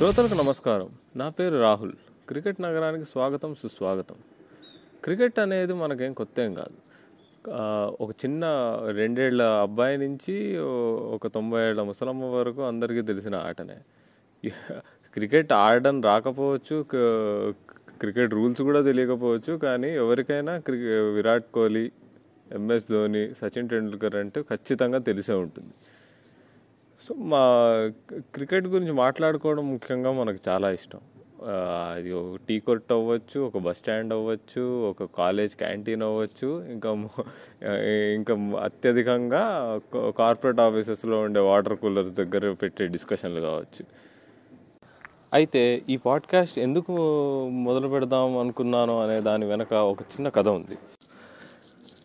శ్రోతలకు 0.00 0.34
నమస్కారం. 0.34 0.88
నా 1.16 1.28
పేరు 1.28 1.56
రాహుల్. 1.60 1.92
క్రికెట్ 2.28 2.60
నగరానికి 2.60 3.04
స్వాగతం 3.04 3.54
సుస్వాగతం. 3.54 4.14
క్రికెట్ 5.04 5.38
అనేది 5.38 5.72
మనకేం 5.72 6.12
కొత్త 6.12 6.40
ఏం 6.40 6.54
కాదు 6.54 6.78
ఒక 8.00 8.10
చిన్న 8.24 8.44
రెండేళ్ళ 8.96 9.42
అబ్బాయి 9.42 9.98
నుంచి 9.98 10.58
ఒక 11.14 11.26
తొంభై 11.26 11.60
ఏళ్ళ 11.68 11.82
ముసలమ్మ 11.82 12.24
వరకు 12.24 12.62
అందరికీ 12.62 13.02
తెలిసిన 13.02 13.34
ఆటనే. 13.34 13.76
క్రికెట్ 15.14 15.52
ఆడడం 15.52 16.02
రాకపోవచ్చు 16.02 16.82
క్రికెట్ 16.92 18.34
రూల్స్ 18.34 18.62
కూడా 18.62 18.82
తెలియకపోవచ్చు 18.82 19.52
కానీ 19.52 19.90
ఎవరికైనా 19.90 20.58
క్రికె 20.58 21.00
విరాట్ 21.16 21.44
కోహ్లీ 21.54 21.92
ఎంఎస్ 22.52 22.90
ధోని 22.90 23.34
సచిన్ 23.34 23.68
టెండూల్కర్ 23.68 24.16
అంటే 24.16 24.42
ఖచ్చితంగా 24.42 24.98
తెలిసే 24.98 25.32
ఉంటుంది. 25.32 25.74
సో 27.00 27.14
మా 27.14 27.42
క్రికెట్ 28.18 28.66
గురించి 28.66 28.92
మాట్లాడుకోవడం 28.92 29.70
ముఖ్యంగా 29.70 30.12
మనకు 30.12 30.38
చాలా 30.48 30.70
ఇష్టం. 30.70 31.00
అది 31.94 32.12
ఒక 32.12 32.38
టీ 32.48 32.60
కొట్ 32.60 32.92
అవ్వచ్చు 32.92 33.40
ఒక 33.40 33.58
బస్ 33.58 33.78
స్టాండ్ 33.78 34.12
అవ్వచ్చు 34.12 34.90
ఒక 34.90 35.04
కాలేజ్ 35.04 35.56
క్యాంటీన్ 35.56 36.02
అవ్వచ్చు 36.02 36.48
ఇంకా 36.72 36.90
ఇంకా 38.14 38.34
అత్యధికంగా 38.62 39.42
కార్పొరేట్ 40.18 40.60
ఆఫీసెస్లో 40.60 41.20
ఉండే 41.20 41.40
వాటర్ 41.40 41.76
కూలర్స్ 41.76 42.10
దగ్గర 42.10 42.52
పెట్టే 42.52 42.86
డిస్కషన్లు 42.86 43.40
కావచ్చు. 43.40 43.84
అయితే 45.32 45.82
ఈ 45.88 45.96
పాడ్కాస్ట్ 45.96 46.58
ఎందుకు 46.58 46.92
మొదలు 47.48 47.88
పెడదాం 47.88 48.38
అనుకున్నాను 48.38 49.02
అనే 49.02 49.20
దాని 49.20 49.46
వెనక 49.46 49.72
ఒక 49.72 50.00
చిన్న 50.02 50.28
కథ 50.28 50.48
ఉంది. 50.48 50.78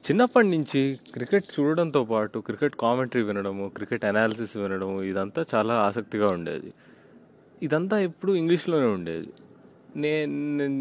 చిన్నప్పటి 0.06 0.48
నుంచి 0.48 1.00
క్రికెట్ 1.14 1.46
చూడడంతో 1.56 2.04
పాటు 2.04 2.40
క్రికెట్ 2.40 2.76
కామెంటరీ 2.80 3.22
వినడము 3.22 3.72
క్రికెట్ 3.76 4.06
అనాలిసిస్ 4.06 4.58
వినడము 4.58 5.04
ఇదంతా 5.04 5.46
చాలా 5.54 5.74
ఆసక్తిగా 5.74 6.28
ఉండేది. 6.28 6.74
ఇదంతా 7.64 8.00
ఎప్పుడు 8.00 8.32
ఇంగ్లీష్లోనే 8.32 8.86
ఉండేది. 8.86 9.30
నేను 9.98 10.32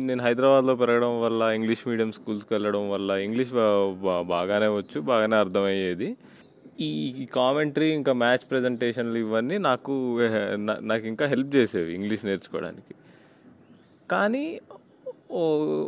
నేను 0.06 0.22
హైదరాబాద్లో 0.22 0.74
పెరగడం 0.74 1.22
వల్ల 1.22 1.42
ఇంగ్లీష్ 1.42 1.88
మీడియం 1.88 2.12
స్కూల్స్కి 2.12 2.54
వెళ్ళడం 2.54 2.90
వల్ల 2.90 3.10
ఇంగ్లీష్ 3.10 3.52
బాగానే 4.26 4.66
వచ్చు 4.66 5.00
బాగానే 5.00 5.36
అర్థమయ్యేది. 5.36 6.16
ఈ 6.80 7.26
కామెంటరీ 7.34 7.88
ఇంకా 7.92 8.12
మ్యాచ్ 8.12 8.44
ప్రజెంటేషన్లు 8.50 9.18
ఇవన్నీ 9.18 9.58
నాకు 9.58 10.18
నాకు 10.80 11.06
ఇంకా 11.06 11.26
హెల్ప్ 11.26 11.56
చేసేవి 11.56 11.94
ఇంగ్లీష్ 11.94 12.24
నేర్చుకోవడానికి. 12.24 12.94
కానీ 14.10 14.60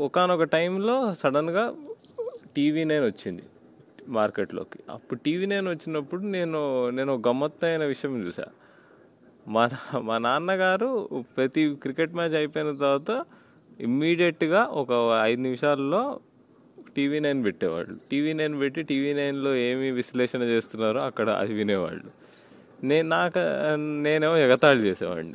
ఒకనొక 0.07 0.43
టైంలో 0.43 1.15
సడన్గా 1.15 1.65
టీవీ 2.57 2.85
నైన్ 2.85 3.05
వచ్చింది 3.05 3.43
మార్కెట్లోకి. 4.09 4.79
అప్పుడు 4.91 5.21
టీవీ 5.21 5.47
నైన్ 5.47 5.69
వచ్చినప్పుడు 5.69 6.23
నేను 6.23 6.91
నేను 6.91 7.15
ఒక 7.15 7.29
గమ్మత్తైన 7.29 7.85
విషయం 7.85 8.27
చూసా. 8.27 8.45
మా 9.49 9.71
మా 10.01 10.19
నాన్నగారు 10.19 11.09
ప్రతి 11.37 11.75
క్రికెట్ 11.83 12.15
మ్యాచ్ 12.15 12.35
అయిపోయిన 12.35 12.75
తర్వాత 12.75 13.25
ఇమ్మీడియట్గా 13.81 14.63
ఒక 14.63 15.21
ఐదు 15.23 15.41
నిమిషాల్లో 15.41 16.21
టీవీ 16.97 17.19
నైన్ 17.21 17.45
పెట్టేవాళ్ళు. 17.45 17.97
టీవీ 18.11 18.33
నైన్ 18.33 18.61
పెట్టి 18.61 18.83
టీవీ 18.83 19.13
నైన్లో 19.13 19.55
ఏమి 19.55 19.91
విశ్లేషణ 19.91 20.43
చేస్తున్నారో 20.43 21.01
అక్కడ 21.01 21.31
అది 21.31 21.55
వినేవాళ్ళు. 21.55 22.11
నేను 22.87 23.09
నాకు 23.09 23.39
నేనేమో 24.03 24.37
ఎగతాళి 24.37 24.81
చేసేవాడిని. 24.81 25.35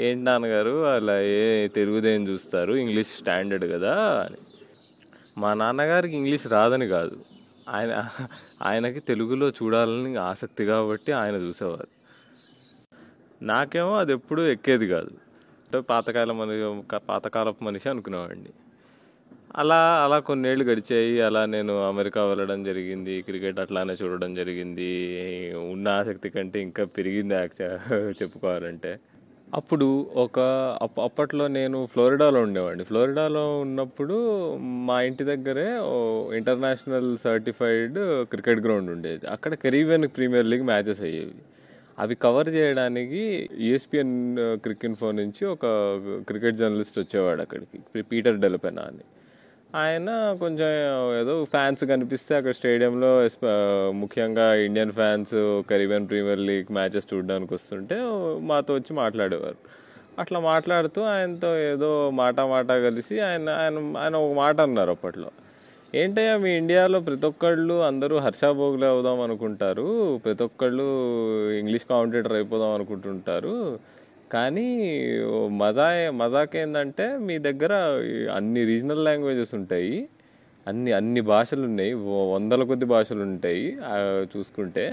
ఏంటి 0.00 0.24
నాన్నగారు 0.24 0.86
అలా 0.86 1.20
ఏ 1.20 1.68
తెలుగుదేం 1.68 2.28
చూస్తారు? 2.28 2.72
ఇంగ్లీష్ 2.72 3.08
స్టాండర్డ్ 3.08 3.64
కదా 3.64 3.94
అని. 4.28 4.36
మా 5.38 5.54
నాన్నగారికి 5.54 6.16
ఇంగ్లీష్ 6.16 6.46
రాదని 6.46 6.88
కాదు. 6.88 7.24
ఆయన 7.68 8.08
ఆయనకి 8.62 9.00
తెలుగులో 9.00 9.48
చూడాలని 9.48 10.16
ఆసక్తి 10.16 10.64
కాబట్టి 10.64 11.12
ఆయన 11.12 11.34
చూసేవారు. 11.34 11.88
నాకేమో 13.42 13.96
అది 13.96 14.12
ఎప్పుడూ 14.12 14.42
ఎక్కేది 14.42 14.88
కాదు. 14.88 15.06
అంటే 15.06 15.80
పాతకాల 15.80 16.32
మనిషి 16.32 16.96
పాతకాలపు 16.96 17.64
మనిషి 17.64 17.88
అనుకునేవాడిని. 17.88 18.48
అలా 19.56 20.04
అలా 20.04 20.18
కొన్నేళ్ళు 20.18 20.64
గడిచాయి. 20.64 21.20
అలా 21.20 21.46
నేను 21.46 21.88
అమెరికా 21.88 22.24
వెళ్ళడం 22.24 22.64
జరిగింది. 22.64 23.22
క్రికెట్ 23.22 23.60
అట్లానే 23.60 23.92
చూడడం 23.92 24.34
జరిగింది. 24.34 25.12
ఉన్న 25.54 25.88
ఆసక్తి 25.88 26.30
కంటే 26.30 26.60
ఇంకా 26.60 26.84
పెరిగింది 26.84 27.34
యాక్చు- 27.34 27.70
చెప్పుకోవాలంటే. 28.22 29.00
అప్పుడు 29.54 30.10
ఒక 30.16 30.38
అప్పట్లో 31.02 31.48
నేను 31.48 31.86
ఫ్లోరిడాలో 31.86 32.40
ఉండేవాడిని. 32.40 32.84
ఫ్లోరిడాలో 32.84 33.60
ఉన్నప్పుడు 33.60 34.16
మా 34.56 35.02
ఇంటి 35.02 35.24
దగ్గరే 35.24 35.68
ఇంటర్నేషనల్ 36.36 37.18
సర్టిఫైడ్ 37.18 37.98
క్రికెట్ 38.32 38.60
గ్రౌండ్ 38.60 38.90
ఉండేది. 38.90 39.26
అక్కడ 39.26 39.54
కెరీబియన్ 39.54 40.08
ప్రీమియర్ 40.08 40.46
లీగ్ 40.46 40.62
మ్యాచెస్ 40.62 41.02
అయ్యేవి. 41.02 41.34
అవి 41.98 42.14
కవర్ 42.14 42.48
చేయడానికి 42.48 43.48
ఈఎస్పిఎన్ 43.58 44.36
క్రికెట్ 44.38 44.94
ఫోన్ 44.94 45.16
నుంచి 45.16 45.46
ఒక 45.46 45.66
క్రికెట్ 46.28 46.56
జర్నలిస్ట్ 46.56 46.98
వచ్చేవాడు 46.98 47.40
అక్కడికి 47.40 48.02
పీటర్ 48.02 48.38
డెలపెనా 48.38 48.82
అని 48.82 49.04
ఆయన 49.74 50.10
కొంచెం 50.40 50.68
ఏదో 51.20 51.44
ఫ్యాన్స్ 51.44 51.84
కనిపిస్తే 51.84 52.36
అక్కడ 52.36 52.50
స్టేడియంలో 52.50 53.10
ముఖ్యంగా 53.90 54.54
Indian 54.54 54.92
fans 54.92 55.34
Caribbean 55.70 56.08
premier 56.08 56.40
league 56.40 56.72
matches 56.72 57.14
చూడడానికి 57.14 57.54
వస్తుంటే 57.54 57.96
మాతో 58.40 58.74
వచ్చి 58.74 58.92
మాట్లాడేవారు. 58.96 59.58
అట్లా 60.18 60.40
మాట్లాడుతూ 60.40 61.02
ఆయనతో 61.02 61.58
ఏదో 61.58 62.10
మాట 62.10 62.40
మాట 62.40 62.66
కలిసి 62.66 63.20
ఆయన 63.20 63.48
ఆయన 63.50 63.96
ఆయన 63.96 64.16
ఒక 64.16 64.32
మాట 64.36 64.60
అన్నారు 64.60 64.90
అప్పట్లో. 64.90 65.30
ఏంటయ్యా 65.94 66.36
మీ 66.36 66.50
ఇండియాలో 66.56 67.00
ప్రతి 67.00 67.26
ఒక్కళ్ళు 67.26 67.82
అందరూ 67.82 68.18
హర్షాభోగులు 68.18 68.86
అవుదాం 68.86 69.20
అనుకుంటారు 69.20 70.16
ప్రతి 70.24 70.42
ఒక్కళ్ళు 70.44 70.86
ఇంగ్లీష్ 71.58 71.86
కామెంటేటర్ 71.90 72.32
అయిపోదాం 72.32 72.74
అనుకుంటుంటారు 72.74 73.78
కానీ 74.30 74.66
మజా 75.60 75.86
మజాక్ 76.20 76.54
ఏంటంటే 76.56 77.06
మీ 77.26 77.36
దగ్గర 77.38 77.72
అన్ని 78.36 78.62
రీజనల్ 78.64 79.04
లాంగ్వేజెస్ 79.04 79.54
ఉంటాయి. 79.54 79.94
అన్ని 80.66 80.90
అన్ని 80.92 81.20
భాషలు 81.30 81.62
ఉన్నాయి 81.64 81.92
వందల 82.32 82.62
కొద్ది 82.62 82.86
భాషలు 82.86 83.22
ఉంటాయి 83.28 83.62
చూసుకుంటే. 84.32 84.84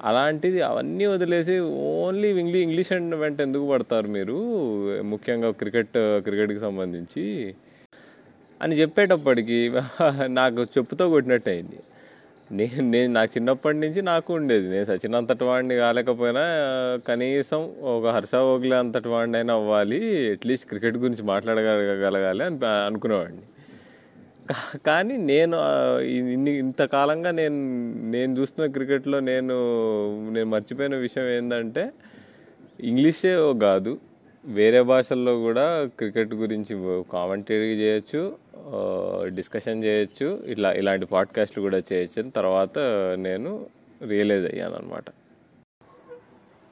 అలాంటిది 0.00 0.60
అవన్నీ 0.62 1.04
వదిలేసి 1.06 1.54
ఓన్లీ 1.98 2.28
ఇంగ్లీష్ 2.34 2.64
ఇంగ్లీష్ 2.64 2.92
అండ్ 2.92 3.14
వెంట 3.14 3.38
ఎందుకు 3.40 3.66
పడతారు 3.72 4.08
మీరు? 4.16 4.36
ముఖ్యంగా 5.12 5.50
క్రికెట్ 5.60 5.96
క్రికెట్కి 6.26 6.60
సంబంధించి. 6.60 7.26
అని 8.60 8.74
చెప్పేటప్పటికి 8.80 9.58
నాకు 10.38 10.60
చెప్పుతో 10.76 11.04
కొట్టినట్టు 11.14 11.50
అయింది 11.50 11.78
నేను 12.58 12.82
నేను 12.90 13.10
నాకు 13.12 13.30
చిన్నప్పటి 13.36 13.78
నుంచి 13.78 14.00
నాకు 14.02 14.30
ఉండేది. 14.34 14.66
నేను 14.70 14.84
సచిన్ 14.84 15.14
అంతటి 15.14 15.44
వాడిని 15.44 15.76
కాలేకపోయినా 15.76 16.44
కనీసం 17.08 17.60
ఒక 17.94 18.06
హర్ష 18.06 18.34
ఓగ్లే 18.50 18.76
అంతటి 18.76 19.08
వాడిని 19.08 19.36
అయినా 19.36 19.54
అవ్వాలి 19.54 20.00
అట్లీస్ట్ 20.32 20.66
క్రికెట్ 20.68 20.96
గురించి 20.96 21.24
మాట్లాడగలగాలి 21.32 22.44
అని 22.44 22.58
అనుకునేవాడిని. 22.88 23.44
కానీ 24.86 25.14
నేను 25.32 25.56
ఇన్ని 26.16 26.52
ఇంతకాలంగా 26.58 27.30
నేను 27.40 27.58
నేను 28.10 28.32
చూస్తున్న 28.40 28.66
క్రికెట్లో 28.72 29.20
నేను 29.30 29.54
నేను 30.30 30.48
మర్చిపోయిన 30.50 30.96
విషయం 30.96 31.28
ఏంటంటే 31.36 31.84
ఇంగ్లీషే 32.80 33.32
కాదు 33.62 33.92
వేరే 34.46 34.82
భాషల్లో 34.82 35.38
కూడా 35.40 35.90
క్రికెట్ 35.98 36.34
గురించి 36.34 37.02
కామెంటరీ 37.12 37.74
చేయొచ్చు 37.74 38.36
డిస్కషన్ 39.26 39.84
చేయొచ్చు 39.84 40.42
ఇట్లా 40.46 40.72
ఇలాంటి 40.72 41.06
పాడ్కాస్ట్లు 41.06 41.62
కూడా 41.62 41.82
చేయొచ్చు 41.92 42.30
తర్వాత 42.30 42.78
నేను 43.18 43.66
రియలైజ్ 44.08 44.46
అయ్యాను 44.46 44.74
అనమాట 44.74 45.04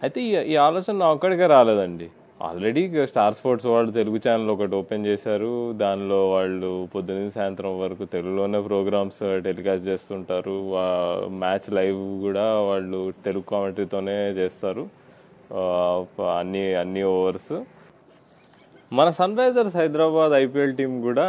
అయితే 0.02 0.22
ఈ 0.22 0.56
ఆలోచన 0.56 0.92
నా 0.92 1.12
ఒక్కడికే 1.12 1.46
రాలేదండి. 1.46 2.08
ఆల్రెడీ 2.42 3.06
స్టార్ 3.06 3.34
స్పోర్ట్స్ 3.34 3.66
వాళ్ళు 3.66 3.92
తెలుగు 3.92 4.20
ఛానల్ 4.28 4.50
ఒకటి 4.50 4.74
ఓపెన్ 4.74 5.06
చేశారు. 5.06 5.72
దానిలో 5.72 6.30
వాళ్ళు 6.30 6.88
పొద్దున్న 6.94 7.28
సాయంత్రం 7.28 7.80
వరకు 7.80 8.04
తెలుగులోనే 8.04 8.60
ప్రోగ్రామ్స్ 8.60 9.42
టెలికాస్ట్ 9.44 9.86
చేస్తుంటారు. 9.88 10.72
మ్యాచ్ 11.28 11.72
లైవ్ 11.72 12.20
కూడా 12.22 12.60
వాళ్ళు 12.60 13.12
తెలుగు 13.24 13.44
కామెంటరీతోనే 13.50 14.30
చేస్తారు. 14.30 14.88
అన్ని 16.38 16.74
అన్ని 16.74 17.02
ఓవర్స్. 17.02 17.64
మన 18.98 19.08
sun 19.18 19.36
Risers 19.40 19.76
Hyderabad 19.80 20.32
IPL 20.38 20.72
team 20.78 20.92
కూడా 21.06 21.26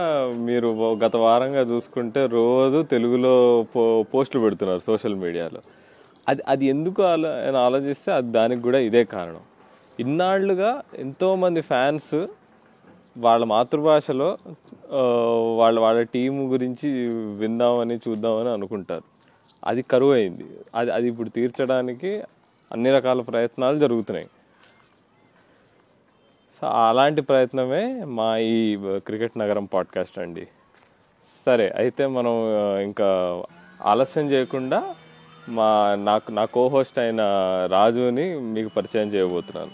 మీరు 0.47 0.69
గత 1.03 1.15
వారంగా 1.23 1.61
చూసుకుంటే 1.69 2.21
రోజు 2.33 2.79
తెలుగులో 2.93 3.35
పో 3.75 3.83
పోస్టులు 4.13 4.41
పెడుతున్నారు 4.45 4.81
సోషల్ 4.87 5.15
మీడియాలో. 5.23 5.61
అది 6.29 6.41
అది 6.47 6.65
ఎందుకు 6.73 7.03
ఆలో 7.11 7.29
ఆలోచిస్తే 7.67 8.09
అది 8.17 8.29
దానికి 8.37 8.61
కూడా 8.61 8.79
ఇదే 8.87 9.03
కారణం. 9.15 9.43
ఇన్నాళ్ళుగా 9.99 10.71
ఎంతోమంది 11.05 11.61
ఫ్యాన్స్ 11.71 12.13
వాళ్ళ 13.25 13.43
మాతృభాషలో 13.53 14.29
వాళ్ళ 15.61 15.77
వాళ్ళ 15.85 16.01
టీం 16.15 16.35
గురించి 16.53 16.89
విందామని 17.43 17.97
చూద్దామని 18.05 18.53
అనుకుంటారు. 18.57 19.07
అది 19.71 19.81
కరువు 19.91 20.13
అయింది 20.19 20.45
అది 20.75 20.91
అది 20.91 21.07
ఇప్పుడు 21.13 21.29
తీర్చడానికి 21.29 22.13
అన్ని 22.71 22.91
రకాల 22.91 23.21
ప్రయత్నాలు 23.31 23.77
జరుగుతున్నాయి. 23.79 24.29
సో 26.63 26.67
అలాంటి 26.67 27.21
ప్రయత్నమే 27.21 28.03
మా 28.03 28.37
ఈ 28.37 28.77
క్రికెట్ 28.97 29.39
నగరం 29.39 29.65
పాడ్కాస్ట్ 29.65 30.19
అండి. 30.19 30.47
సరే 31.45 31.69
అయితే 31.69 32.07
మనం 32.07 32.31
ఇంకా 32.79 33.41
ఆలస్యం 33.81 34.31
చేయకుండా 34.31 34.95
మా 35.49 35.95
నాకు 35.95 36.31
నా 36.31 36.45
కో 36.45 36.67
హోస్ట్ 36.67 36.99
అయిన 36.99 37.21
రాజుని 37.71 38.39
మీకు 38.39 38.69
పరిచయం 38.69 39.07
చేయబోతున్నాను. 39.07 39.71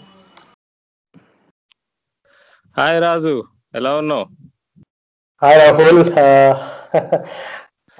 హాయ్ 2.76 3.00
రాజు 3.00 3.42
ఎలా 3.74 3.96
ఉన్నావు? 3.96 4.26
హాయ్ 5.42 5.58
రాహుల్. 5.58 6.12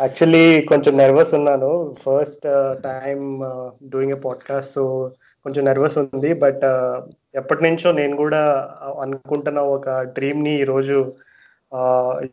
యాక్చువల్లీ 0.01 0.63
కొంచెం 0.63 0.99
నర్వస్ 0.99 1.35
ఉన్నాను. 1.35 1.95
First 1.95 2.43
time 2.83 3.41
doing 3.89 4.13
a 4.13 4.21
podcast 4.21 4.73
so 4.73 5.13
కొంచెం 5.47 5.63
నర్వస్ 5.65 5.99
ఉంది 5.99 6.31
బట్ 6.45 6.65
ఎప్పటి 7.35 7.63
నుంచో 7.67 7.89
నేను 7.93 8.15
కూడా 8.17 8.43
అనుకుంటున్న 9.03 9.61
ఒక 9.77 9.89
డ్రీమ్ని 10.17 10.55
ఈరోజు 10.57 10.97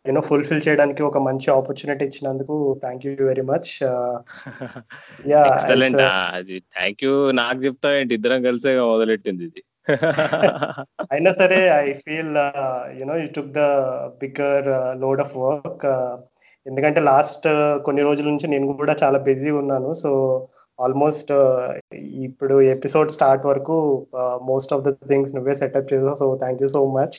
యూనో 0.06 0.20
ఫుల్ఫిల్ 0.28 0.64
చేయడానికి 0.66 1.02
ఒక 1.02 1.18
మంచి 1.26 1.48
ఆపర్చునిటీ 1.50 2.04
ఇచ్చినందుకు 2.04 2.54
thank 2.82 3.04
you 3.06 3.12
very 3.28 3.44
much 3.50 3.70
yeah 5.28 5.42
అది 6.38 6.56
థ్యాంక్ 6.76 7.02
యూ 7.04 7.12
నాకు 7.40 7.58
చెప్తా 7.66 7.90
ఏంటి? 7.98 8.16
ఇద్దరం 8.18 8.42
కలిసే 8.48 8.72
మొదలెట్టింది 8.92 9.44
ఇది. 9.50 9.62
అయినా 11.12 11.30
సరే 11.32 11.58
I 11.76 11.86
feel 12.00 12.34
you know 12.98 13.14
you 13.20 13.28
took 13.36 13.54
the 13.54 13.62
bigger 14.20 14.66
load 15.02 15.22
of 15.24 15.36
work 15.38 15.86
ఎందుకంటే 16.66 17.00
లాస్ట్ 17.02 17.46
కొన్ని 17.86 18.02
రోజుల 18.02 18.26
నుంచి 18.30 18.48
నేను 18.48 18.66
కూడా 18.80 18.94
చాలా 19.02 19.18
బిజీ 19.28 19.50
ఉన్నాను. 19.60 19.90
సో 20.02 20.10
ఆల్మోస్ట్ 20.78 21.32
ఇప్పుడు 22.26 22.56
ఎపిసోడ్ 22.74 23.14
స్టార్ట్ 23.16 23.44
వరకు 23.46 23.76
మోస్ట్ 24.50 24.72
ఆఫ్ 24.74 24.84
ద 24.86 24.90
థింగ్స్ 25.10 25.34
నువ్వే 25.34 25.54
సెటప్ 25.54 25.92
చేసావు. 25.92 26.14
So 26.14 26.26
thank 26.42 26.62
you 26.62 26.68
so 26.68 26.82
much 26.98 27.16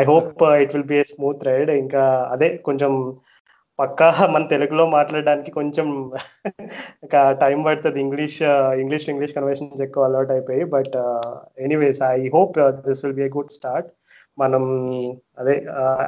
I 0.00 0.02
hope 0.04 0.42
it 0.62 0.74
will 0.74 0.88
be 0.92 0.98
a 1.02 1.04
smooth 1.14 1.46
ride 1.50 1.70
ఇంకా 1.82 2.02
అదే 2.34 2.48
కొంచెం 2.68 2.92
పక్కా 3.78 4.08
మన 4.30 4.42
తెలుగులో 4.46 4.84
మాట్లాడడానికి 4.86 5.50
కొంచెం 5.50 5.86
టైం 7.44 7.58
పడుతుంది. 7.62 7.98
ఇంగ్లీష్ 8.00 8.40
ఇంగ్లీష్ 8.82 9.06
ఇంగ్లీష్ 9.08 9.34
కన్వర్షన్స్ 9.34 9.82
ఎక్కువ 9.82 10.04
అలవాట్ 10.04 10.34
అయిపోయి. 10.36 10.64
But 10.76 10.96
anyways 11.66 12.02
I 12.16 12.28
hope 12.36 12.58
this 12.88 13.02
will 13.04 13.18
be 13.20 13.24
a 13.28 13.30
good 13.38 13.56
start 13.58 13.88
మనం 14.38 14.64
అదే 15.38 15.54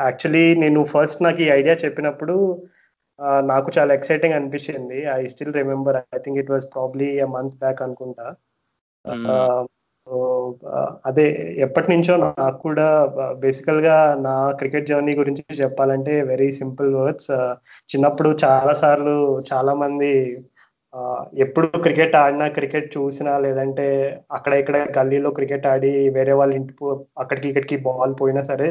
యాక్చువల్లీ 0.06 0.44
నేను 0.54 0.80
ఫస్ట్ 0.84 1.22
నాకు 1.22 1.40
ఈ 1.42 1.48
ఐడియా 1.58 1.74
చెప్పినప్పుడు 1.84 2.36
నాకు 3.48 3.68
చాలా 3.78 3.92
ఎక్సైటింగ్ 3.94 4.36
అనిపించింది. 4.38 4.98
I 5.16 5.22
still 5.26 5.54
remember 5.54 5.96
I 6.16 6.18
think 6.18 6.40
it 6.42 6.52
was 6.54 6.66
probably 6.74 7.08
a 7.18 7.28
month 7.36 7.56
back 7.56 7.82
అనుకుంటా. 7.82 8.26
అదే 11.04 11.24
ఎప్పటి 11.64 11.88
నుంచో 11.92 12.14
నాకు 12.20 12.58
కూడా 12.58 12.86
బేసికల్గా 13.42 13.96
నా 14.26 14.34
క్రికెట్ 14.60 14.88
జర్నీ 14.88 15.12
గురించి 15.18 15.42
చెప్పాలంటే 15.60 16.14
వెరీ 16.30 16.48
సింపుల్ 16.60 16.90
వర్డ్స్ 16.96 17.32
చిన్నప్పుడు 17.90 18.30
చాలా 18.44 18.72
సార్లు 18.82 19.14
చాలా 19.52 19.74
మంది 19.74 20.10
ఎప్పుడు 21.44 21.66
క్రికెట్ 21.84 22.16
ఆడినా 22.16 22.46
క్రికెట్ 22.48 22.88
చూసినా 22.96 23.34
లేదంటే 23.38 23.86
అక్కడ 24.30 24.52
ఇక్కడ 24.54 24.76
గల్లీలో 24.98 25.30
క్రికెట్ 25.30 25.66
ఆడి 25.66 25.92
వేరే 26.16 26.32
వాళ్ళ 26.32 26.52
ఇంటి 26.54 26.74
అక్కడికి 27.18 27.46
ఇక్కడికి 27.48 27.76
బాల్ 27.86 28.14
పోయినా 28.20 28.42
సరే 28.42 28.68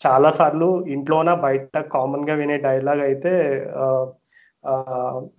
చాలా 0.00 0.30
సార్లు 0.38 0.66
ఇంట్లోన 0.94 1.30
బయట 1.44 1.76
కామన్గా 1.94 2.34
వినే 2.40 2.56
డైలాగ్ 2.66 3.02
అయితే 3.08 3.32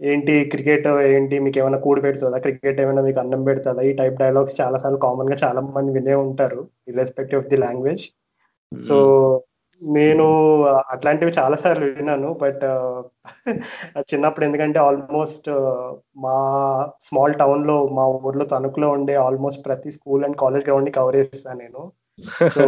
ఏంటి 0.10 0.34
క్రికెట్ 0.52 0.88
ఏంటి 1.16 1.36
మీకు 1.46 1.58
ఏమైనా 1.62 1.80
కూడి 1.86 2.02
పెడుతుందా? 2.06 2.38
క్రికెట్ 2.46 2.80
ఏమైనా 2.84 3.02
మీకు 3.08 3.20
అన్నం 3.24 3.42
పెడుతుందా? 3.50 3.82
ఈ 3.90 3.92
టైప్ 4.00 4.16
డైలాగ్స్ 4.24 4.56
చాలా 4.62 4.78
సార్లు 4.84 5.00
కామన్గా 5.06 5.38
చాలా 5.44 5.62
మంది 5.78 5.92
వినే 5.98 6.16
ఉంటారు 6.26 6.62
irrespective 6.88 7.42
of 7.42 7.50
the 7.54 7.60
language 7.66 8.04
so 8.72 8.98
నేను 9.82 10.26
అట్లాంటివి 10.94 11.32
చాలా 11.40 11.56
సార్లు 11.56 11.86
విన్నాను 11.90 12.30
బట్ 12.42 12.64
చిన్నప్పుడు 14.12 14.46
ఎందుకంటే 14.46 14.80
ఆల్మోస్ట్ 14.80 15.48
మా 16.18 16.36
స్మాల్ 17.00 17.36
టౌన్లో 17.42 17.78
మా 17.98 18.06
ఊర్లో 18.28 18.46
తణుకులో 18.46 18.90
ఉండే 18.98 19.16
ఆల్మోస్ట్ 19.28 19.62
ప్రతి 19.66 19.92
స్కూల్ 19.98 20.26
అండ్ 20.26 20.38
కాలేజ్ 20.38 20.68
గ్రౌండ్ని 20.68 20.94
కవర్ 21.00 21.20
చేస్తాను 21.22 21.60
నేను. 21.60 21.82
సో 22.56 22.66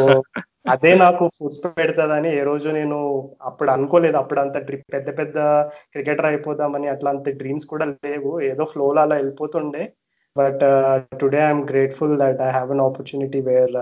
అదే 0.66 0.92
నాకు 0.96 1.24
ఫుడ్ 1.38 1.56
పెడుతుందని 1.78 2.30
ఏ 2.40 2.42
రోజు 2.44 2.68
నేను 2.70 2.98
అప్పుడు 3.42 3.70
అనుకోలేదు. 3.76 4.18
అప్పుడు 4.22 4.40
అంత 4.44 4.58
పెద్ద 4.94 5.08
పెద్ద 5.20 5.38
క్రికెటర్ 5.94 6.28
అయిపోదామని 6.32 6.88
అట్లా 6.88 7.10
అంత 7.16 7.30
డ్రీమ్స్ 7.40 7.66
కూడా 7.66 7.86
లేవు. 8.06 8.32
ఏదో 8.50 8.66
ఫ్లోలో 8.74 9.02
అలా 9.06 9.16
వెళ్ళిపోతుండే. 9.22 9.84
But 10.36 10.62
today 11.22 11.40
I'm 11.46 11.64
grateful 11.72 12.14
that 12.22 12.42
I 12.42 12.50
have 12.52 12.70
an 12.72 12.84
opportunity 12.86 13.40
where 13.48 13.74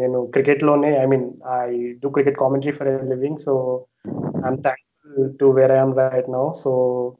నేను 0.00 0.18
క్రికెట్లోనే 0.26 0.90
I 1.02 1.04
mean 1.06 1.26
I 1.58 1.68
do 2.02 2.08
cricket 2.10 2.40
commentary 2.42 2.72
for 2.78 2.90
living 3.12 3.38
so 3.38 3.52
I'm 4.44 4.58
thankful 4.66 5.28
to 5.40 5.48
where 5.58 5.72
I'm 5.72 5.94
right 6.00 6.30
now 6.30 6.44
so 6.62 6.72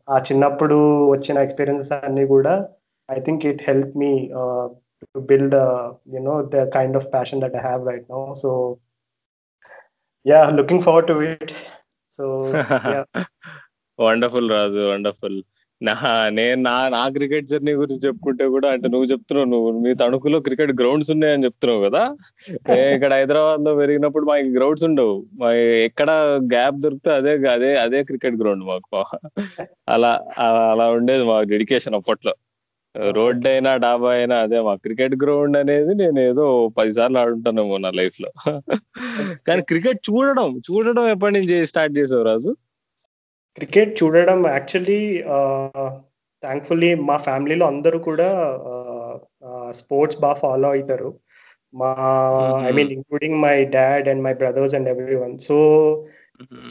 ఆ 0.09 0.19
చిన్నప్పుడు 0.29 0.79
వచ్చిన 1.11 1.39
ఎక్స్పీరియన్సెస్ 1.39 1.93
అన్ని 2.01 2.25
కూడా 2.27 2.55
I 3.09 3.19
think 3.21 3.47
it 3.47 3.63
help 3.69 3.95
me 3.97 4.13
to 5.05 5.21
build 5.31 5.57
you know 6.15 6.35
the 6.55 6.65
kind 6.77 6.97
of 6.97 7.09
passion 7.15 7.43
that 7.45 7.57
I 7.57 7.63
have 7.69 7.83
right 7.91 8.09
now 8.11 8.23
so 8.43 8.51
yeah 10.27 10.41
looking 10.51 10.83
forward 10.83 11.09
to 11.09 11.17
it 11.23 11.53
so 12.19 12.25
wonderful 13.99 14.49
Raju 14.51 14.83
wonderful 14.91 15.39
నా 15.81 15.95
నేను 16.29 16.63
నా 16.63 16.89
నా 16.89 17.09
cricket 17.09 17.49
journey 17.49 17.73
గురించి 17.73 18.07
చెప్పుకుంటే 18.07 18.45
కూడా 18.47 18.69
అంటే 18.71 18.89
నువ్వు 18.89 19.07
చెప్తున్నావు 19.07 19.49
నువ్వు 19.49 19.71
మీ 19.81 19.95
తణుకులో 19.95 20.41
క్రికెట్ 20.41 20.73
గ్రౌండ్స్ 20.73 21.11
ఉన్నాయని 21.11 21.45
చెప్తున్నావు 21.45 21.81
కదా? 21.85 22.03
ఇక్కడ 22.95 23.13
హైదరాబాద్లో 23.19 23.73
పెరిగినప్పుడు 23.75 24.25
మాకు 24.25 24.53
గ్రౌండ్స్ 24.57 24.85
ఉండవు. 24.85 25.27
మా 25.35 25.53
ఎక్కడ 25.89 26.11
గ్యాప్ 26.53 26.79
దొరికితే 26.81 27.13
అదే 27.13 27.35
అదే 27.49 27.77
అదే 27.77 28.01
క్రికెట్ 28.05 28.35
గ్రౌండ్ 28.35 28.65
మాకు. 28.65 29.03
అలా 29.89 30.13
అలా 30.71 30.87
ఉండేది 30.91 31.25
మా 31.25 31.43
డెడికేషన్ 31.43 31.95
అప్పట్లో. 31.95 32.35
రోడ్ 32.95 33.47
అయినా 33.49 33.71
డాబా 33.77 34.11
అయినా 34.11 34.37
అదే 34.41 34.59
మా 34.61 34.75
క్రికెట్ 34.77 35.15
గ్రౌండ్ 35.23 35.57
అనేది 35.57 35.95
నేను 35.95 36.21
ఏదో 36.21 36.45
పది 36.77 36.93
సార్లు 36.93 37.19
ఆడుంటానేమో 37.19 37.77
నా 37.77 37.91
లైఫ్లో 37.91 38.31
కానీ 39.47 39.63
క్రికెట్ 39.63 40.01
చూడడం 40.11 40.51
చూడడం 40.69 41.07
ఎప్పటి 41.09 41.35
నుంచి 41.39 41.57
స్టార్ట్ 41.67 41.99
చేసావు 41.99 42.23
రాజు? 42.23 42.53
క్రికెట్ 43.59 43.93
చూడడం 44.03 44.39
యాక్చువల్లీ 44.49 45.01
థ్యాంక్ఫుల్లీ 46.43 46.95
మా 47.09 47.17
ఫ్యామిలీలో 47.19 47.67
అందరూ 47.67 47.99
కూడా 47.99 48.29
స్పోర్ట్స్ 49.73 50.21
బాగా 50.21 50.35
ఫాలో 50.35 50.69
అవుతారు 50.69 51.11
మా 51.75 51.91
I 52.67 52.73
mean 52.73 52.93
including 52.93 53.39
my 53.41 53.57
dad 53.77 54.09
and 54.09 54.23
my 54.23 54.35
brothers 54.35 54.75
and 54.75 54.89
everyone 55.17 55.39
so 55.39 55.57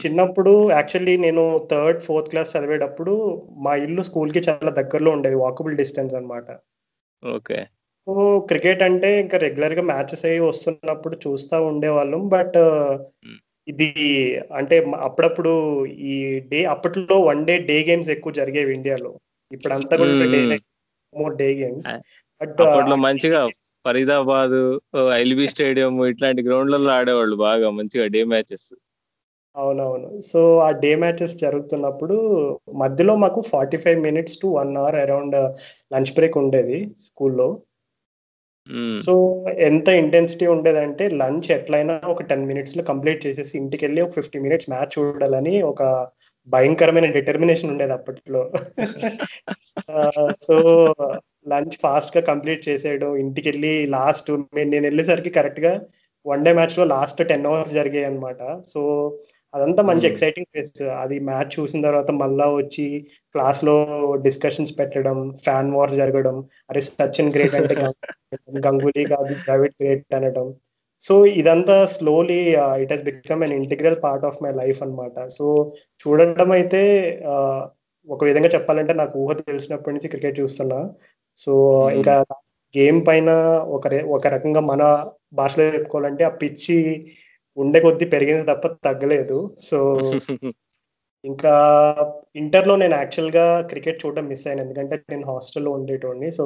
చిన్నప్పుడు 0.00 0.52
యాక్చువల్లీ 0.70 1.14
నేను 1.16 1.42
థర్డ్ 1.70 2.00
ఫోర్త్ 2.02 2.30
క్లాస్ 2.30 2.52
చదివేటప్పుడు 2.56 3.12
మా 3.58 3.74
ఇల్లు 3.76 4.02
స్కూల్కి 4.02 4.40
చాలా 4.40 4.70
దగ్గరలో 4.70 5.10
ఉండేది 5.10 5.34
వాకబుల్ 5.34 5.76
డిస్టెన్స్ 5.76 6.14
అనమాట 6.14 6.48
ఓకే 7.22 7.58
సో 8.06 8.14
క్రికెట్ 8.46 8.82
అంటే 8.82 9.10
ఇంకా 9.20 9.36
రెగ్యులర్గా 9.36 9.82
మ్యాచెస్ 9.82 10.24
అయ్యి 10.24 10.40
వస్తున్నప్పుడు 10.40 11.16
చూస్తూ 11.26 11.58
ఉండేవాళ్ళం 11.66 12.22
బట్ 12.28 12.58
ఇది 13.68 13.88
అంటే 14.50 14.76
అప్పుడప్పుడు 15.00 15.52
ఈ 16.06 16.16
డే 16.50 16.64
అప్పట్లో 16.64 17.16
వన్ 17.20 17.44
డే 17.44 17.54
డే 17.68 17.76
గేమ్స్ 17.82 18.10
ఎక్కువ 18.10 18.32
జరిగేవి 18.32 18.72
ఇండియాలో. 18.74 19.12
ఇప్పుడు 19.50 19.74
అంతా 19.74 19.94
కూడా 19.96 20.26
day 20.34 20.40
more 21.12 21.36
day 21.36 21.48
games 21.54 21.88
but 22.40 22.60
అప్పట్లో 22.60 22.96
మంచిగా 23.06 23.40
ఫరీదాబాద్ 23.84 24.58
ఎల్బీ 25.18 25.46
స్టేడియం 25.46 25.94
ఇట్లాంటి 26.06 26.42
గ్రౌండ్లలో 26.42 26.90
ఆడేవాళ్ళు 26.92 27.36
బాగా 27.42 27.70
మంచిగా 27.70 28.06
డే 28.06 28.22
మ్యాచెస్ 28.24 28.68
అవునవును. 29.56 30.08
సో 30.30 30.40
ఆ 30.58 30.70
డే 30.82 30.90
మ్యాచెస్ 31.02 31.34
జరుగుతున్నప్పుడు 31.36 32.16
మధ్యలో 32.82 33.14
మాకు 33.16 33.40
forty 33.52 33.78
five 33.84 33.98
minutes 34.00 34.40
to 34.42 34.46
one 34.58 34.72
hour 34.76 34.96
around 35.04 35.36
lunch 35.94 36.12
break 36.16 36.36
ఉండేది 36.42 36.78
స్కూల్లో. 37.06 37.48
సో 39.04 39.12
ఎంత 39.68 39.88
ఇంటెన్సిటీ 40.02 40.46
ఉండేదంటే 40.46 41.04
లంచ్ 41.22 41.48
ఎట్లయినా 41.52 41.94
ఒక 42.12 42.22
టెన్ 42.22 42.46
మినిట్స్లో 42.46 42.82
కంప్లీట్ 42.82 43.24
చేసేసి 43.26 43.54
ఇంటికి 43.58 43.82
వెళ్ళి 43.86 44.00
ఒక 44.02 44.14
ఫిఫ్టీ 44.18 44.38
మినిట్స్ 44.38 44.70
మ్యాచ్ 44.70 44.94
చూడాలని 44.94 45.54
ఒక 45.62 45.82
భయంకరమైన 46.48 47.08
డిటర్మినేషన్ 47.16 47.70
ఉండేది 47.70 47.92
అప్పట్లో. 47.92 48.42
సో 50.46 50.56
లంచ్ 51.48 51.76
ఫాస్ట్గా 51.82 52.22
కంప్లీట్ 52.30 52.68
చేసేయడం 52.68 53.10
ఇంటికి 53.16 53.46
వెళ్ళి 53.50 53.74
లాస్ట్ 53.96 54.30
నేను 54.54 54.84
వెళ్ళేసరికి 54.88 55.30
కరెక్ట్గా 55.30 55.72
వన్ 56.26 56.44
డే 56.44 56.52
మ్యాచ్లో 56.52 56.84
లాస్ట్ 56.94 57.22
టెన్ 57.28 57.46
అవర్స్ 57.46 57.72
జరిగాయి 57.72 58.04
అనమాట 58.04 58.40
సో 58.72 58.80
అదంతా 59.54 59.82
మంచి 59.88 60.06
ఎక్సైటింగ్ 60.08 60.50
ఫేస్ 60.54 60.72
అది 61.02 61.16
మ్యాచ్ 61.28 61.52
చూసిన 61.56 61.80
తర్వాత 61.86 62.10
మళ్ళా 62.22 62.46
వచ్చి 62.54 62.86
క్లాస్లో 63.34 63.74
డిస్కషన్స్ 64.26 64.72
పెట్టడం 64.80 65.18
ఫ్యాన్ 65.44 65.72
వార్స్ 65.76 65.96
జరగడం 65.96 66.36
అరే 66.70 66.82
సచిన్ 66.88 67.32
గ్రేట్ 67.36 67.56
అంటే 67.60 67.74
గంగూలీ 68.66 69.02
కాదు 69.12 69.32
ద్రవిడ్ 69.44 69.76
గ్రేట్ 69.80 70.14
అనడం. 70.18 70.46
సో 71.04 71.14
ఇదంతా 71.40 71.76
slowly 71.94 72.38
it 72.82 72.92
has 72.92 73.04
become 73.08 73.42
an 73.46 73.54
integral 73.60 73.98
part 74.04 74.24
of 74.28 74.38
my 74.44 74.52
life 74.60 74.78
అనమాట 74.82 75.26
సో 75.36 75.46
చూడడం 76.04 76.50
అయితే 76.58 76.82
ఒక 78.08 78.22
విధంగా 78.24 78.50
చెప్పాలంటే 78.54 78.92
నాకు 78.92 79.14
ఊహ 79.24 79.32
తెలిసినప్పటి 79.42 79.94
నుంచి 79.94 80.10
క్రికెట్ 80.12 80.40
చూస్తున్నా. 80.40 80.78
సో 81.38 81.52
ఇంకా 81.98 82.14
గేమ్ 82.74 83.00
పైన 83.08 83.30
ఒక 83.76 83.86
ఒక 84.16 84.26
రకంగా 84.26 84.60
మన 84.70 84.82
భాషలో 85.32 85.64
చెప్పుకోవాలంటే 85.76 86.24
ఆ 86.24 86.32
పిచ్చి 86.42 86.78
ఉండే 87.56 87.78
కొద్దీ 87.80 88.06
పెరిగింది 88.14 88.44
తప్ప 88.50 88.66
తగ్గలేదు. 88.86 89.38
సో 89.68 89.78
ఇంకా 91.24 91.52
ఇంటర్లో 92.36 92.74
నేను 92.80 92.94
యాక్చువల్గా 93.00 93.44
క్రికెట్ 93.70 94.00
చూడడం 94.02 94.24
మిస్ 94.30 94.42
అయ్యాను. 94.46 94.62
ఎందుకంటే 94.64 94.96
నేను 95.10 95.24
హాస్టల్లో 95.30 95.70
ఉండేటోడిని. 95.78 96.28
సో 96.38 96.44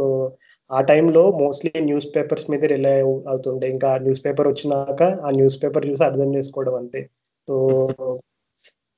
ఆ 0.71 0.81
టైంలో 0.91 1.23
మోస్ట్లీ 1.43 1.73
న్యూస్ 1.88 2.07
పేపర్స్ 2.17 2.47
మీద 2.53 2.65
రిలై 2.73 2.97
అవుతుండే. 3.33 3.67
ఇంకా 3.75 3.91
న్యూస్ 4.05 4.23
పేపర్ 4.27 4.49
వచ్చినాక 4.49 5.03
ఆ 5.27 5.31
న్యూస్ 5.38 5.57
పేపర్ 5.62 5.88
చూసి 5.91 6.05
అర్థం 6.09 6.31
చేసుకోవడం 6.37 6.75
అంతే. 6.75 7.00
సో 7.49 7.57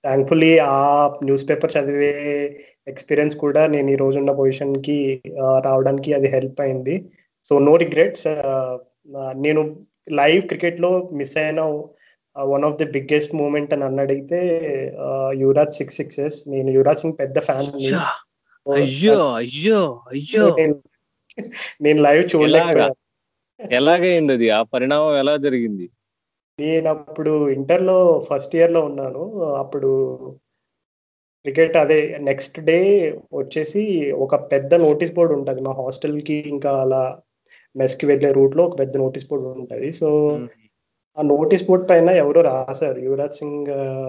థ్యాంక్ఫుల్లీ 0.04 0.52
ఆ 0.58 0.82
న్యూస్ 1.24 1.46
పేపర్ 1.50 1.74
చదివే 1.76 2.12
ఎక్స్పీరియన్స్ 2.88 3.34
కూడా 3.44 3.62
నేను 3.74 3.88
ఈ 3.90 3.96
రోజు 4.02 4.16
ఉన్న 4.18 4.32
పొజిషన్కి 4.40 4.98
రావడానికి 5.66 6.10
అది 6.18 6.28
హెల్ప్ 6.36 6.60
అయింది. 6.66 6.94
So 7.46 7.54
no 7.68 7.74
regrets. 7.84 8.28
నేను 9.46 9.62
లైవ్ 10.20 10.40
క్రికెట్లో 10.42 10.92
మిస్ 11.18 11.36
అయిన 11.42 11.60
one 12.44 12.64
of 12.64 12.76
the 12.76 12.84
biggest 12.84 13.34
moment 13.34 13.72
అని 13.72 13.84
అన్న 13.84 14.00
అడిగితే 14.00 14.40
యువరాజ్ 15.34 15.70
సిక్స్ 15.70 15.96
సిక్సెస్ 15.96 16.48
నేను 16.48 16.70
యువరాజ్ 16.70 16.98
సింగ్ 16.98 17.18
పెద్ద 17.20 17.38
ఫ్యాన్ 17.40 17.70
అయ్యో 18.66 19.36
అయ్యో 19.36 20.00
అయ్యో. 20.12 20.56
నేను 21.80 22.02
లైవ్ 22.02 22.36
చూడలేకపోయాను 22.36 22.94
ఎలాగైంది 23.60 24.32
అది? 24.32 24.50
ఆ 24.50 24.62
పరిణామం 24.62 25.18
ఎలా 25.18 25.36
జరిగింది? 25.36 25.90
నేను 26.60 26.88
అప్పుడు 26.88 27.50
ఇంటర్లో 27.50 28.26
ఫస్ట్ 28.30 28.56
ఇయర్లో 28.56 28.80
ఉన్నాను. 28.80 29.42
అప్పుడు 29.42 29.90
క్రికెట్ 31.44 31.76
అదే 31.76 32.18
నెక్స్ట్ 32.20 32.60
డే 32.60 32.78
వచ్చేసి 33.32 34.12
ఒక 34.12 34.34
పెద్ద 34.52 34.74
నోటీస్ 34.74 35.14
బోర్డు 35.14 35.34
ఉంటుంది. 35.34 35.60
మా 35.60 35.72
హాస్టల్కి 35.72 36.34
ఇంకా 36.34 36.72
అలా 36.80 37.18
మెస్కి 37.76 38.06
వెళ్ళే 38.06 38.32
రూట్లో 38.32 38.64
ఒక 38.64 38.78
పెద్ద 38.78 38.96
నోటీస్ 38.96 39.28
బోర్డు 39.28 39.48
ఉంటుంది. 39.48 39.92
సో 39.92 40.08
ఆ 41.18 41.22
నోటీస్ 41.22 41.66
బోర్డ్ 41.66 41.90
పైన 41.90 42.10
ఎవరో 42.10 42.40
రాశారు. 42.40 42.98
Yuvraj 43.00 43.32
Singh 43.32 43.66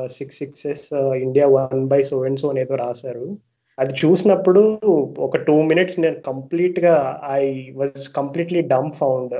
six 0.09 0.37
sixes 0.37 0.93
India 0.93 1.47
won 1.47 1.87
by 1.87 2.01
so 2.01 2.23
and 2.25 2.39
so 2.39 2.49
అని 2.49 2.61
ఏదో 2.61 2.75
రాశారు. 2.75 3.25
అది 3.79 3.93
చూసినప్పుడు 4.01 4.61
ఒక 5.17 5.37
టూ 5.37 5.61
మినిట్స్ 5.61 5.99
నేను 5.99 6.15
కంప్లీట్గా 6.27 7.21
I 7.31 7.69
was 7.75 8.09
completely 8.15 8.61
dumb 8.61 8.91
found. 8.91 9.35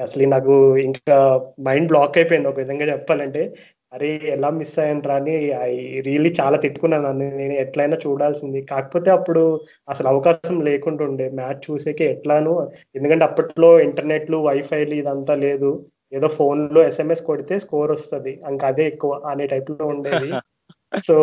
అసలు 0.00 0.28
నాకు 0.28 0.76
ఇంకా 0.78 1.16
మైండ్ 1.60 1.88
బ్లాక్ 1.88 2.18
అయిపోయింది. 2.18 2.48
ఒక 2.48 2.58
విధంగా 2.58 2.86
చెప్పాలంటే 2.92 3.54
అరే 3.92 4.20
ఎలా 4.24 4.50
మిస్ 4.50 4.78
అయ్యాను 4.78 5.02
రాని 5.08 5.52
ఐ 5.52 6.00
రియల్లీ 6.00 6.30
చాలా 6.40 6.56
తిట్టుకున్నాను 6.56 7.12
నేను 7.12 7.52
ఎట్లయినా 7.52 7.96
చూడాల్సింది. 8.06 8.62
కాకపోతే 8.62 9.10
అప్పుడు 9.10 9.42
అసలు 9.88 10.08
అవకాశం 10.08 10.60
లేకుండా 10.60 11.04
ఉండే. 11.04 11.30
మ్యాచ్ 11.30 11.70
చూసేకే 11.70 12.04
ఎట్లాను. 12.04 12.54
ఎందుకంటే 12.96 13.24
అప్పట్లో 13.24 13.80
ఇంటర్నెట్లు 13.80 14.36
వైఫైలు 14.36 14.94
ఇదంతా 14.94 15.34
లేదు. 15.34 15.72
ఏదో 16.12 16.28
ఫోన్లో 16.28 16.80
ఎస్ఎంఎస్ 16.84 17.22
కొడితే 17.22 17.54
స్కోర్ 17.58 17.90
వస్తుంది. 17.90 18.32
ఇంకా 18.50 18.66
అదే 18.68 18.84
ఎక్కువ 18.86 19.12
అనే 19.32 19.46
టైప్లో 19.46 19.86
ఉండేది. 19.86 20.30
సో 21.06 21.14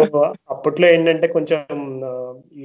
అప్పట్లో 0.49 0.85
ఏంటంటే 0.87 1.27
కొంచెం 1.27 1.59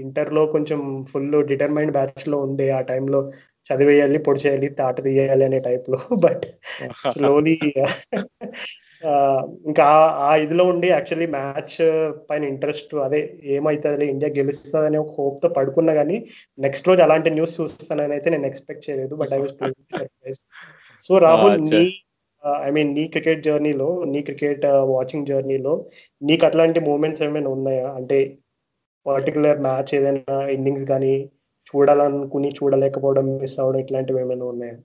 ఇంటర్లో 0.02 0.43
కొంచెం 0.47 0.81
ఫుల్ 1.11 1.35
డిటర్మైండ్ 1.47 1.93
బ్యాచ్లో 1.93 2.37
ఉండే 2.38 2.66
ఆ 2.71 2.81
టైంలో 2.81 3.21
చదివేయాలి 3.66 4.19
పొడి 4.19 4.40
చేయాలి 4.40 4.69
తాట 4.78 4.97
తీయాలి 5.04 5.45
అనే 5.45 5.59
టైప్లో 5.59 5.99
బట్ 6.25 6.47
స్లోలీ 7.14 7.54
ఇంకా 9.66 9.87
ఆ 10.25 10.31
ఇదిలో 10.37 10.64
ఉండి 10.64 10.88
యాక్చువల్లీ 10.88 11.26
మ్యాచ్ 11.26 11.76
పైన 12.28 12.45
ఇంట్రెస్ట్ 12.45 12.95
అదే 13.07 13.21
ఏమవుతుంది 13.57 14.07
ఇండియా 14.07 14.31
గెలుస్తుంది 14.37 14.87
అనే 14.87 14.99
ఒక 14.99 15.12
హోప్తో 15.19 15.49
పడుకున్నా 15.49 15.95
కానీ 15.95 16.16
నెక్స్ట్ 16.59 16.88
రోజు 16.88 17.02
అలాంటి 17.02 17.31
న్యూస్ 17.31 17.54
చూస్తానని 17.61 18.14
అయితే 18.14 18.31
నేను 18.31 18.47
ఎక్స్పెక్ట్ 18.47 18.87
చేయలేదు. 18.88 19.14
But 19.14 19.35
I 19.35 19.40
was 19.40 19.54
surprise 19.97 20.40
so 21.02 21.19
Rahul 21.19 21.59
నీ 21.64 21.83
ఐ 22.64 22.70
మీన్ 22.70 22.90
నీ 22.96 23.04
క్రికెట్ 23.08 23.44
జర్నీలో 23.46 23.88
నీ 24.12 24.20
క్రికెట్ 24.22 24.64
వాచింగ్ 24.94 25.26
జర్నీలో 25.26 25.74
నీకు 26.22 26.44
అట్లాంటి 26.48 26.80
మూమెంట్స్ 26.88 27.22
ఏమైనా 27.22 27.50
ఉన్నాయా? 27.56 27.86
అంటే 27.98 28.18
పర్టికులర్ 29.06 29.60
మ్యాచ్ 29.60 29.92
ఏదైనా 29.98 30.36
ఇన్నింగ్స్ 30.56 30.86
కానీ 30.92 31.14
చూడాలనుకుని 31.70 32.48
చూడలేకపోవడం 32.58 33.28
మిస్ 33.42 33.56
అవ్వడం 33.62 33.80
ఇట్లాంటివి 33.84 34.20
ఏమైనా 34.24 34.46
ఉన్నాయా? 34.52 34.76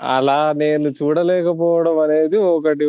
అలా 0.00 0.36
నేను 0.60 0.88
చూడలేకపోవడం 0.98 1.96
అనేది 1.98 2.36
ఒకటి 2.50 2.86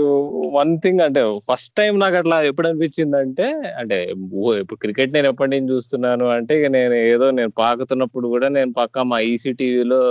వన్ 0.57 0.73
థింగ్ 0.83 1.01
అంటే 1.05 1.21
ఫస్ట్ 1.47 1.71
టైం 1.79 1.93
నాకు 1.99 2.15
అట్లా 2.15 2.37
ఎప్పుడు 2.49 2.67
అనిపించింది 2.67 3.17
అంటే 3.17 3.47
అంటే 3.81 3.97
ఇప్పుడు 4.13 4.79
క్రికెట్ 4.83 5.15
నేను 5.15 5.27
ఎప్పటి 5.31 5.51
నుంచి 5.53 5.73
చూస్తున్నాను 5.73 6.25
అంటే 6.37 6.55
ఇక 6.59 6.67
నేను 6.77 6.95
ఏదో 7.13 7.27
నేను 7.39 7.53
పాకుతున్నప్పుడు 7.61 8.27
కూడా 8.27 8.49
నేను 8.57 8.71
పక్క 8.73 9.05
మా 9.11 9.19
ఈసీ 9.31 9.53
టీవీలో 9.61 10.01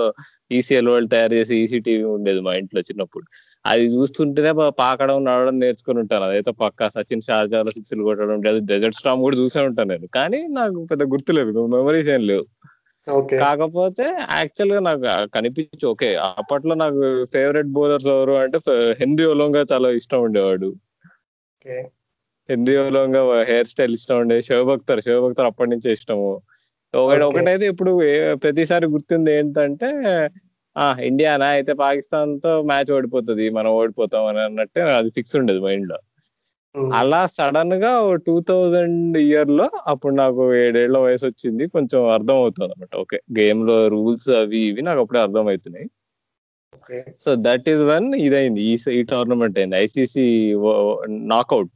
ఈసీఎల్ 0.50 0.90
వాళ్ళు 0.94 1.10
తయారు 1.14 1.36
చేసి 1.40 1.56
ఈసీ 1.64 1.80
టీవీ 1.88 2.06
ఉండేది 2.16 2.42
మా 2.48 2.54
ఇంట్లో 2.62 2.82
చిన్నప్పుడు. 2.90 3.26
అది 3.64 3.84
చూస్తుంటేనే 3.94 4.52
పాకడం 4.80 5.16
నడవడం 5.24 5.56
నేర్చుకుని 5.62 5.98
ఉంటాను. 6.02 6.24
అదైతే 6.24 6.52
పక్క 6.62 6.88
సచిన్ 6.88 7.24
షార్జాలో 7.28 7.70
సిక్స్లు 7.70 8.04
కొట్టడం 8.04 8.40
డెజర్ట్ 8.70 8.98
స్టామ్ 9.00 9.22
కూడా 9.26 9.36
చూసే 9.36 9.62
ఉంటాను 9.68 9.90
నేను. 9.94 10.06
కానీ 10.18 10.40
నాకు 10.58 10.78
పెద్ద 10.90 11.02
గుర్తులేదు 11.14 11.66
మెమరీస్ 11.76 12.10
ఏం 12.16 12.22
లేవు. 12.30 12.46
కాకపోతే 13.42 14.06
యాక్చువల్గా 14.38 14.80
నాకు 14.88 15.02
కనిపించు 15.34 15.86
ఓకే 15.92 16.08
అప్పట్లో 16.40 16.74
నాకు 16.74 17.00
ఫేవరెట్ 17.34 17.70
బౌలర్స్ 17.76 18.08
ఎవరు 18.14 18.34
అంటే 18.42 18.58
హెన్రీ 19.00 19.26
ఒలోంగా 19.34 19.62
చాలా 19.72 19.90
ఇష్టం 20.00 20.22
ఉండేవాడు. 20.26 20.68
హెన్రీ 22.48 22.74
ఒలోంగా 22.82 23.22
హెయిర్ 23.50 23.70
స్టైల్ 23.72 23.94
ఇష్టం 23.98 24.18
ఉండే 24.18 24.36
శివభక్తర్ 24.48 25.00
శివభక్తర్ 25.06 25.48
అప్పటి 25.50 25.70
నుంచే 25.70 25.88
ఇష్టము. 25.98 26.28
ఒకటి 26.94 27.24
ఒకటైతే 27.28 27.66
ఇప్పుడు 27.66 27.92
ప్రతిసారి 28.44 28.86
గుర్తుంది 28.86 29.30
ఏంటంటే 29.38 29.88
ఇండియానా? 31.08 31.46
అయితే 31.56 31.72
పాకిస్తాన్తో 31.82 32.52
మ్యాచ్ 32.70 32.90
ఓడిపోతుంది 32.96 33.46
మనం 33.50 33.70
ఓడిపోతాం 33.80 34.24
అని 34.30 34.40
అన్నట్టు 34.40 34.80
అది 34.98 35.10
ఫిక్స్ 35.16 35.36
ఉండేది 35.40 35.62
మైండ్లో 35.66 35.98
అలా 36.98 37.20
సడన్గా 37.36 37.92
టూ 38.26 38.34
థౌజండ్ 38.48 39.16
ఇయర్లో 39.22 39.66
అప్పుడు 39.92 40.14
నాకు 40.14 40.42
ఏడేళ్ళ 40.64 40.96
వయసు 41.06 41.24
వచ్చింది 41.26 41.64
కొంచెం 41.76 42.00
అర్థం 42.16 42.36
అవుతుంది 42.42 42.66
అనమాట 42.68 42.94
ఓకే 42.96 43.18
గేమ్లో 43.38 43.76
రూల్స్ 43.94 44.28
అవి 44.40 44.60
ఇవి 44.70 44.82
నాకు 44.88 45.00
అప్పుడే 45.04 45.20
అర్థం 45.26 45.46
అవుతున్నాయి 45.52 45.88
సో 47.24 47.30
దట్ 47.46 47.66
ఈస్ 47.72 47.82
వన్ 47.90 48.06
ఇదైంది. 48.26 48.62
ఈ 48.98 49.02
టోర్నమెంట్ 49.12 49.58
అయింది. 49.60 49.76
ICC 49.84 50.26
knockout. 51.34 51.74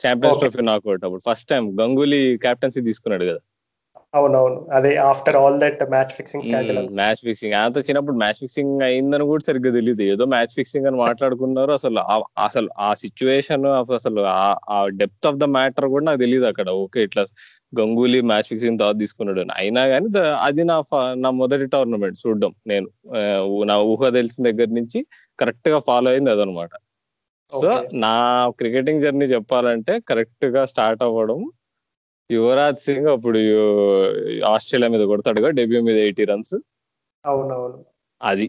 Champions 0.00 0.38
trophy 0.42 0.62
knockout 0.70 1.02
అప్పుడు. 1.06 1.22
ఫస్ట్ 1.28 1.48
టైం 1.52 1.64
గంగూలీ 1.80 2.22
కెప్టెన్సీ 2.44 2.80
తీసుకున్నాడు 2.88 3.24
కదా. 3.30 3.40
అవునవును. 4.14 4.58
అదే 4.76 4.90
after 5.10 5.36
all 5.40 5.54
that 5.62 5.82
match 5.92 6.12
fixing 6.16 6.46
match 6.98 7.20
fixing 7.26 7.54
అంత. 7.60 7.78
చిన్నప్పుడు 7.86 8.16
మ్యాచ్ 8.22 8.40
ఫిక్సింగ్ 8.42 8.82
అయిందని 8.88 9.24
కూడా 9.30 9.42
సరిగ్గా 9.48 9.70
తెలియదు 9.76 10.02
ఏదో 10.12 10.24
మ్యాచ్ 10.34 10.52
ఫిక్సింగ్ 10.58 10.86
అని 10.90 10.98
మాట్లాడుకున్నారు 11.04 11.72
అసలు 11.78 12.02
అసలు 12.46 12.68
ఆ 12.86 12.90
సిచ్యువేషన్ 13.02 13.64
అసలు 13.98 14.22
ఆ 14.74 14.78
డెప్త్ 15.00 15.28
ఆఫ్ 15.30 15.40
ద 15.44 15.48
మ్యాటర్ 15.56 15.86
కూడా 15.94 16.04
నాకు 16.08 16.20
తెలియదు 16.24 16.46
అక్కడ. 16.50 16.68
ఓకే 16.84 17.02
ఇట్లా 17.08 17.24
గంగూలీ 17.72 18.20
మ్యాచ్ 18.30 18.48
ఫిక్సింగ్ 18.52 18.80
తర్వాత 18.80 18.98
తీసుకున్నాడు 19.02 19.44
అయినా 19.60 19.82
కానీ 19.92 20.08
అది 20.48 20.62
నా 20.70 20.76
నా 21.24 21.30
మొదటి 21.42 21.66
టోర్నమెంట్ 21.74 22.18
చూడడం 22.24 22.52
నేను. 22.72 22.88
నా 23.70 23.76
ఊహ 23.92 24.10
తెలిసిన 24.18 24.42
దగ్గర 24.50 24.70
నుంచి 24.80 25.00
కరెక్ట్గా 25.38 25.78
ఫాలో 25.88 26.08
అయింది 26.14 26.32
అదనమాట. 26.34 26.72
సో 27.52 27.70
నా 28.04 28.14
క్రికెటింగ్ 28.60 29.02
జర్నీ 29.04 29.26
చెప్పాలంటే 29.34 29.94
కరెక్ట్గా 30.10 30.62
స్టార్ట్ 30.72 31.02
అవ్వడం 31.08 31.40
యువరాజ్ 32.34 32.82
సింగ్ 32.86 33.08
అప్పుడు 33.08 33.40
ఆస్ట్రేలియా 34.46 34.90
మీద 34.94 35.04
కొడతాడుగా 35.04 35.50
డెబ్యూ 35.60 35.80
మీద 35.82 35.98
ఎయిటీ 36.06 36.24
రన్స్. 36.24 36.54
అవునవును. 37.24 37.78
అది 38.20 38.46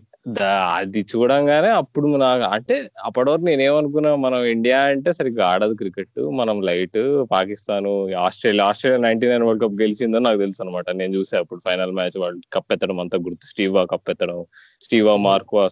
అది 0.78 1.02
చూడంగానే 1.12 1.70
అప్పుడు 1.72 2.08
నాకు 2.18 2.44
అంటే 2.56 2.76
అప్పటి 3.04 3.30
వరకు 3.30 3.44
నేనేమనుకున్నా 3.44 4.16
మనం 4.16 4.40
ఇండియా 4.46 4.80
అంటే 4.90 5.14
సరిగ్గా 5.14 5.46
ఆడదు 5.46 5.74
క్రికెట్ 5.74 6.20
మనం 6.32 6.58
light 6.62 7.00
Pakistan 7.32 7.88
Australia 8.26 8.66
Australia 8.66 9.02
ninety 9.08 9.28
nine 9.28 9.44
world 9.44 9.64
cup 9.64 9.80
గెలిచిందని 9.82 10.24
నాకు 10.24 10.40
తెలుసు 10.40 10.62
అనమాట 10.64 10.90
నేను 11.02 11.16
చూసే 11.16 11.38
అప్పుడు 11.38 11.62
ఫైనల్ 11.66 11.92
మ్యాచ్ 11.92 12.18
వాళ్ళు 12.18 12.42
కప్ 12.54 12.74
ఎత్తడం 12.74 13.00
అంతా 13.00 13.18
గుర్తు 13.18 13.46
స్టీవా 13.46 13.84
కప్ 13.86 14.10
ఎత్తడం 14.10 14.40
Steve Waugh 14.82 15.16
Mark Waugh 15.28 15.66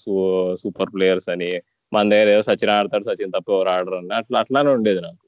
super 0.56 0.94
players 0.96 1.30
అని 1.30 1.52
మన 1.92 2.10
దగ్గర 2.10 2.30
ఏదో 2.30 2.42
సచిన్ 2.42 2.72
ఆడతాడు 2.72 3.04
సచిన్ 3.04 3.34
తప్ప 3.38 3.50
ఎవరు 3.52 3.70
ఆడరు 3.70 3.96
అని 3.96 4.14
అట్లా 4.14 4.40
అట్లానే 4.40 4.72
ఉండేది 4.72 5.02
నాకు. 5.02 5.22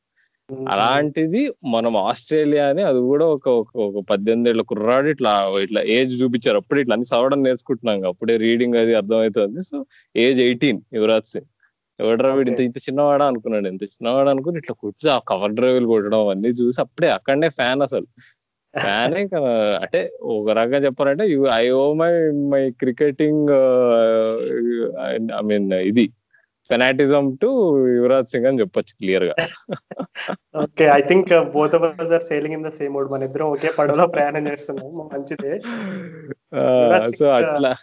అలాంటిది 0.72 1.42
మనం 1.74 1.94
ఆస్ట్రేలియా 1.98 2.64
అని 2.72 2.82
అది 2.90 3.02
కూడా 3.10 3.26
ఒక 3.36 3.48
ఒక 3.86 4.04
పద్దెనిమిది 4.10 4.50
ఏళ్ళ 4.50 4.62
కుర్రాడు 4.72 5.08
ఇట్లా 5.14 5.32
ఇట్లా 5.66 5.82
ఏజ్ 5.98 6.14
చూపించారు. 6.22 6.58
అప్పుడు 6.58 6.80
ఇట్లా 6.80 6.94
అన్ని 6.96 7.08
చదవడం 7.12 7.44
నేర్చుకుంటున్నాం 7.44 8.04
అప్పుడే 8.12 8.36
రీడింగ్ 8.38 8.76
అది 8.76 8.94
అర్థమవుతుంది. 9.02 9.62
So 9.64 9.78
age 10.16 10.42
eighteen 10.48 10.82
Yuvraj 10.94 11.30
Singh. 11.34 11.50
ఎవడరా 12.00 12.30
వీడు? 12.34 12.50
ఇంత 12.52 12.62
ఇంత 12.68 12.78
చిన్నవాడా 12.88 13.26
అనుకున్నాడు. 13.32 13.68
ఇంత 13.68 13.84
చిన్నవాడు 13.84 14.30
అనుకుని 14.30 14.58
ఇట్లా 14.62 14.76
కొట్టి 14.80 15.10
ఆ 15.10 15.18
కవర్ 15.32 15.54
డ్రైవ్లు 15.60 15.88
కొట్టడం 15.88 16.20
అవన్నీ 16.20 16.50
చూసి 16.62 16.82
అప్పుడే 16.82 17.10
అక్కడనే 17.18 17.50
ఫ్యాన్ 17.50 17.82
అసలు. 17.82 18.08
ఫ్యాన్ 18.74 19.14
అంటే 19.84 20.00
ఒక 20.36 20.50
రకంగా 20.60 20.80
చెప్పాలంటే 20.86 21.26
I 21.62 21.66
oh 21.82 21.84
my 21.94 22.12
my 22.54 22.62
cricketing 22.82 23.50
I 25.40 25.42
mean 25.50 25.68
ఇది. 25.92 26.06
ఫెనాటిజం 26.70 27.26
టు 27.42 27.50
యువరాజ్ 27.96 28.30
సింగ్ 28.32 28.48
అని 28.50 28.60
చెప్పొచ్చు 28.60 28.94
క్లియర్గా. 29.00 29.36
Okay 30.64 30.86
I 30.90 31.02
think 31.10 31.32
both 31.56 31.76
of 31.78 31.86
us 32.04 32.12
are 32.18 32.26
sailing 32.30 32.56
in 32.58 32.68
the 32.68 32.72
same 32.80 32.94
mode 32.94 33.10
మన 33.12 33.28
ఇద్దరం 33.30 33.50
ఒకే 33.56 33.72
పడవలో 33.80 34.08
ప్రయాణం 34.08 34.46
చేస్తున్నాం. 34.48 34.92
మంచిదే. 35.14 35.54
సో 37.20 37.26
అట్లా 37.40 37.74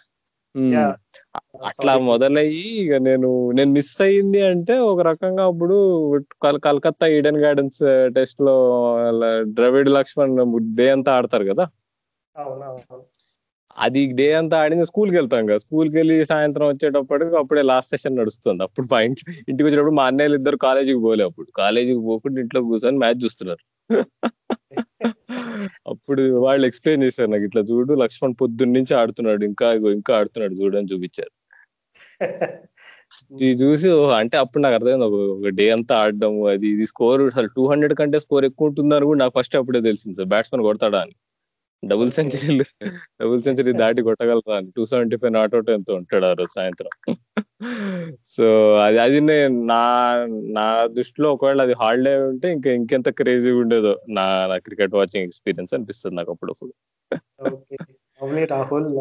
అట్లా 1.69 1.93
మొదలయ్యి 2.07 2.63
ఇక 2.83 2.95
నేను 3.09 3.29
నేను 3.53 3.71
మిస్ 3.71 3.93
అయ్యింది 4.03 4.41
అంటే 4.43 4.75
ఒక 4.89 5.01
రకంగా 5.01 5.45
అప్పుడు 5.45 5.77
కలకత్తా 6.65 7.07
ఈడెన్ 7.17 7.39
గార్డెన్స్ 7.39 7.81
టెస్ట్లో 8.17 8.55
ద్రవిడ్ 9.59 9.91
లక్ష్మణ్ 9.99 10.35
డే 10.77 10.89
అంతా 10.91 11.13
ఆడతారు 11.19 11.47
కదా? 11.53 11.67
అది 13.79 14.01
డే 14.19 14.27
అంతా 14.33 14.57
ఆడింది 14.63 14.85
స్కూల్కి 14.85 15.17
వెళ్తాం 15.17 15.43
కదా. 15.47 15.59
స్కూల్కి 15.59 15.97
వెళ్ళి 15.97 16.17
సాయంత్రం 16.25 16.67
వచ్చేటప్పటికి 16.69 17.37
అప్పుడే 17.37 17.63
లాస్ట్ 17.63 17.91
సెషన్ 17.91 18.17
నడుస్తుంది. 18.17 18.63
అప్పుడు 18.63 18.87
మా 18.93 19.01
ఇంట్లో 19.01 19.33
ఇంటికి 19.51 19.67
వచ్చినప్పుడు 19.67 19.95
మా 19.95 20.07
అన్నయ్యలు 20.07 20.35
ఇద్దరు 20.35 20.57
కాలేజీకి 20.67 21.01
పోలే 21.01 21.25
అప్పుడు. 21.25 21.49
కాలేజీకి 21.57 22.03
పోకుండా 22.09 22.41
ఇంట్లో 22.41 22.63
కూర్చొని 22.63 22.99
మ్యాచ్ 22.99 23.23
చూస్తున్నారు. 23.25 23.63
అప్పుడు 25.93 26.23
వాళ్ళు 26.45 26.65
ఎక్స్ప్లెయిన్ 26.67 27.03
చేశారు 27.03 27.31
నాకు 27.31 27.45
ఇట్లా 27.45 27.63
చూడు 27.63 27.93
లక్ష్మణ్ 27.95 28.35
పొద్దున్న 28.41 28.77
నుంచి 28.79 28.95
ఆడుతున్నాడు 28.95 29.45
ఇంకా 29.45 29.73
ఇంకా 29.99 30.13
ఆడుతున్నాడు 30.19 30.55
చూడు 30.61 30.77
అని 30.79 30.91
చూపించారు. 30.93 31.33
ఇది 33.33 33.55
చూసి 33.63 33.89
అంటే 34.21 34.37
అప్పుడు 34.37 34.63
నాకు 34.63 34.75
అర్థమైంది 34.75 35.07
ఒక 35.35 35.51
డే 35.59 35.71
అంతా 35.71 35.95
ఆడడం 36.03 36.33
అది 36.53 36.67
ఇది 36.75 36.87
స్కోర్ 36.87 37.23
అసలు 37.23 37.49
టూ 37.57 37.63
హండ్రెడ్ 37.71 37.95
కంటే 37.95 38.19
స్కోర్ 38.19 38.45
ఎక్కువ 38.45 38.69
ఉంటుందని 38.71 39.07
కూడా 39.11 39.19
నాకు 39.19 39.35
ఫస్ట్ 39.39 39.57
అప్పుడే 39.57 39.81
తెలిసింది 39.81 40.17
సార్ 40.17 40.29
బ్యాట్స్మెన్ 40.35 40.65
కొడతాడా 40.69 41.01
అని. 41.01 41.15
డబుల్ 41.85 42.11
సెంచరీ 42.11 42.59
డబుల్ 43.23 43.43
సెంచరీ 43.43 43.73
దాటి 43.73 44.03
కొట్టగలరా 44.03 44.57
అని. 44.57 44.71
Two 44.77 44.85
seventy 44.85 45.17
five 45.17 45.33
not 45.33 45.55
out 45.55 45.71
ఎంతో 45.71 45.95
ఉంటాడు 45.95 46.25
ఆ 46.25 46.33
రోజు 46.33 46.51
సాయంత్రం. 46.55 47.17
సో 48.25 48.77
అది 48.77 48.99
అది 48.99 49.21
నేను 49.21 49.65
నా 49.65 50.15
నా 50.53 50.87
దృష్టిలో 50.87 51.33
ఒకవేళ 51.33 51.63
అది 51.63 51.73
హాలిడే 51.73 52.17
ఉంటే 52.17 52.53
ఇంకా 52.53 52.71
ఇంకెంత 52.71 53.09
క్రేజీగా 53.09 53.57
ఉండేదో 53.57 54.01
నా 54.09 54.47
నా 54.47 54.59
క్రికెట్ 54.59 54.95
వాచింగ్ 54.95 55.25
ఎక్స్పీరియన్స్ 55.25 55.75
అనిపిస్తుంది 55.75 56.17
నాకు 56.17 56.37
అవును 58.21 58.45
రాహుల్ 58.45 58.99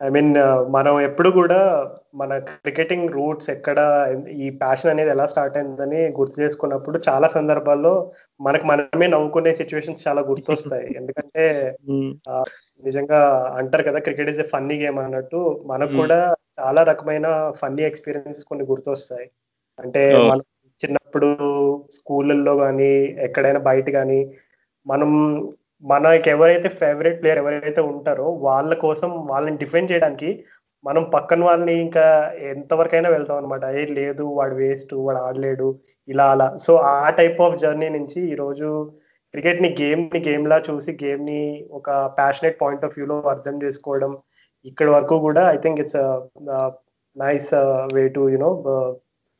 ఐ 0.00 0.08
మీన్ 0.10 0.28
మనం 0.74 0.94
ఎప్పుడు 1.06 1.30
కూడా 1.36 1.58
మన 2.14 2.32
క్రికెటింగ్ 2.58 3.08
రూట్స్ 3.14 3.48
ఎక్కడ 3.54 3.78
ఈ 4.38 4.48
ప్యాషన్ 4.60 4.90
అనేది 4.92 5.10
ఎలా 5.14 5.26
స్టార్ట్ 5.32 5.56
అయిందని 5.58 6.00
గుర్తు 6.18 6.36
చేసుకున్నప్పుడు 6.42 6.98
చాలా 7.06 7.28
సందర్భాల్లో 7.34 7.92
మనకు 8.40 8.66
మనమే 8.70 9.06
నవ్వుకునే 9.14 9.52
సిచ్యువేషన్స్ 9.60 10.06
చాలా 10.06 10.22
గుర్తొస్తాయి 10.28 10.86
ఎందుకంటే 11.00 11.44
ఆ, 12.28 12.34
నిజంగా 12.84 13.20
అంటారు 13.58 13.86
కదా 13.88 14.00
cricket 14.06 14.30
is 14.32 14.40
a 14.40 14.48
funny 14.52 14.76
game 14.82 15.00
అన్నట్టు 15.04 15.40
మనకు 15.66 15.90
Hmm. 15.90 16.00
కూడా 16.02 16.18
చాలా 16.58 16.80
రకమైన 16.88 17.26
ఫన్నీ 17.58 17.82
ఎక్స్పీరియన్సెస్ 17.88 18.48
కొన్ని 18.50 18.66
గుర్తొస్తాయి 18.70 19.26
అంటే 19.78 20.02
Oh. 20.14 20.24
మనం 20.30 20.44
చిన్నప్పుడు 20.80 21.28
స్కూళ్ళల్లో 21.96 22.54
కానీ 22.58 22.92
ఎక్కడైనా 23.26 23.60
బయట 23.66 23.88
కానీ 23.94 24.20
మనం 24.86 25.10
మనకి 25.82 26.30
ఎవరైతే 26.30 26.68
ఫేవరెట్ 26.68 27.20
ప్లేయర్ 27.20 27.38
ఎవరైతే 27.38 27.80
ఉంటారో 27.80 28.24
వాళ్ళ 28.40 28.74
కోసం 28.74 29.10
వాళ్ళని 29.26 29.56
డిఫెండ్ 29.56 29.92
చేయడానికి 29.92 30.30
మనం 30.84 31.04
పక్కన 31.14 31.44
వాళ్ళని 31.44 31.74
ఇంకా 31.80 32.04
ఎంతవరకైనా 32.50 33.08
వెళ్తాం 33.08 33.36
అనమాట 33.36 33.64
ఏ 33.74 33.86
లేదు 33.86 34.22
వాడు 34.22 34.54
వేస్ట్ 34.54 34.94
వాడు 34.94 35.18
ఆడలేడు 35.18 35.68
ఇలా 36.08 36.24
అలా. 36.30 36.56
సో 36.58 36.74
ఆ 36.92 37.10
టైప్ 37.10 37.40
ఆఫ్ 37.40 37.58
జర్నీ 37.58 37.88
నుంచి 37.88 38.20
ఈరోజు 38.30 38.68
క్రికెట్ని 39.34 39.76
గేమ్ని 39.80 40.20
గేమ్ 40.28 40.48
లా 40.48 40.58
చూసి 40.70 40.98
గేమ్ని 41.04 41.40
ఒక 41.70 41.90
ప్యాషనెట్ 42.18 42.60
పాయింట్ 42.60 42.84
ఆఫ్ 42.84 42.94
వ్యూలో 42.96 43.20
అర్థం 43.28 43.62
చేసుకోవడం 43.62 44.12
ఇక్కడ 44.64 44.88
వరకు 44.90 45.18
కూడా 45.18 45.42
I 45.50 45.56
think 45.56 45.80
it's 45.80 45.98
nice 47.16 47.50
way 47.94 48.08
to 48.08 48.28
you know 48.28 48.50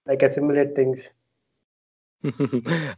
like 0.06 0.24
assimilate 0.24 0.76
things 0.76 1.06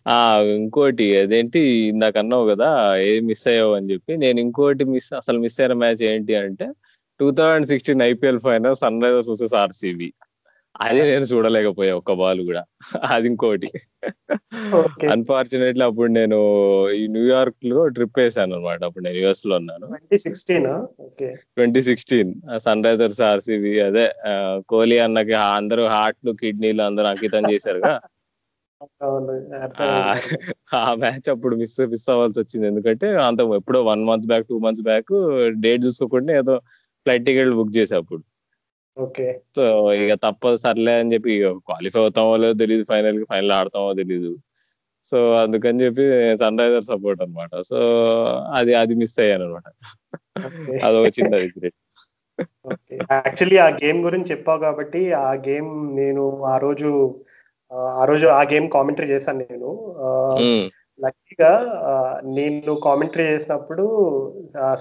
ఆ 0.09 0.41
ఇంకోటి 0.41 1.19
అదేంటి 1.21 1.61
ఇందాక 1.61 2.19
అన్నావు 2.19 2.49
కదా 2.49 2.97
ఏ 2.97 3.21
మిస్ 3.21 3.49
అయ్యావు 3.49 3.75
అని 3.75 3.91
చెప్పి. 3.91 4.17
నేను 4.17 4.41
ఇంకోటి 4.41 4.85
మిస్ 4.85 5.13
అసలు 5.13 5.39
మిస్ 5.39 5.61
అయిన 5.61 5.73
మ్యాచ్ 5.73 6.03
ఏంటి 6.03 6.35
అంటే 6.35 6.69
two 7.21 7.31
thousand 7.31 7.67
sixteen 7.67 8.03
IPL 8.03 8.39
final 8.39 8.77
Sunrisers 9.03 9.29
versus 9.29 9.55
RCB 9.55 10.13
అది 10.81 11.03
నేను 11.03 11.25
చూడలేకపోయా 11.25 11.97
ఒక్క 11.97 12.13
బాల్ 12.13 12.41
కూడా. 12.41 12.65
అది 13.11 13.29
ఇంకోటి. 13.29 13.71
అన్ఫార్చునేట్లీ 15.11 15.85
అప్పుడు 15.85 16.11
నేను 16.11 16.39
ఈ 16.91 17.07
న్యూయార్క్లో 17.07 17.89
ట్రిప్ 17.89 18.19
వేసాను 18.19 18.55
అనమాట 18.55 18.85
అప్పుడు 18.85 19.05
నేను 19.05 19.17
యుఎస్లో 19.17 19.57
ఉన్నాను. 19.57 19.87
Twenty 21.57 21.83
sixteen 21.83 22.35
sun 22.57 22.85
Risers 22.85 23.21
RCB 23.21 23.81
అదే 23.81 24.13
కోహ్లీ 24.69 24.99
అన్నకి 24.99 25.33
అందరూ 25.33 25.85
హార్ట్లు 25.85 26.33
కిడ్నీలు 26.33 26.83
అందరూ 26.83 27.07
అంకితం 27.07 27.53
చేశారుగా. 27.53 28.01
ఆ 30.75 30.83
మ్యాచ్ 31.03 31.29
అప్పుడు 31.33 31.55
మిస్ 31.61 31.75
మిస్ 31.93 32.07
అవ్వాల్సి 32.13 32.39
వచ్చింది. 32.43 32.67
ఎందుకంటే 32.71 33.07
అంత 33.29 33.41
ఎప్పుడో 33.61 33.81
one 33.91 34.03
month 34.11 34.27
back 34.31 34.47
two 34.51 34.59
months 34.67 34.85
back 34.89 35.13
date 35.65 35.83
చూసుకోకుండా 35.87 36.33
ఏదో 36.41 36.55
ఫ్లైట్ 37.07 37.27
టికెట్ 37.29 37.57
బుక్ 37.59 37.75
చేసా 37.79 37.97
అప్పుడు. 38.03 38.23
ఓకే. 38.97 39.27
సో 39.57 39.65
ఇక 40.03 40.13
తప్పదు 40.25 40.57
సర్లే 40.65 40.95
అని 41.01 41.13
చెప్పి 41.15 41.33
క్వాలిఫై 41.69 42.01
అవుతామో 42.05 42.33
లేదో 42.43 42.57
తెలియదు 42.63 42.85
ఫైనల్కి 42.93 43.27
ఫైనల్ 43.33 43.55
ఆడతామో 43.59 43.91
తెలియదు 44.01 44.33
సో 45.09 45.19
అందుకని 45.43 45.83
చెప్పి 45.85 46.05
సన్ 46.43 46.59
రైజర్ 46.63 46.89
సపోర్ట్ 46.91 47.21
అన్నమాట. 47.25 47.53
సో 47.71 47.79
అది 48.59 48.73
అది 48.83 48.95
మిస్ 49.03 49.17
అయ్యాను 49.25 49.45
అనమాట 49.47 49.69
ఓకే. 50.49 50.75
అదొక 50.87 51.11
చిన్న 51.19 51.35
యాక్చువల్లీ 53.13 53.57
ఆ 53.65 53.69
గేమ్ 53.83 53.99
గురించి 54.05 54.31
చెప్పావు 54.33 54.61
కాబట్టి 54.67 55.01
ఆ 55.27 55.33
గేమ్ 55.49 55.71
నేను 55.97 56.23
ఆ 56.53 56.55
రోజు 56.59 56.91
ఆ, 57.73 58.05
రోజు 58.05 58.27
ఆ 58.33 58.43
గేమ్ 58.45 58.69
కామెంటరీ 58.71 59.09
చేశాను 59.09 59.39
నేను. 59.45 59.71
లక్కీగా 61.01 61.51
నేను 62.31 62.73
కామెంటరీ 62.83 63.25
చేసినప్పుడు 63.25 63.85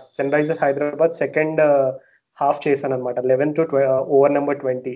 sun 0.08 0.34
Risers 0.34 0.64
Hyderabad 0.64 1.14
second 1.16 1.62
half 2.38 2.60
చేశాను 2.66 2.96
అనమాట 2.96 3.20
eleven 3.32 3.54
to 3.56 3.64
over 4.12 4.34
number 4.34 4.60
twenty. 4.60 4.96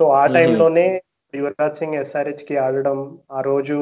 So 0.00 0.04
ఆ. 0.12 0.22
టైంలోనే 0.36 0.86
యువరాజ్ 1.34 1.78
సింగ్ 1.78 1.94
ఎస్ఆర్హెచ్కి 1.94 2.54
ఆడడం 2.58 2.98
ఆ 3.30 3.40
రోజు 3.42 3.76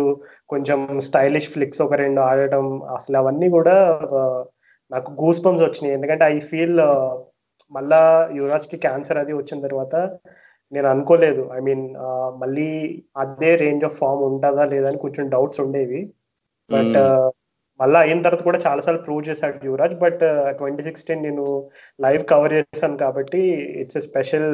కొంచెం 0.51 0.79
స్టైలిష్ 1.01 1.51
ఫ్లిక్స్ 1.51 1.83
ఒక 1.83 1.95
రెండు 1.97 2.21
ఆడడం 2.23 2.67
అసలు 2.95 3.17
అవన్నీ 3.19 3.49
కూడా 3.51 3.77
నాకు 4.91 5.11
గూస్ 5.21 5.41
బంప్స్ 5.41 5.65
వచ్చినాయి. 5.65 5.95
ఎందుకంటే 5.95 6.25
ఐ 6.27 6.39
ఫీల్ 6.49 6.79
మళ్ళా 7.73 8.01
యువరాజ్కి 8.35 8.77
క్యాన్సర్ 8.79 9.19
అది 9.19 9.33
వచ్చిన 9.33 9.59
తర్వాత 9.61 9.95
నేను 10.73 10.89
అనుకోలేదు. 10.93 11.43
ఐ 11.57 11.61
మీన్ 11.69 11.85
మళ్ళీ 12.43 12.69
అదే 13.23 13.51
రేంజ్ 13.65 13.85
ఆఫ్ 13.89 13.99
ఫామ్ 14.03 14.23
ఉంటుందా 14.31 14.65
లేదా 14.73 14.89
అని 14.91 15.05
కొంచెం 15.05 15.25
డౌట్స్ 15.35 15.63
ఉండేవి. 15.65 16.01
బట్ 16.71 16.99
మళ్ళీ 17.81 17.99
అయిన 18.05 18.25
తర్వాత 18.25 18.43
కూడా 18.47 18.59
చాలాసార్లు 18.65 19.03
ప్రూవ్ 19.05 19.23
చేశాడు 19.29 19.67
యువరాజ్. 19.69 19.95
బట్ 20.05 20.23
ట్వంటీ 20.59 20.83
సిక్స్టీన్ 20.89 21.25
నేను 21.27 21.45
లైవ్ 22.05 22.23
కవర్ 22.33 22.55
చేశాను 22.57 22.99
కాబట్టి 23.05 23.43
it's 23.83 23.99
a 24.01 24.05
special 24.09 24.49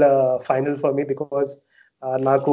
final 0.48 0.76
for 0.82 0.96
me 0.98 1.04
because 1.12 1.52
నాకు 2.28 2.52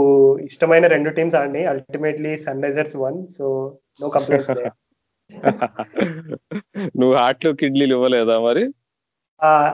ఇష్టమైన 0.50 0.86
రెండు 0.96 1.10
teams 1.18 1.38
ఆడినాయి. 1.42 1.66
Ultimately 1.74 2.32
Sunrisers 2.66 2.96
won 3.06 3.20
so 3.38 3.46
no 4.04 4.10
complaints 4.16 4.52
నువ్వు 7.00 7.14
హార్ట్లు 7.22 7.52
కిడ్నీలు 7.62 7.94
ఇవ్వలేదా 7.98 8.36
మరి? 8.48 8.64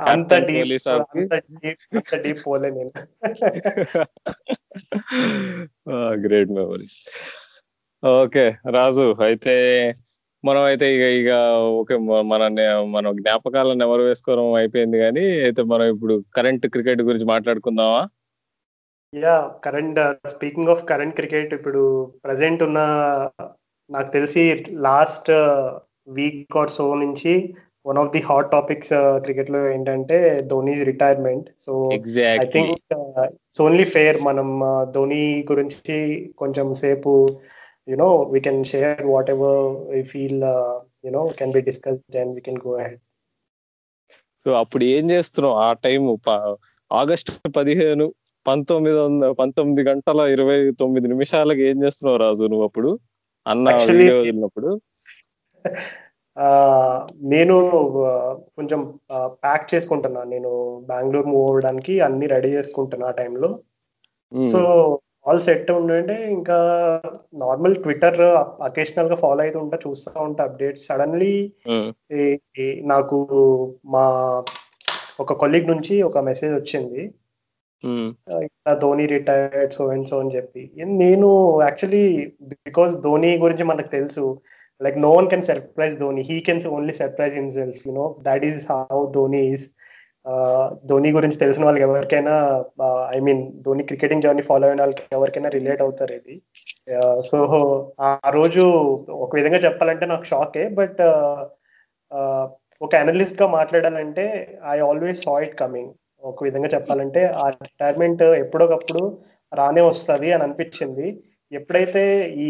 అంత 0.08 0.34
డీప్? 0.47 0.84
అంత 1.12 2.13
పోలే 2.43 2.69
నేను 2.69 2.91
గ్రేట్ 6.23 6.51
మెమరీస్ 6.51 6.97
ఓకే 8.03 8.45
రాజు 8.75 9.05
అయితే 9.21 9.55
మనం 10.43 10.63
అయితే 10.63 10.88
ఇక 10.95 11.05
ఇక 11.19 11.32
ఓకే 11.79 11.95
మన 12.32 12.43
మన 12.89 13.12
జ్ఞాపకాలను 13.17 13.84
ఎవరు 13.84 14.03
వేసుకోవడం 14.03 14.47
అయిపోయింది 14.53 14.97
కానీ 14.97 15.25
అయితే 15.47 15.62
మనం 15.63 15.86
ఇప్పుడు 15.93 16.15
కరెంట్ 16.38 16.67
క్రికెట్ 16.67 17.01
గురించి 17.01 17.27
మాట్లాడుకుందామా 17.27 18.01
yeah 19.13 19.36
current 19.63 19.99
speaking 20.34 20.71
of 20.71 20.84
current 20.86 21.15
cricket 21.15 21.53
ఇప్పుడు 21.53 21.82
ప్రజెంట్ 22.23 22.62
ఉన్న 22.63 22.79
నాకు 23.89 24.10
తెలిసి 24.12 24.41
లాస్ట్ 24.82 25.32
వీక్ 26.17 26.58
ఆర్ 26.58 26.71
సో 26.71 26.86
నుంచి 26.95 27.34
one 27.85 27.99
of 28.01 28.11
the 28.15 28.21
hot 28.21 28.49
topics 28.51 28.93
క్రికెట్లో 29.23 29.59
ఏంటంటే 29.71 30.17
Dhoni's 30.47 30.83
retirement 30.83 31.47
so 31.65 31.73
I 32.35 32.47
think 32.55 32.71
it's 32.73 33.61
only 33.61 33.85
fair 33.93 34.19
మనం 34.21 34.49
uh, 34.63 34.83
ధోని 34.91 35.23
గురించి 35.51 35.97
కొంచెం 36.35 36.67
సేపు 36.75 37.13
you know 37.87 38.09
we 38.33 38.39
can 38.39 38.63
share 38.63 39.03
whatever 39.29 39.61
we 39.91 40.01
feel 40.03 40.43
you know 41.05 41.23
can 41.39 41.53
be 41.53 41.61
discussed 41.61 42.17
and 42.17 42.33
we 42.35 42.41
can 42.41 42.61
go 42.65 42.73
ahead 42.79 42.99
so 44.45 44.49
అప్పుడు 44.53 44.83
ఏం 44.95 45.05
చేస్తున్నావు? 45.11 45.55
ఆ 45.59 45.69
టైం 45.85 46.03
ఆగస్టు 46.91 47.31
పదిహేను 47.55 48.05
పంతొమ్మిది 48.45 48.97
వంద 48.97 49.23
పంతొమ్మిది 49.39 49.81
గంటల 49.89 50.19
ఇరవై 50.35 50.59
తొమ్మిది 50.79 51.07
నిమిషాలకు 51.07 51.61
ఏం 51.61 51.77
చేస్తున్నావు 51.83 52.17
రాజు 52.17 52.43
నువ్వు 52.43 52.65
అప్పుడు? 52.65 52.91
అన్న 53.45 53.73
వీడియో 53.89 54.15
వదిలినప్పుడు? 54.19 54.69
నేను 57.34 57.56
కొంచెం 58.58 58.82
ప్యాక్ 59.43 59.65
చేసుకుంటున్నా. 59.75 60.21
నేను 60.23 60.52
బెంగళూరు 60.89 61.28
మూవ్ 61.28 61.47
అవ్వడానికి 61.49 61.93
అన్ని 62.08 62.28
రెడీ 62.28 62.49
చేసుకుంటున్నా 62.56 63.08
ఆ 63.08 63.17
టైంలో. 63.19 63.49
సో 64.52 64.62
ఆల్ 65.28 65.41
సెట్ 65.41 65.71
ఉండంటే 65.71 66.15
ఇంకా 66.32 66.58
నార్మల్ 67.41 67.75
ట్విట్టర్ 67.84 68.21
అకేషనల్గా 68.67 69.15
ఫాలో 69.15 69.41
అవుతూ 69.43 69.60
ఉంటా 69.60 69.78
చూస్తూ 69.88 70.21
ఉంటా 70.21 70.43
అప్డేట్స్. 70.43 70.88
సడన్లీ 70.88 71.34
నాకు 72.93 73.17
మా 73.86 74.06
ఒక 75.19 75.34
కొలీగ్ 75.34 75.71
నుంచి 75.71 75.95
ఒక 76.10 76.17
మెసేజ్ 76.30 76.54
వచ్చింది. 76.56 77.02
ఇట్లా 78.45 78.73
Dhoni 78.84 79.06
retired 79.06 79.73
so 79.73 79.84
and 79.93 80.08
so 80.08 80.19
అని 80.19 80.34
చెప్పి. 80.36 80.62
నేను 81.04 81.28
యాక్చువల్లీ 81.62 82.06
బికాస్ 82.65 82.95
ధోని 83.08 83.32
గురించి 83.38 83.63
మనకు 83.63 83.88
తెలుసు 83.88 84.23
like 84.81 84.97
no 84.97 85.11
one 85.11 85.27
can 85.27 85.43
surprise 85.43 85.95
Dhoni 85.99 86.21
he 86.21 86.39
can 86.39 86.61
only 86.67 86.93
surprise 86.93 87.35
himself 87.35 87.81
you 87.87 87.93
know 87.93 88.07
that 88.21 88.45
is 88.45 88.65
how 88.71 88.99
Dhoni 89.11 89.41
is 89.53 89.67
Dhoni 90.85 91.11
గురించి 91.11 91.37
తెలిసిన 91.37 91.63
వాళ్ళకి 91.65 91.85
ఎవరికైనా 91.85 92.33
I 93.15 93.19
mean 93.19 93.41
Dhoni 93.61 93.83
cricketing 93.83 94.21
journey 94.21 94.41
follow 94.41 94.67
అయిన 94.67 94.81
వాళ్ళకి 94.81 95.03
ఎవరికైనా 95.13 95.49
రిలేట్ 95.49 95.81
అవుతారు 95.81 96.13
ఇది. 96.13 96.35
Uh, 96.95 97.21
సో 97.21 97.37
ఆ 98.01 98.29
రోజు 98.29 98.63
ఒక 99.25 99.31
విధంగా 99.35 99.57
చెప్పాలంటే 99.57 100.05
నాకు 100.05 100.23
షాకే 100.23 100.65
బట్ 100.69 100.99
uh, 101.01 101.37
uh, 102.11 102.43
ఒక 102.81 102.95
అనలిస్ట్గా 102.95 103.47
మాట్లాడాలంటే 103.47 104.25
I 104.65 104.79
always 104.79 105.23
saw 105.23 105.33
it 105.39 105.57
coming 105.59 105.91
ఒక 106.23 106.43
విధంగా 106.43 106.67
చెప్పాలంటే 106.67 107.21
ఆ 107.25 107.45
రిటైర్మెంట్ 107.63 108.23
ఎప్పుడోకప్పుడు 108.43 109.03
రానే 109.51 109.81
వస్తుంది 109.81 110.29
అని 110.31 110.43
అనిపించింది. 110.43 111.07
ఎప్పుడైతే 111.51 112.01
ఈ 112.47 112.49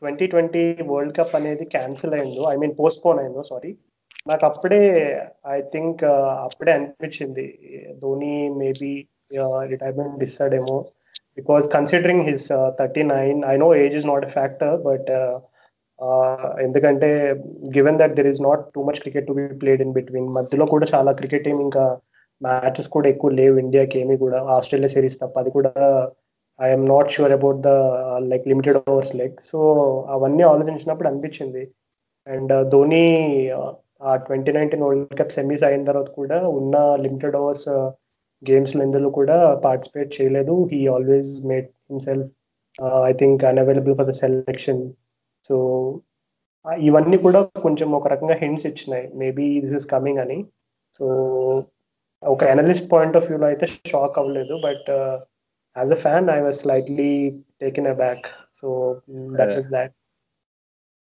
ట్వంటీ 0.00 0.26
ట్వంటీ 0.26 0.62
వరల్డ్ 0.90 1.14
కప్ 1.18 1.34
అనేది 1.38 1.64
క్యాన్సిల్ 1.74 2.14
అయిందో 2.18 2.44
ఐ 2.52 2.56
మీన్ 2.62 2.74
పోస్ట్పోన్ 2.80 3.20
అయిందో 3.22 3.42
సారీ 3.50 3.70
నాకు 4.26 4.44
అప్పుడే 4.48 4.80
ఐ 5.56 5.58
థింక్ 5.72 6.02
అప్పుడే 6.46 6.72
అనిపించింది. 6.72 7.46
Dhoni 8.02 8.34
maybe 8.60 8.92
retirement 9.72 10.22
ఇస్తాడేమో. 10.26 10.76
Because 11.36 11.64
considering 11.76 12.26
his 12.30 12.48
thirty 12.80 13.02
nine 13.14 13.38
I 13.52 13.54
know 13.56 13.68
age 13.74 13.96
is 13.96 14.08
not 14.12 14.26
a 14.26 14.32
factor 14.36 14.76
but 14.88 15.10
ఎందుకంటే 16.66 17.08
given 17.76 17.98
that 17.98 18.14
there 18.16 18.30
is 18.32 18.42
not 18.42 18.62
too 18.74 18.80
much 18.88 19.00
cricket 19.00 19.26
to 19.28 19.34
be 19.38 19.44
played 19.62 19.82
in 19.82 19.94
between 19.98 20.28
మధ్యలో 20.38 20.64
కూడా 20.66 20.86
చాలా 20.94 21.10
cricket 21.12 21.44
team 21.44 21.58
ఇంకా 21.60 21.84
matches 22.40 22.88
కూడా 22.88 23.08
ఎక్కువ 23.08 23.30
లేవు 23.40 23.56
ఇండియాకి 23.58 23.96
ఏమి 24.00 24.16
కూడా 24.16 24.38
ఆస్ట్రేలియా 24.56 24.92
సిరీస్ 24.94 25.20
తప్ప 25.20 25.38
అది 25.38 25.50
కూడా 25.50 25.72
I'm 26.66 26.84
not 26.92 27.12
sure 27.14 27.34
about 27.36 27.60
the 27.68 27.70
like 28.30 28.44
limited 28.52 28.78
overs 28.92 29.14
like 29.20 29.36
so 29.50 29.58
అవన్నీ 30.16 30.44
ఆలోచించినప్పుడు 30.52 31.08
అనిపించింది. 31.08 31.62
అండ్ 32.26 32.52
uh, 32.52 32.64
ధోని 32.72 33.04
uh, 33.60 33.70
ఆ 34.10 34.12
twenty 34.26 34.52
nineteen 34.52 34.84
world 34.84 35.16
cup 35.18 35.34
semis 35.36 35.64
అయిన 35.66 35.82
తర్వాత 35.84 36.10
కూడా 36.20 36.38
ఉన్న 36.58 36.76
లిమిటెడ్ 37.04 37.36
ఓవర్స్ 37.36 37.68
గేమ్స్ 38.42 38.72
ఇందులో 38.76 39.10
కూడా 39.10 39.36
పార్టిసిపేట్ 39.66 40.10
చేయలేదు. 40.16 40.54
He 40.72 40.80
always 40.94 41.30
made 41.50 41.68
himself 41.90 42.30
I 43.10 43.12
think 43.20 43.42
unavailable 43.50 43.96
for 43.98 44.08
the 44.10 44.14
selection 44.22 44.82
so 45.44 45.56
ఇవన్నీ 46.88 47.16
కూడా 47.26 47.40
కొంచెం 47.66 47.88
ఒక 47.98 48.08
రకంగా 48.14 48.36
హింట్స్ 48.42 48.66
ఇచ్చినాయి. 48.70 49.06
మేబీ 49.22 49.46
దిస్ 49.60 49.76
ఇస్ 49.80 49.88
కమింగ్ 49.94 50.20
అని. 50.24 50.38
సో 51.00 51.06
ఒక 52.22 52.44
అనలిస్ట్ 52.54 52.88
పాయింట్ 52.92 53.16
ఆఫ్ 53.16 53.26
వ్యూలో 53.30 53.46
అయితే 53.52 53.66
షాక్ 53.92 54.18
అవ్వలేదు. 54.22 54.54
But 54.66 54.90
as 55.76 55.92
a 55.92 56.00
fan 56.04 56.28
I 56.30 56.38
was 56.46 56.58
slightly 56.64 57.10
taken 57.62 57.90
aback 58.02 58.26
so 58.60 58.68
that 59.40 59.56
is 59.58 59.70
that 59.76 59.94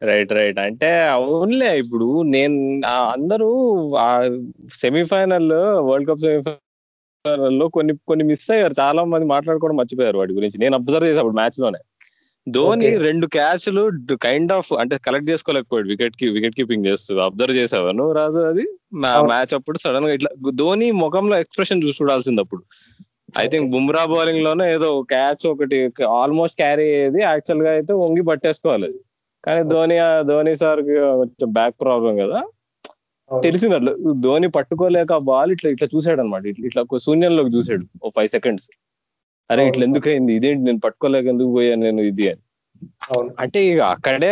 right 0.01 0.31
right 0.33 0.59
అంటే 0.59 0.89
అవునులే 1.15 1.71
ఇప్పుడు 1.83 2.07
నేను 2.35 2.55
అందరూ 3.15 3.49
ఆ 4.05 4.09
సెమీఫైనల్ 4.83 5.51
వరల్డ్ 5.87 6.09
కప్ 6.09 6.23
సెమీఫైనల్లో 6.25 7.65
కొన్ని 7.75 7.93
కొన్ని 8.09 8.23
మిస్ 8.29 8.45
అయ్యారు. 8.53 8.75
చాలా 8.79 9.01
మంది 9.11 9.25
మాట్లాడుకోవడం 9.33 9.77
మర్చిపోయారు 9.81 10.19
వాటి 10.21 10.37
గురించి. 10.37 10.57
నేను 10.63 10.75
అబ్జర్వ్ 10.79 11.07
చేసా 11.09 11.21
అప్పుడు 11.23 11.39
మ్యాచ్లోనే 11.41 11.81
ధోని 12.47 12.87
రెండు 13.05 13.25
క్యాచ్లు 13.35 13.81
కైండ్ 14.25 14.51
ఆఫ్ 14.55 14.69
అంటే 14.81 14.95
కలెక్ట్ 15.07 15.29
చేసుకోలేకపోయాడు. 15.31 15.87
వికెట్కి 15.91 16.27
వికెట్ 16.37 16.55
కీపింగ్ 16.59 16.87
చేస్తూ 16.89 17.19
అబ్జర్వ్ 17.27 17.55
చేసావా 17.57 17.91
నువ్వు 17.99 18.13
రాజు 18.19 18.39
అది? 18.51 18.65
మ్యాచ్ 19.31 19.53
అప్పుడు 19.57 19.77
సడన్గా 19.83 20.13
ఇట్లా 20.17 20.31
ధోని 20.61 20.87
ముఖంలో 21.03 21.37
ఎక్స్ప్రెషన్ 21.43 21.83
చూసి 21.85 21.99
చూడాల్సింది 22.01 22.43
అప్పుడు. 22.45 22.63
ఐ 23.33 23.45
థింక్ 23.51 23.67
బుమ్రా 23.73 24.03
బౌలింగ్లోనే 24.11 24.65
ఏదో 24.75 24.89
క్యాచ్ 25.11 25.43
ఒకటి 25.51 25.77
ఆల్మోస్ట్ 26.21 26.57
క్యారీ 26.61 26.85
అయ్యేది. 26.93 27.19
యాక్చువల్గా 27.29 27.71
అయితే 27.77 27.93
వంగి 28.03 28.23
పట్టేసుకోవాలి. 28.29 28.87
అది 28.89 28.99
కానీ 29.43 29.61
ధోని 29.71 29.95
ధోని 30.29 30.53
సార్ 30.61 30.81
కొంచెం 31.19 31.49
బ్యాక్ 31.59 31.75
ప్రాబ్లం 31.83 32.13
కదా. 32.23 32.39
తెలిసింది 33.31 33.75
అట్లా 33.77 33.91
ధోని 34.25 34.47
పట్టుకోలేక 34.57 35.17
బాల్ 35.31 35.51
ఇట్లా 35.55 35.69
ఇట్లా 35.75 35.87
చూసాడు 35.93 36.21
అనమాట 36.23 36.43
ఇట్లా 36.51 36.65
ఇట్లా 36.69 36.83
శూన్యంలోకి 37.07 37.51
చూసాడు 37.57 37.85
ఓ 38.03 38.09
ఫైవ్ 38.17 38.29
సెకండ్స్ 38.37 38.67
అరే 39.49 39.63
ఇట్లా 39.69 39.83
ఎందుకు 39.89 40.07
అయింది 40.11 40.31
ఇదేంటి? 40.39 40.63
నేను 40.67 40.81
పట్టుకోలేక 40.85 41.25
ఎందుకు 41.33 41.51
పోయాను 41.57 41.83
నేను 41.87 42.01
ఇది 42.11 42.25
అని. 42.31 42.41
అంటే 43.43 43.59
ఇక 43.71 43.81
అక్కడే 43.95 44.31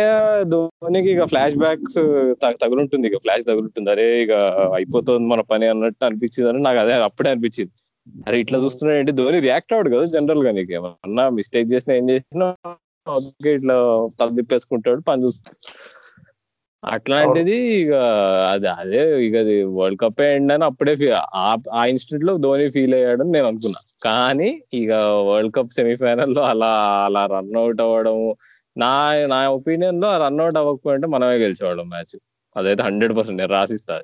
ధోనికి 0.52 1.08
ఇక 1.14 1.24
ఫ్లాష్ 1.32 1.56
బ్యాక్స్ 1.62 1.98
తగులుంటుంది. 2.62 3.04
ఇక 3.10 3.18
ఫ్లాష్ 3.24 3.44
తగులుంటుంది. 3.50 3.88
అరే 3.94 4.06
ఇక 4.24 4.32
అయిపోతుంది 4.78 5.28
మన 5.32 5.42
పని 5.52 5.66
అన్నట్టు 5.72 6.04
అనిపించింది 6.08 6.48
అని 6.52 6.62
నాకు 6.68 6.80
అదే 6.84 6.94
అప్పుడే 7.08 7.30
అనిపించింది. 7.34 7.72
అరే 8.26 8.36
ఇట్లా 8.42 8.58
చూస్తున్నాడు 8.64 8.98
ఏంటి? 9.00 9.12
ధోని 9.18 9.38
రియాక్ట్ 9.46 9.72
అవ్వడు 9.74 9.90
కదా 9.94 10.04
జనరల్గా 10.14 10.50
నీకు? 10.58 10.72
ఏమన్నా 10.78 11.24
మిస్టేక్ 11.38 11.72
చేసినా 11.72 11.94
ఏం 12.00 12.06
చేసినా 12.10 12.48
ఇట్లా 13.52 13.76
తల 14.18 14.28
తిప్పేసుకుంటాడు 14.38 15.00
పని 15.08 15.22
చూసుకుంటాడు. 15.24 15.58
అట్లాంటిది 16.82 17.56
ఇక 17.80 17.94
అది 18.52 18.68
అదే 18.74 19.00
ఇక 19.26 19.34
అది 19.44 19.56
వరల్డ్ 19.78 19.98
కప్ 20.02 20.20
ఎండ్ 20.26 20.52
అని 20.54 20.64
అప్పుడే 20.68 20.92
ఆ 21.74 21.82
ఇన్స్టిట్యూట్లో 21.92 22.34
ధోని 22.44 22.66
ఫీల్ 22.76 22.94
అయ్యాడని 22.98 23.32
నేను 23.36 23.48
అనుకున్నా. 23.50 23.80
కానీ 24.06 24.48
ఇక 24.80 24.90
వరల్డ్ 25.28 25.54
కప్ 25.56 25.76
సెమీఫైనల్లో 25.78 26.42
అలా 26.52 26.70
అలా 27.06 27.22
రన్అట్ 27.34 27.82
అవ్వడం 27.86 28.18
నా 28.76 28.92
నా 29.32 29.40
ఒపీనియన్లో 29.58 30.10
రన్అట్ 30.24 30.58
అవ్వకపోయింటే 30.60 31.08
మనమే 31.14 31.36
గెలిచేవాళ్ళం 31.44 31.88
మ్యాచ్ 31.94 32.16
అదైతే 32.56 32.82
హండ్రెడ్ 32.82 33.14
పర్సెంట్ 33.18 33.40
నేను 33.42 33.52
రాసిస్తా. 33.52 33.96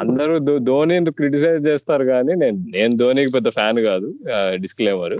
అందరూ 0.00 0.34
ధోని 0.68 0.96
క్రిటిసైజ్ 1.18 1.62
చేస్తారు 1.68 2.04
కానీ 2.12 2.32
నేను 2.42 2.58
నేను 2.76 2.94
ధోనికి 3.02 3.30
పెద్ద 3.36 3.48
ఫ్యాన్ 3.58 3.80
కాదు 3.88 4.08
డిస్క్లేమర్ 4.64 5.16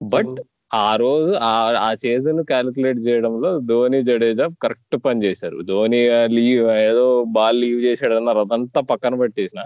బట్ 0.00 0.34
ఆ 0.82 0.90
రోజు 0.96 1.32
ఆ 1.80 1.90
చేజన్ 2.04 2.40
క్యాలిక్యులేట్ 2.44 3.00
చేయడంలో 3.06 3.50
ధోని 3.70 3.98
జడేజా 4.08 4.46
కరెక్ట్ 4.62 4.96
పని 5.04 5.20
చేశారు. 5.26 5.58
ధోని 5.70 6.00
లీవ్ 6.36 6.64
ఏదో 6.86 7.04
బాల్ 7.36 7.58
లీవ్ 7.62 7.80
చేశాడు 7.86 8.14
అన్నారు 8.20 8.40
అదంతా 8.46 8.80
పక్కన 8.92 9.14
పెట్టేసిన. 9.22 9.60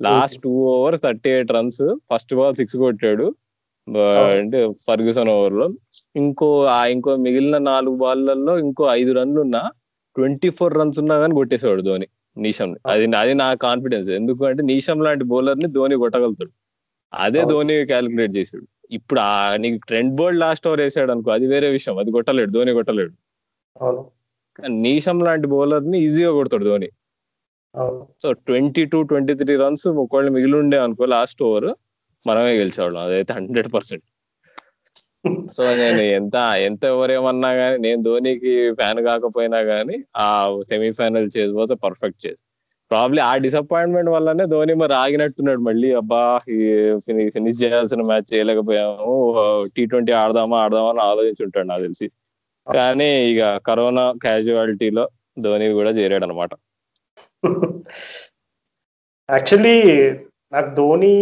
Last 0.00 0.38
two 0.44 0.52
overs 0.72 1.02
thirty 1.02 1.30
eight 1.36 1.52
runs 1.56 1.82
first 2.10 2.34
ball 2.40 2.56
six 2.60 2.76
కొట్టాడు. 2.84 3.26
అంటే 4.38 4.58
ఫర్గ్యూసన్ 4.86 5.30
ఓవర్లో. 5.36 5.66
ఇంకో 6.22 6.48
ఆ 6.76 6.80
ఇంకో 6.94 7.10
మిగిలిన 7.26 7.58
నాలుగు 7.70 7.96
బాల్లలో 8.04 8.54
ఇంకో 8.66 8.84
ఐదు 9.00 9.12
రన్లు 9.18 9.40
ఉన్నా 9.46 9.62
ట్వంటీ 10.16 10.48
ఫోర్ 10.58 10.74
రన్స్ 10.80 10.98
ఉన్నా 11.02 11.16
కానీ 11.22 11.34
కొట్టేసేవాడు 11.34 11.82
ధోని. 11.88 12.06
నీషం 12.38 12.76
అది 12.86 13.16
అది 13.16 13.34
నా 13.34 13.54
కాన్ఫిడెన్స్ 13.54 14.08
ఎందుకంటే 14.08 14.62
నీషం 14.62 14.98
లాంటి 15.02 15.24
బౌలర్ని 15.24 15.68
ధోని 15.72 15.96
కొట్టగలుగుతాడు. 15.96 16.50
అదే 17.14 17.42
ధోని 17.44 17.86
క్యాలిక్యులేట్ 17.86 18.36
చేసాడు 18.36 18.66
ఇప్పుడు 18.90 19.20
ఆ 19.20 19.56
నీకు 19.56 19.86
ట్రెండ్ 19.86 20.14
బోల్డ్ 20.14 20.40
లాస్ట్ 20.40 20.66
ఓవర్ 20.68 20.80
వేసాడు 20.80 21.10
అనుకో 21.12 21.30
అది 21.30 21.46
వేరే 21.46 21.68
విషయం. 21.70 21.98
అది 21.98 22.10
కొట్టలేడు 22.10 22.50
ధోని 22.50 22.72
కొట్టలేడు. 22.72 23.14
నీషం 24.68 25.18
లాంటి 25.18 25.46
బౌలర్ని 25.46 25.98
ఈజీగా 26.04 26.30
కొడతాడు 26.32 26.64
Dhoni. 26.64 26.88
So 28.22 28.32
twenty 28.32 28.84
two 28.84 29.02
twenty 29.02 29.34
three 29.34 29.56
runs 29.56 29.86
ఒకవేళ 29.88 30.28
మిగిలి 30.28 30.56
ఉండే 30.56 30.78
అనుకో 30.78 31.04
లాస్ట్ 31.04 31.42
ఓవర్ 31.42 31.74
మనమే 32.26 32.52
గెలిచేవాళ్ళం. 32.58 33.00
అదైతే 33.02 33.32
హండ్రెడ్ 33.32 33.72
పర్సెంట్. 33.74 34.04
సో 35.52 35.62
నేను 35.76 36.00
ఎంత 36.00 36.36
ఎంత 36.68 36.84
ఎవరేమన్నా 36.84 37.50
కానీ 37.54 37.76
నేను 37.78 38.02
ధోనికి 38.02 38.52
ఫ్యాన్ 38.74 39.00
కాకపోయినా 39.00 39.58
గానీ 39.58 39.96
ఆ 40.16 40.26
సెమీఫైనల్ 40.68 41.30
చేసిపోతే 41.36 41.74
పర్ఫెక్ట్ 41.74 42.26
చేసి. 42.26 42.42
ప్రాబ్లీ 42.90 43.20
ఆ 43.22 43.36
డిసప్పాయింట్మెంట్ 43.36 44.10
వల్లనే 44.10 44.44
ధోని 44.46 44.74
మరి 44.74 44.94
ఆగినట్టున్నాడు 44.94 45.60
మళ్ళీ. 45.60 45.88
అబ్బా 45.94 46.22
ఫినిష్ 47.34 47.62
చేయాల్సిన 47.64 48.02
మ్యాచ్ 48.02 48.28
చేయలేకపోయాము. 48.34 49.14
టీ 49.76 49.84
ట్వంటీ 49.86 50.12
ఆడదామా 50.12 50.58
ఆడదామా 50.58 50.90
అని 50.90 51.00
ఆలోచించుంటాడు 51.00 51.66
నాకు 51.66 51.82
తెలిసి. 51.82 52.10
కానీ 52.74 53.10
ఇక 53.30 53.56
కరోనా 53.66 54.12
క్యాజువాలిటీలో 54.22 55.08
ధోని 55.38 55.66
కూడా 55.72 55.90
చేరాడు 55.90 56.24
అనమాట 56.24 56.50
యాక్చువల్లీ 59.30 59.76
నాకు 60.52 60.74
ధోని 60.74 61.14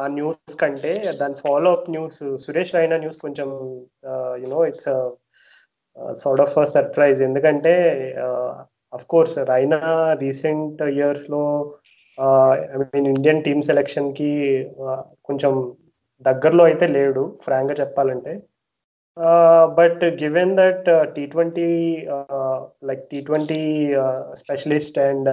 ఆ 0.00 0.06
న్యూస్ 0.06 0.54
కంటే 0.60 0.92
దాని 1.20 1.34
follow 1.34 1.70
up 1.72 1.90
news 1.90 2.20
Suresh 2.36 2.74
Raina 2.74 2.96
news 2.96 3.18
కొంచెం 3.18 3.48
you know 4.36 4.66
it's 4.66 4.90
sort 6.16 6.40
of 6.40 6.56
surprise 6.72 7.22
ఎందుకంటే 7.22 7.74
అఫ్ 8.92 9.06
కోర్స్ 9.06 9.38
రైనా 9.38 9.78
రీసెంట్ 10.20 10.82
ఇయర్స్లో 10.82 11.42
ఐ 12.74 12.76
మీన్ 12.82 13.06
ఇండియన్ 13.06 13.42
టీమ్ 13.42 13.62
సెలెక్షన్కి 13.62 14.30
కొంచెం 15.24 15.52
దగ్గరలో 16.22 16.64
అయితే 16.64 16.86
లేడు 16.86 17.22
ఫ్రాంక్గా 17.44 17.76
చెప్పాలంటే. 17.80 18.32
But 19.78 20.02
given 20.22 20.56
that 20.56 20.88
T 21.14 21.26
twenty 21.26 21.68
like 22.84 23.04
T 23.10 23.20
twenty 23.20 23.62
specialist 24.32 24.98
and 24.98 25.30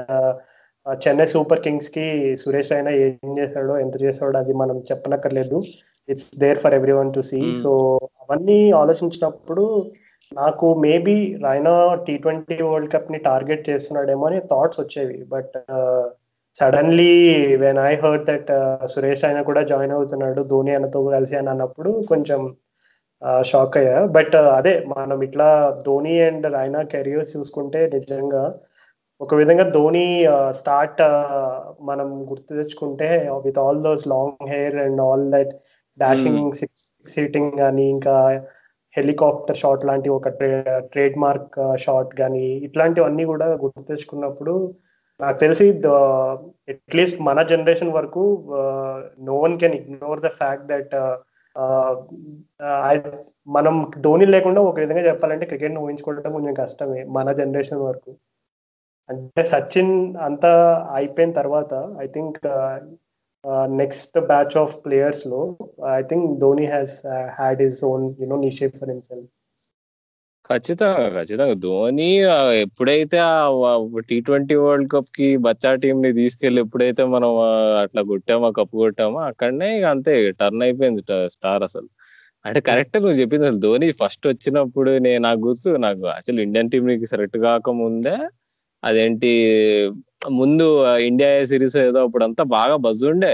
Chennai 1.06 1.28
Super 1.34 1.62
కింగ్స్కి 1.66 2.06
Suresh 2.42 2.72
Raina 2.72 2.92
ఏం 3.06 3.32
చేశాడో 3.40 3.74
ఎంత 3.80 3.96
చేశాడో 4.04 4.38
అది 4.44 4.54
మనం 4.62 4.78
చెప్పనక్కర్లేదు. 4.90 5.58
It's 6.10 6.28
there 6.40 6.60
for 6.64 6.76
everyone 7.00 7.10
to 7.14 7.22
see 7.30 7.40
so 7.64 7.72
అవన్నీ 8.24 8.60
ఆలోచించినప్పుడు 8.82 9.64
నాకు 10.32 10.68
maybe 10.86 11.18
Raina 11.46 11.74
T 12.08 12.14
twenty 12.18 12.58
world 12.68 12.92
కప్ని 12.94 13.20
target 13.30 13.64
చేస్తున్నాడేమో 13.70 14.26
అని 14.30 14.40
థాట్స్ 14.52 14.80
వచ్చేవి. 14.82 15.18
But 15.34 15.56
suddenly 16.56 17.12
when 17.64 17.80
I 17.90 17.92
heard 18.04 18.24
that 18.30 18.52
Suresh 18.94 19.26
Raina 19.26 19.42
కూడా 19.50 19.62
జాయిన్ 19.72 19.96
అవుతున్నాడు 19.98 20.42
ధోని 20.54 20.72
అన్నతో 20.78 21.02
కలిసి 21.18 21.36
అని 21.42 21.50
అన్నప్పుడు 21.54 21.92
కొంచెం 22.12 22.42
షాక్ 23.52 23.78
అయ్యా. 23.82 24.00
బట్ 24.18 24.36
అదే 24.58 24.74
మనం 24.98 25.20
ఇట్లా 25.28 25.50
ధోని 25.86 26.16
అండ్ 26.28 26.48
రైనా 26.58 26.82
కెరియర్స్ 26.94 27.36
చూసుకుంటే 27.38 27.82
నిజంగా 27.96 28.44
ఒక 29.22 29.36
విధంగా 29.36 29.64
ధోని 29.70 30.04
స్టార్ట్ 30.52 31.00
మనం 31.82 32.08
గుర్తు 32.30 32.52
తెచ్చుకుంటే 32.54 33.08
with 33.46 33.60
all 33.60 33.82
those 33.84 34.04
long 34.08 34.50
hair 34.50 34.76
and 34.76 35.02
all 35.02 35.26
that 35.32 35.54
dashing 35.98 36.52
six 36.54 36.86
hitting 37.06 37.54
కానీ 37.58 37.86
ఇంకా 37.90 38.16
హెలికాప్టర్ 38.96 39.58
షాట్ 39.58 39.86
లాంటి 39.86 40.10
ఒక 40.10 40.30
ట్రేడ్ 40.92 41.18
మార్క్ 41.18 41.58
షాట్ 41.78 42.12
కానీ 42.16 42.46
ఇట్లాంటివన్నీ 42.68 43.26
కూడా 43.26 43.48
గుర్తు 43.64 43.82
తెచ్చుకున్నప్పుడు 43.82 44.54
నాకు 45.20 45.38
తెలిసి 45.40 45.66
అట్లీస్ట్ 46.74 47.20
మన 47.22 47.42
జనరేషన్ 47.52 47.94
వరకు 47.94 48.24
no 49.20 49.36
one 49.46 49.58
can 49.60 49.76
ignore 49.76 50.22
the 50.22 50.32
fact 50.40 50.68
that 50.68 50.96
మనం 53.48 53.76
ధోని 54.00 54.26
లేకుండా 54.26 54.62
ఒక 54.62 54.78
విధంగా 54.80 55.04
చెప్పాలంటే 55.10 55.46
క్రికెట్ 55.46 55.80
ఊహించుకోవడం 55.84 56.34
కొంచెం 56.34 56.56
కష్టమే 56.64 57.02
మన 57.18 57.32
జనరేషన్ 57.42 57.86
వరకు. 57.90 58.12
అంటే 59.10 59.44
సచిన్ 59.52 59.94
అంతా 60.28 60.52
అయిపోయిన 60.96 61.32
తర్వాత 61.32 61.74
I 62.04 62.08
think 62.08 62.40
next 63.82 64.18
batch 64.32 64.56
of 64.58 64.74
ప్లేయర్స్లో 64.86 65.42
I 65.94 66.02
think 66.10 66.28
Dhoni 66.40 66.66
has 66.66 66.96
had 67.38 67.62
his 67.66 67.82
own 67.92 68.06
you know 68.22 68.38
niche 68.48 68.78
for 68.82 68.92
himself 68.94 69.30
ఖచ్చితంగా 70.50 71.08
ఖచ్చితంగా. 71.16 71.56
ధోని 71.64 72.10
ఎప్పుడైతే 72.64 73.18
టీ 74.10 74.18
ట్వంటీ 74.28 74.56
వరల్డ్ 74.64 74.90
కప్కి 74.94 75.28
బచ్చా 75.46 75.72
టీం 75.84 75.98
ని 76.06 76.12
తీసుకెళ్ళి 76.20 76.60
ఎప్పుడైతే 76.66 77.04
మనం 77.16 77.32
అట్లా 77.84 78.02
కొట్టామో 78.12 78.50
కప్పు 78.60 78.76
కొట్టామో 78.84 79.20
అక్కడనే 79.32 79.70
ఇక 79.80 79.86
అంతే 79.96 80.14
టర్న్ 80.42 80.64
అయిపోయింది 80.68 81.02
స్టార్ 81.36 81.64
అసలు. 81.70 81.90
అంటే 82.46 82.60
కరెక్ట్ 82.70 82.98
నువ్వు 83.04 83.18
చెప్పింది 83.22 83.46
అసలు. 83.48 83.62
ధోని 83.66 83.88
ఫస్ట్ 84.02 84.26
వచ్చినప్పుడు 84.32 84.92
నేను 85.08 85.22
నాకు 85.28 85.40
గుర్తు 85.48 85.70
నాకు 85.86 86.02
యాక్చువల్ 86.14 86.42
ఇండియన్ 86.46 86.72
టీం 86.74 86.86
నీకు 86.92 87.08
సెలెక్ట్ 87.14 87.38
కాకముందే 87.46 88.16
అదేంటి 88.88 89.32
ముందు 90.32 90.66
ఇండియా 90.98 91.32
సిరీస్ 91.46 91.78
ఏదో 91.78 92.00
అప్పుడు 92.04 92.24
అంతా 92.24 92.44
బాగా 92.58 92.76
బజ్ 92.76 93.04
ఉండే. 93.06 93.34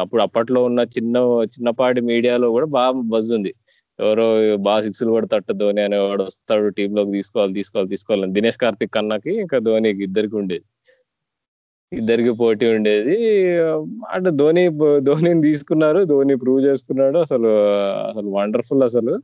అప్పుడు 0.00 0.22
అప్పట్లో 0.22 0.60
ఉన్న 0.64 0.80
చిన్న 0.96 1.16
చిన్నపాటి 1.44 2.00
మీడియాలో 2.00 2.48
కూడా 2.50 2.66
బాగా 2.66 2.92
బజ్ 3.14 3.30
ఉంది. 3.34 3.52
ఎవరో 3.98 4.26
బాగా 4.56 4.82
సిక్స్లు 4.82 5.10
కూడా 5.10 5.26
తట్ట 5.32 5.52
ధోని 5.52 5.80
అనేవాడు 5.82 6.22
వస్తాడు 6.22 6.68
టీమ్లోకి 6.68 7.12
తీసుకోవాలి 7.12 7.52
తీసుకోవాలి 7.54 7.88
తీసుకోవాలి 7.88 8.32
దినేష్ 8.32 8.58
కార్తిక్ 8.58 8.94
కన్నాకి 8.94 9.32
ఇంకా 9.40 9.58
ధోనికి 9.58 10.02
ఇద్దరికి 10.02 10.36
ఉండేది. 10.36 10.64
ఇద్దరికి 11.92 12.32
పోటీ 12.32 12.66
ఉండేది. 12.76 13.16
అంటే 14.10 14.30
ధోని 14.30 14.64
ధోనిని 15.00 15.42
తీసుకున్నారు 15.42 16.00
ధోని 16.04 16.34
ప్రూవ్ 16.36 16.60
చేసుకున్నాడు. 16.64 17.18
అసలు 17.18 17.50
అసలు 18.10 18.28
వండర్ఫుల్ 18.30 18.82
అసలు. 18.82 19.14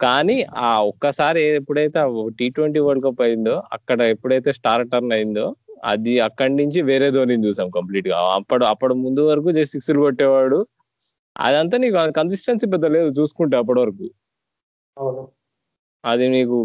కానీ 0.00 0.36
ఆ 0.62 0.70
ఒక్కసారి 0.90 1.42
ఎప్పుడైతే 1.58 2.00
టీ 2.38 2.46
ట్వంటీ 2.56 2.80
వరల్డ్ 2.86 3.04
కప్ 3.06 3.22
అయిందో 3.26 3.54
అక్కడ 3.76 4.00
ఎప్పుడైతే 4.14 4.50
స్టార్ 4.58 4.84
టర్న్ 4.92 5.14
అయిందో 5.16 5.46
అది 5.84 6.12
అక్కడి 6.26 6.54
నుంచి 6.60 6.80
వేరే 6.90 7.08
ధోనిని 7.16 7.46
చూసాం 7.48 7.68
కంప్లీట్గా 7.76 8.18
అప్పుడు 8.38 8.64
అప్పుడు 8.72 8.94
ముందు 9.04 9.22
వరకు 9.30 9.50
జస్ట్ 9.58 9.74
సిక్స్లు 9.76 10.00
కొట్టేవాడు. 10.06 10.58
అదంతా 11.36 11.76
నీకు 11.82 11.96
కన్సిస్టెన్సీ 12.20 12.66
పెద్ద 12.74 12.86
లేదు 12.96 13.08
చూసుకుంటే 13.18 13.56
అప్పటి 13.62 13.80
వరకు. 13.82 14.06
అది 16.04 16.26
నీకు 16.34 16.56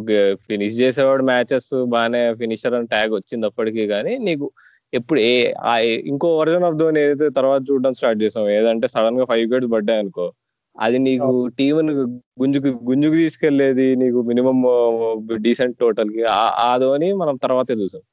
ఫినిష్ 0.48 0.76
చేసేవాడు 0.82 1.24
మ్యాచెస్ 1.30 1.72
బాగానే 1.94 2.22
ఫినిషర్ 2.42 2.76
అని 2.78 2.88
ట్యాగ్ 2.94 3.14
వచ్చింది 3.20 3.46
అప్పటికి 3.50 3.84
కానీ 3.94 4.14
నీకు 4.28 4.48
ఎప్పుడు 4.94 5.20
ఏ 5.24 5.34
ఇంకో 6.12 6.30
వర్జన్ 6.40 6.66
ఆఫ్ 6.70 6.78
ధోని 6.82 7.00
ఏదైతే 7.04 7.28
తర్వాత 7.38 7.62
చూడడం 7.70 7.94
స్టార్ట్ 8.00 8.20
చేసాం 8.24 8.46
ఏదంటే 8.58 8.88
సడన్గా 8.96 9.26
ఫైవ్ 9.32 9.44
వికెట్స్ 9.46 9.72
పడ్డాయి 9.76 10.02
అనుకో 10.04 10.26
అది 10.76 10.98
నీకు 11.08 11.30
టీం 11.58 11.76
గుంజుకు 12.42 12.70
గుంజుకు 12.90 13.16
తీసుకెళ్ళేది 13.16 13.88
నీకు 14.02 14.20
మినిమం 14.30 14.60
డీసెంట్ 15.46 15.78
టోటల్కి 15.80 16.24
ఆ 16.68 16.72
ధోని 16.84 17.10
మనం 17.22 17.36
తర్వాతే 17.46 17.76
చూసాం. 17.82 18.04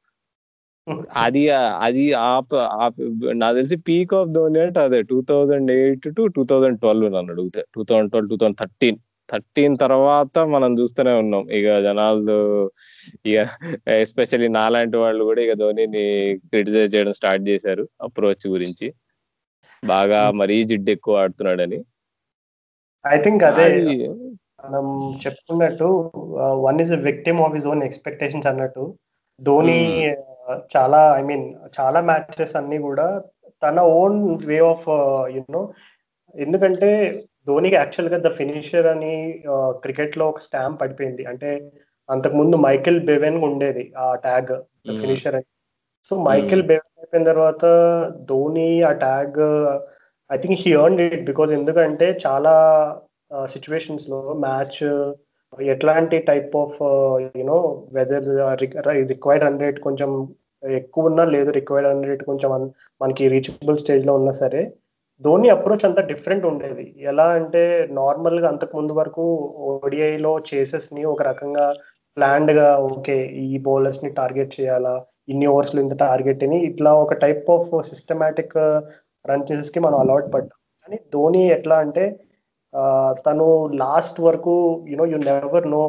అది 1.25 1.43
అది 1.87 2.05
నాకు 3.43 3.55
తెలిసి 3.59 3.77
పీక్ 3.89 4.13
ఆఫ్ 4.21 4.31
ధోని 4.37 4.59
అంటే 4.65 4.81
అదే 4.87 5.01
two 5.11 5.19
thousand 5.31 5.71
eight 5.79 6.07
to 6.19 6.23
two 6.37 6.43
thousand 6.53 6.79
twelve 6.85 7.09
నన్ను 7.17 7.33
అడిగితే. 7.35 7.63
Two 7.75 7.83
thousand 7.91 8.11
twelve 8.13 8.31
two 8.33 8.39
thousand 8.43 8.59
thirteen. 8.63 8.99
Thirteen 9.29 9.75
తర్వాత 9.85 10.39
మనం 10.55 10.71
చూస్తూనే 10.79 11.13
ఉన్నాం. 11.23 11.43
ఇక 11.59 11.69
జనాలు 11.87 12.37
ఇక 13.31 13.39
ఎస్పెషల్లీ 14.05 14.49
నాలాంటి 14.59 14.97
వాళ్ళు 15.05 15.23
కూడా 15.31 15.41
ఇక 15.47 15.55
ధోనిని 15.63 16.05
క్రిటిసైజ్ 16.51 16.95
చేయడం 16.95 17.15
స్టార్ట్ 17.21 17.45
చేశారు 17.51 17.85
అప్రోచ్ 18.07 18.47
గురించి. 18.55 18.89
బాగా 19.83 20.21
మరీ 20.41 20.57
జిడ్డు 20.71 20.91
ఎక్కువ 20.97 21.23
ఆడుతున్నాడని. 21.25 21.79
ఐ 23.05 23.17
థింక్ 23.25 23.43
అదే 23.49 23.67
మనం 24.65 24.87
చెప్పుకున్నట్టు 25.25 25.89
one 26.67 26.81
is 26.85 26.93
victim 27.09 27.41
of 27.45 27.55
his 27.57 27.69
own 27.73 27.83
expectations 27.89 28.49
అన్నట్టు. 28.51 28.85
ధోని 29.41 29.81
చాలా 30.75 31.01
ఐ 31.19 31.23
మీన్ 31.23 31.45
చాలా 31.79 32.01
మ్యాచెస్ 32.11 32.55
అన్ని 32.61 32.79
కూడా 32.87 33.07
తన 33.63 33.81
ఓన్ 34.01 34.19
వే 34.51 34.59
ఆఫ్ 34.73 34.87
యునో 35.37 35.63
ఎందుకంటే 36.35 36.89
ధోనికి 37.49 37.77
యాక్చువల్గా 37.77 38.19
ద 38.27 38.31
ఫినిషర్ 38.41 38.89
అని 38.95 39.13
క్రికెట్లో 39.85 40.25
ఒక 40.33 40.43
స్టాంప్ 40.47 40.81
పడిపోయింది. 40.81 41.23
అంటే 41.31 41.51
అంతకుముందు 42.09 42.57
మైకెల్ 42.67 43.01
బెవెన్ 43.11 43.39
ఉండేది 43.49 43.85
ఆ 44.05 44.07
ట్యాగ్ 44.27 44.53
ద 44.89 44.97
ఫినిషర్ 45.03 45.37
అని. 45.39 45.49
సో 46.11 46.15
మైకెల్ 46.29 46.65
బెవెన్ 46.71 46.93
అయిపోయిన 47.01 47.27
తర్వాత 47.31 47.65
ధోని 48.31 48.69
ఆ 48.91 48.93
tag 49.05 49.41
I 50.31 50.37
think 50.37 50.59
he 50.61 50.71
earn 50.73 51.01
it 51.01 51.25
because 51.25 51.51
ఎందుకంటే 51.51 52.07
చాలా 52.27 52.53
సిచ్యువేషన్స్లో 53.47 54.19
మ్యాచ్ 54.39 54.81
ఎట్లాంటి 55.73 56.19
type 56.19 56.57
of 56.57 56.77
you know 57.37 57.59
whether 57.93 58.29
required 59.09 59.45
run 59.45 59.61
rate 59.61 59.81
కొంచెం 59.81 60.11
ఎక్కువ 60.63 61.05
ఉన్నా 61.05 61.25
లేదు 61.25 61.51
రిక్వైర్డ్ 61.51 61.89
రన్ 61.89 62.05
రేట్ 62.05 62.25
కొంచెం 62.25 62.53
మనకి 63.01 63.29
రీచబుల్ 63.29 63.79
స్టేజ్లో 63.79 64.15
ఉన్నా 64.15 64.33
సరే 64.33 64.63
ధోని 65.23 65.49
అప్రోచ్ 65.49 65.85
అంతా 65.85 66.03
డిఫరెంట్ 66.03 66.45
ఉండేది. 66.45 66.85
ఎలా 67.01 67.25
అంటే 67.29 67.63
నార్మల్గా 67.91 68.49
అంతకు 68.49 68.77
ముందు 68.77 68.93
వరకు 68.93 69.25
ఓడిఐలో 69.69 70.33
చేసెస్ని 70.51 71.05
ఒక 71.05 71.23
రకంగా 71.23 71.67
ప్లాన్డ్గా 72.17 72.69
ఓకే 72.89 73.17
ఈ 73.45 73.59
బౌలర్స్ని 73.59 74.11
టార్గెట్ 74.11 74.61
చేయాలా 74.61 74.95
ఇన్ని 75.29 75.47
ఓవర్స్లో 75.47 75.81
ఇంత 75.83 75.97
టార్గెట్ 75.99 76.45
అని 76.45 76.59
ఇట్లా 76.65 76.91
ఒక 76.95 77.15
టైప్ 77.15 77.49
ఆఫ్ 77.51 77.73
సిస్టమేటిక్ 77.87 78.57
రన్ 79.31 79.47
చేసెస్కి 79.51 79.81
మనం 79.87 79.99
అలవాటు 80.03 80.31
పడ్డాం. 80.35 80.57
కానీ 80.83 80.99
ధోని 81.15 81.43
ఎట్లా 81.57 81.77
అంటే 81.85 82.05
తను 83.27 83.45
లాస్ట్ 83.83 84.19
వరకు 84.27 84.55
you know 84.93 85.05
you 85.13 85.19
never 85.29 85.67
know 85.75 85.83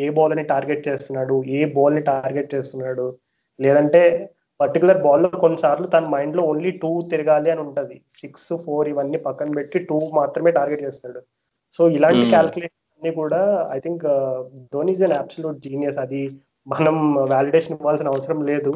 a 0.00 0.08
బాల్ని 0.16 0.44
టార్గెట్ 0.50 0.82
చేస్తున్నాడు 0.88 1.36
ఏ 1.58 1.60
బాల్ని 1.76 2.02
టార్గెట్ 2.10 2.54
చేస్తున్నాడు. 2.54 3.06
లేదంటే 3.58 4.02
పర్టికులర్ 4.60 5.00
బాల్లో 5.06 5.28
కొన్నిసార్లు 5.44 5.86
తన 5.94 6.04
మైండ్లో 6.14 6.42
ఓన్లీ 6.50 6.70
టూ 6.82 6.90
తిరగాలి 7.12 7.48
అని 7.52 7.62
ఉంటది. 7.66 7.96
సిక్స్ 8.20 8.52
ఫోర్ 8.64 8.88
ఇవన్నీ 8.92 9.18
పక్కన 9.26 9.50
పెట్టి 9.58 9.78
టూ 9.88 9.98
మాత్రమే 10.20 10.50
టార్గెట్ 10.58 10.84
చేస్తాడు 10.86 11.20
సో 11.74 11.82
ఇలాంటి 11.96 12.24
క్యాల్కులేషన్ 12.34 12.82
అన్ని 12.96 13.12
కూడా 13.20 13.40
I 13.76 13.78
think 13.86 14.04
Dhoni 14.74 14.92
is 14.96 15.04
an 15.08 15.16
absolute 15.22 15.64
genius 15.66 15.98
అది 16.04 16.22
మనం 16.66 16.96
వాలిడేషన్ 17.32 17.76
ఇవ్వాల్సిన 17.78 18.12
అవసరం 18.14 18.38
లేదు. 18.50 18.72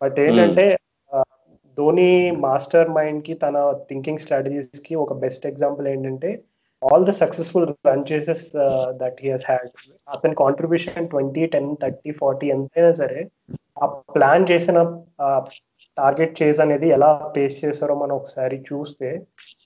బట్ 0.00 0.18
ఏంటంటే 0.24 0.64
ధోని 1.78 2.08
మాస్టర్ 2.40 2.90
మైండ్కి 2.90 3.34
తన 3.42 3.58
థింకింగ్ 3.90 4.18
స్ట్రాటజీస్కి 4.18 4.94
ఒక 4.96 5.12
బెస్ట్ 5.22 5.46
ఎగ్జాంపుల్ 5.46 5.86
ఏంటంటే 5.88 6.30
all 6.82 7.06
the 7.06 7.12
successful 7.20 7.66
run 7.88 8.06
chases 8.10 8.44
that 9.00 9.18
he 9.22 9.28
has 9.30 9.46
had 9.46 9.68
అతని 10.08 10.34
contribution 10.34 11.08
twenty 11.08 11.44
ten 11.46 11.68
thirty 11.82 12.12
forty 12.12 12.46
ఎంతైనా 12.48 12.92
సరే 12.94 13.20
ఆ 13.82 13.86
ప్లాన్ 14.14 14.46
చేసిన 14.50 14.78
టార్గెట్ 15.96 16.36
చేస్ 16.40 16.58
అనేది 16.60 16.86
ఎలా 16.88 17.10
పేస్ 17.34 17.56
చేస్తారో 17.62 17.94
మనం 17.94 18.14
ఒకసారి 18.16 18.56
చూస్తే 18.68 19.08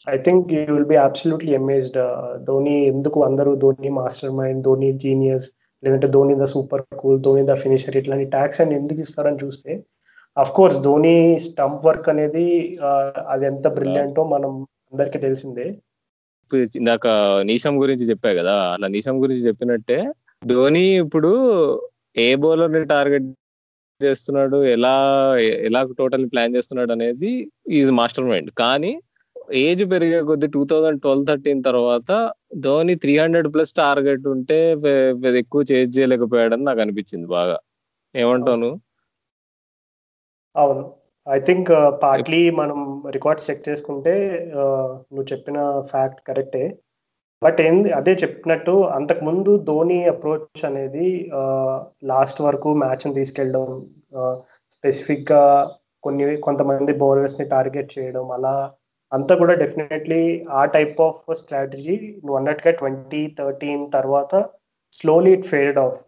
I 0.07 0.16
think 0.25 0.53
you 0.55 0.62
will 0.71 0.90
be 0.92 0.99
absolutely 1.03 1.53
amazed 1.55 1.99
Dhoni 2.45 2.77
ఎందుకు 2.87 3.19
అందరూ 3.25 3.53
Dhoni 3.57 3.90
master 3.99 4.33
mind 4.33 4.62
Dhoni 4.64 4.88
genius 5.05 5.47
లేదంటే 5.83 6.09
Dhoni 6.09 6.35
the 6.35 6.47
super 6.47 6.83
cool 6.97 7.19
Dhoni 7.21 7.42
the 7.45 7.55
finisher 7.57 7.97
ఇట్లాంటి 7.97 8.27
ట్యాక్స్ 8.31 8.61
అని 8.61 8.75
ఎందుకు 8.75 9.01
ఇస్తారని 9.01 9.40
చూస్తే 9.42 9.73
of 10.37 10.53
course 10.57 10.79
Dhoni 10.87 11.14
stump 11.44 11.85
work 11.87 12.09
అనేది 12.12 12.44
అది 13.33 13.44
ఎంత 13.46 13.66
బ్రిలియంటో 13.77 14.22
మనం 14.35 14.53
అందరికీ 14.90 15.18
తెలిసిందే. 15.18 15.66
ఇందాక 16.79 17.07
నీషం 17.51 17.75
గురించి 17.83 18.05
చెప్పా 18.11 18.31
కదా 18.40 18.57
అలా 18.75 18.88
నీషం 18.96 19.16
గురించి 19.22 19.42
చెప్పినట్టే 19.49 19.99
ధోని 20.42 20.85
ఇప్పుడు 21.03 21.31
ఏ 22.16 22.29
బౌలర్ని 22.42 22.83
టార్గెట్ 22.92 23.27
చేస్తున్నాడు 24.01 24.59
ఎలా 24.77 24.94
ఎలా 25.68 25.81
టోటల్ 26.01 26.25
ప్లాన్ 26.33 26.57
చేస్తున్నాడు 26.57 26.92
అనేది 26.96 27.31
ఈజ్ 27.79 27.90
మాస్టర్ 28.01 28.29
మైండ్ 28.31 28.51
కానీ 28.62 28.92
ఏజ్ 29.62 29.83
పెరిగే 29.92 30.20
కొద్ది 30.31 30.46
టూ 30.55 30.62
థౌజండ్ 30.70 31.01
ట్వెల్వ్ 31.03 31.27
థర్టీన్ 31.31 31.61
తర్వాత 31.68 32.11
Dhoni 32.64 32.94
three 33.03 33.14
hundred 33.18 33.49
plus 33.55 33.72
target 33.81 34.27
ఉంటే 34.35 34.59
ఎక్కువ 35.42 35.62
చేజ్ 35.70 35.90
చేయలేకపోయాడని 35.99 36.66
నాకు 36.68 36.81
అనిపించింది 36.85 37.29
బాగా. 37.37 37.57
ఏమంటావు 38.14 38.70
అవును. 40.57 40.83
ఐ 41.27 41.38
థింక్ 41.40 41.71
పార్ట్లీ 42.03 42.40
మనం 42.53 42.79
రికార్డ్స్ 43.11 43.47
చెక్ 43.49 43.66
చేసుకుంటే 43.69 44.14
నువ్వు 45.11 45.27
చెప్పిన 45.33 45.59
ఫ్యాక్ట్ 45.90 46.21
కరెక్టే 46.21 46.64
బట్ 47.42 47.59
ఏంది 47.61 47.88
అదే 47.92 48.12
చెప్పినట్టు 48.14 48.75
అంతకు 48.97 49.23
ముందు 49.25 49.53
ధోని 49.64 49.99
అప్రోచ్ 50.09 50.62
అనేది 50.64 51.07
లాస్ట్ 52.03 52.40
వరకు 52.40 52.71
మ్యాచ్ని 52.75 53.12
తీసుకెళ్ళడం 53.14 53.66
స్పెసిఫిక్గా 54.77 55.42
కొన్ని 56.05 56.25
కొంతమంది 56.38 56.92
బౌలర్స్ని 56.95 57.47
టార్గెట్ 57.49 57.90
చేయడం 57.99 58.27
అలా 58.33 58.55
అంతా 59.12 59.35
కూడా 59.35 59.55
డెఫినెట్లీ 59.55 60.23
ఆ 60.53 60.62
టైప్ 60.75 60.99
ఆఫ్ 61.01 61.21
స్ట్రాటజీ 61.40 61.97
నువ్వు 62.16 62.38
అన్నట్టుగా 62.38 62.73
ట్వంటీ 62.73 63.23
థర్టీన్ 63.38 63.85
తర్వాత 63.90 64.33
slowly 64.95 65.33
it 65.33 65.47
fade 65.47 65.79
off 65.79 65.99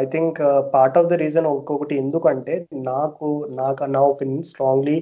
I 0.00 0.04
think 0.14 0.38
part 0.74 0.98
of 1.00 1.08
the 1.12 1.16
reason 1.24 1.48
ఇంకొకటి 1.52 1.94
ఎందుకంటే 2.02 2.54
నాకు 2.90 3.28
నాకు 3.60 3.90
నా 3.96 4.02
opinion 4.12 4.48
strongly 4.50 4.98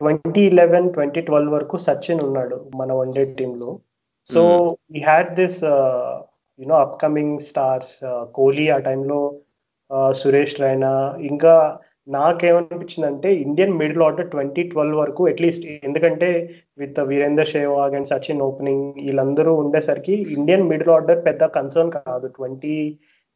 twenty 0.00 0.42
eleven 0.50 0.88
twenty 0.94 1.20
twelve 1.20 1.54
వరకు 1.56 1.76
సచిన్ 1.86 2.22
ఉన్నాడు 2.26 2.58
మన 2.80 2.90
వన్ 3.00 3.14
డే 3.16 3.24
టీంలో. 3.38 3.70
So 4.28 4.42
we 4.94 5.00
had 5.10 5.30
this 5.40 5.60
you know 6.58 6.76
upcoming 6.86 7.36
stars 7.50 7.92
Kohli 8.38 8.66
ఆ 8.76 8.78
టైంలో 8.88 9.20
సురేష్ 10.20 10.56
రైనా 10.62 10.90
ఇంకా 11.30 11.54
నాకేమనిపించిందంటే 12.08 13.28
Indian 13.44 13.74
middle 13.80 14.02
order 14.06 14.30
twenty 14.32 14.62
twelve 14.70 14.96
వరకు 15.00 15.22
అట్లీస్ట్ 15.30 15.66
ఎందుకంటే 15.88 16.28
with 16.78 16.98
Virender 17.10 17.50
Sehwag 17.52 17.94
and 17.98 18.10
Sachin 18.12 18.42
opening 18.48 18.86
వీళ్ళందరూ 19.04 19.52
ఉండేసరికి 19.62 20.14
ఇండియన్ 20.36 20.68
మిడిల్ 20.72 20.92
ఆర్డర్ 20.96 21.20
పెద్ద 21.28 21.42
కన్సర్న్ 21.58 21.92
కాదు. 21.98 22.26
ట్వంటీ 22.38 22.76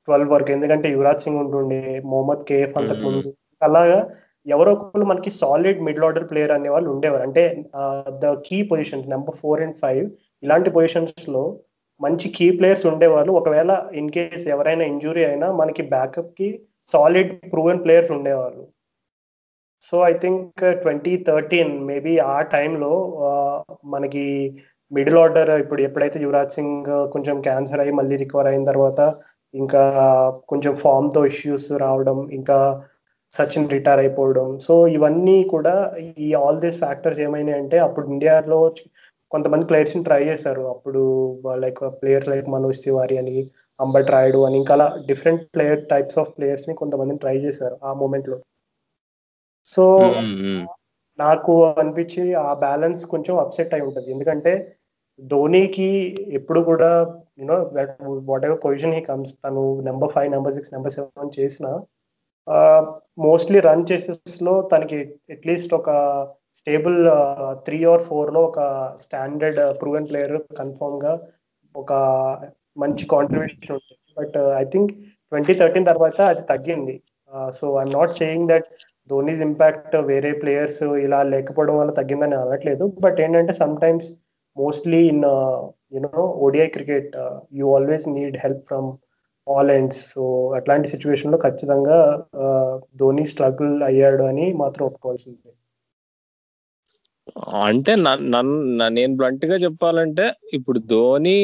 ట్వెల్వ్ 0.09 0.33
వరకు. 0.35 0.51
ఎందుకంటే 0.57 0.89
యువరాజ్ 0.95 1.25
సింగ్ 1.25 1.43
ఉంటుండే 1.45 1.81
మొహమ్మద్ 2.13 2.45
కేఎఫ్ 2.51 2.77
అంతకు 2.81 3.03
ముందు. 3.07 3.31
అలాగా 3.69 3.99
ఎవరో 4.47 4.71
ఒకరు 4.77 5.05
మనకి 5.11 5.31
సాలిడ్ 5.41 5.79
మిడిల్ 5.87 6.07
ఆర్డర్ 6.09 6.29
ప్లేయర్ 6.31 6.55
అనే 6.57 6.71
వాళ్ళు 6.75 6.89
ఉండేవారు. 6.95 7.25
అంటే 7.29 7.45
the 8.25 8.33
key 8.49 8.59
positions 8.73 9.09
number 9.15 9.39
four 9.43 9.63
and 9.67 9.79
five 9.85 10.05
ఇలాంటి 10.43 10.71
పొజిషన్స్లో 10.77 11.45
మంచి 12.01 12.27
కీ 12.37 12.47
ప్లేయర్స్ 12.59 12.87
ఉండేవాళ్ళు. 12.91 13.33
ఒకవేళ 13.41 13.73
ఇన్ 14.01 14.13
కేస్ 14.17 14.45
ఎవరైనా 14.55 14.85
ఇంజురీ 14.93 15.23
అయినా 15.31 15.49
మనకి 15.61 15.83
బ్యాకప్కి 15.95 16.49
సాలిడ్ 16.93 17.33
ప్రూవెన్ 17.53 17.83
ప్లేయర్స్ 17.85 18.13
ఉండేవాళ్ళు. 18.17 18.63
So 19.87 19.97
I 20.11 20.13
think 20.23 20.61
twenty 20.83 21.15
thirteen 21.29 21.73
maybe 21.89 22.13
ఆ 22.35 22.37
టైంలో 22.55 22.93
మనకి 23.95 24.25
మిడిల్ 24.93 25.19
ఆర్డర్ 25.23 25.51
ఇప్పుడు 25.63 25.81
ఎప్పుడైతే 25.83 26.19
యువరాజ్ 26.25 26.57
సింగ్ 26.57 26.91
కొంచెం 27.15 27.37
క్యాన్సర్ 27.47 27.83
అయ్యి 27.83 27.99
మళ్ళీ 27.99 28.17
రికవర్ 28.23 28.49
అయిన 28.51 28.65
తర్వాత 28.71 29.01
ఇంకా 29.55 29.83
కొంచెం 30.49 30.73
ఫామ్తో 30.77 31.21
ఇష్యూస్ 31.27 31.69
రావడం 31.85 32.19
ఇంకా 32.39 32.59
సచిన్ 33.35 33.71
రిటైర్ 33.75 34.01
అయిపోవడం. 34.03 34.49
సో 34.59 34.75
ఇవన్నీ 34.97 35.37
కూడా 35.55 35.75
ఈ 36.27 36.29
ఆల్ 36.35 36.61
దీస్ 36.61 36.79
ఫ్యాక్టర్స్ 36.79 37.21
ఏమైనాయి 37.21 37.59
అంటే 37.59 37.79
అప్పుడు 37.79 38.07
ఇండియాలో 38.09 38.59
కొంతమంది 39.33 39.67
ప్లేయర్స్ని 39.67 40.03
ట్రై 40.05 40.23
చేశారు. 40.29 40.63
అప్పుడు 40.75 41.03
like 41.65 41.81
players 42.03 42.29
like 42.29 42.49
Manoj 42.49 42.85
Tiwari 42.85 43.17
అని 43.19 43.37
అంబట్ 43.81 44.11
రాయుడు 44.11 44.41
అని 44.47 44.57
ఇంకా 44.57 44.75
అలా 44.75 44.89
డిఫరెంట్ 45.07 45.45
ప్లేయర్ 45.55 45.81
టైప్స్ 45.93 46.19
ఆఫ్ 46.19 46.33
ప్లేయర్స్ని 46.39 46.75
కొంతమందిని 46.75 47.19
ట్రై 47.19 47.37
చేశారు 47.37 47.77
ఆ 47.85 47.93
మూమెంట్లో. 47.93 48.39
సో 49.67 49.85
నాకు 51.19 51.53
అనిపించి 51.65 52.23
ఆ 52.35 52.55
బ్యాలెన్స్ 52.55 53.03
కొంచెం 53.07 53.35
అప్సెట్ 53.39 53.75
అయి 53.75 53.87
ఉంటుంది. 53.89 54.09
ఎందుకంటే 54.13 54.53
ధోనీకి 55.19 55.91
ఎప్పుడు 56.39 56.61
కూడా 56.71 56.91
you know 57.41 57.57
whatever 58.47 58.61
position 58.65 58.95
he 58.97 59.03
comes 59.11 59.33
తను 59.45 59.63
number 59.89 60.13
five 60.15 60.29
number 60.35 60.55
six 60.57 60.73
number 60.75 60.95
seven 60.97 61.37
చేసిన 61.39 61.67
మోస్ట్లీ 63.27 63.59
రన్ 63.67 63.87
చేసెస్లో 63.91 64.55
తనకి 64.73 64.99
అట్లీస్ట్ 65.35 65.75
ఒక 65.79 65.91
స్టేబుల్ 66.59 66.99
త్రీ 67.67 67.79
ఆర్ 67.93 68.03
ఫోర్లో 68.09 68.41
ఒక 68.49 68.61
స్టాండర్డ్ 69.05 69.61
ప్రూవెన్ 69.81 70.09
ప్లేయర్ 70.11 70.37
కన్ఫర్మ్గా 70.61 71.13
ఒక 71.75 71.93
మంచి 72.83 73.05
కాంట్రిబ్యూషన్ 73.15 73.75
ఉంటుంది. 73.77 74.01
But 74.19 74.37
I 74.63 74.65
think 74.75 74.93
twenty 75.33 75.55
thirteen 75.61 75.89
తర్వాత 75.93 76.19
అది 76.33 76.43
తగ్గింది. 76.53 76.95
So 77.59 77.65
I'm 77.81 77.95
not 77.99 78.13
saying 78.21 78.49
that 78.53 78.69
Dhoni's 79.11 79.43
impact 79.49 79.97
వేరే 80.11 80.33
ప్లేయర్స్ 80.43 80.83
ఇలా 81.07 81.21
లేకపోవడం 81.35 81.77
వల్ల 81.81 81.93
తగ్గిందని 82.01 82.37
అనట్లేదు. 82.43 82.85
బట్ 83.05 83.19
ఏంటంటే 83.25 83.55
sometimes 83.85 84.09
mostly 84.57 85.01
in 85.13 85.25
you know 85.97 86.23
ODI 86.45 86.69
cricket 86.77 87.13
you 87.59 87.67
always 87.77 88.07
need 88.17 88.37
help 88.45 88.63
from 88.69 88.89
all 89.47 89.71
ends 89.77 90.01
so 90.13 90.23
అట్లాంటి 90.59 90.87
సిచ్యువేషన్లో 90.93 91.39
ఖచ్చితంగా 91.47 91.99
uh, 92.45 92.73
ధోని 93.01 93.25
స్ట్రగుల్ 93.33 93.75
అయ్యాడు 93.89 94.25
అని 94.31 94.47
మాత్రం 94.63 94.85
ఒప్పుకోవాల్సిందే. 94.89 95.51
అంటే 97.67 97.93
నన్ను 98.03 98.87
నేను 98.99 99.13
బ్లంట్గా 99.21 99.57
చెప్పాలంటే 99.65 100.25
ఇప్పుడు 100.59 100.79
ధోని 100.93 101.37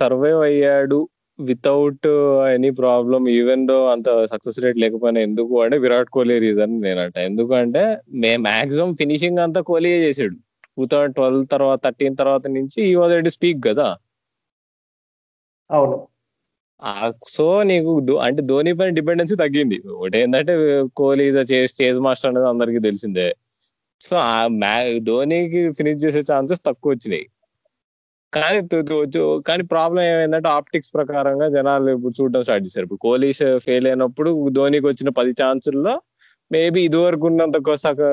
సర్వైవ్ 0.00 0.40
అయ్యాడు 0.48 0.98
without 1.38 2.08
any 2.54 2.70
problem 2.80 3.22
even 3.36 3.64
though 3.70 3.76
అంత 3.92 4.08
సక్సెస్ 4.32 4.60
రేట్ 4.64 4.78
లేకపోయినా 4.84 5.20
ఎందుకు 5.28 5.54
అంటే 5.64 5.76
విరాట్ 5.84 6.12
కోహ్లీ 6.16 6.36
రీజన్ 6.46 6.74
నేనంట 6.86 7.16
ఎందుకంటే 7.30 7.84
మే 8.22 8.32
మాక్సిమం 8.48 8.92
ఫినిషింగ్ 9.00 9.42
అంతా 9.46 9.62
కోహ్లీ 9.70 9.92
చేసాడు. 10.06 10.36
టూ 10.80 10.86
థౌసండ్ 10.86 11.14
ట్వెల్వ్ 11.14 11.46
తర్వాత 11.46 11.80
థర్టీన్ 11.84 12.16
తర్వాత 12.16 12.46
నుంచి 12.46 12.82
ఈ 12.82 12.94
వాజ్ 12.94 13.12
ఎడ్ 13.12 13.28
స్పీక్ 13.28 13.64
కదా? 13.64 13.88
అవును. 15.70 16.06
సో 17.28 17.62
నీకు 17.62 18.18
అంటే 18.18 18.42
ధోని 18.42 18.72
పైన 18.72 18.88
డిపెండెన్సీ 18.88 19.36
తగ్గింది. 19.36 19.82
ఒకటి 19.88 20.18
ఏంటంటే 20.18 20.54
కోహ్లీ 20.96 21.44
స్టేజ్ 21.66 22.00
మాస్టర్ 22.00 22.30
అనేది 22.30 22.48
అందరికీ 22.48 22.78
తెలిసిందే. 22.78 23.36
సో 24.00 24.16
ధోనికి 24.98 25.70
ఫినిష్ 25.72 26.04
చేసే 26.04 26.20
ఛాన్సెస్ 26.32 26.60
తక్కువ 26.66 26.92
వచ్చినాయి. 26.92 27.26
కానీ 28.34 28.60
కానీ 29.46 29.62
ప్రాబ్లం 29.62 30.02
ఏమైందంటే 30.02 30.48
ఆప్టిక్స్ 30.48 30.94
ప్రకారంగా 30.94 31.48
జనాలు 31.48 31.90
ఇప్పుడు 31.90 32.22
చూడడం 32.22 32.42
స్టార్ట్ 32.42 32.66
చేశారు. 32.66 32.84
ఇప్పుడు 32.84 32.98
కోహ్లీ 32.98 33.32
ఫెయిల్ 33.58 33.86
అయినప్పుడు 33.86 34.48
ధోనికి 34.48 34.86
వచ్చిన 34.86 35.08
పది 35.08 35.30
ఛాన్సుల్లో 35.42 36.00
మేబీ 36.50 36.80
ఇదివరకు 36.84 37.26
ఉన్నంత 37.26 37.56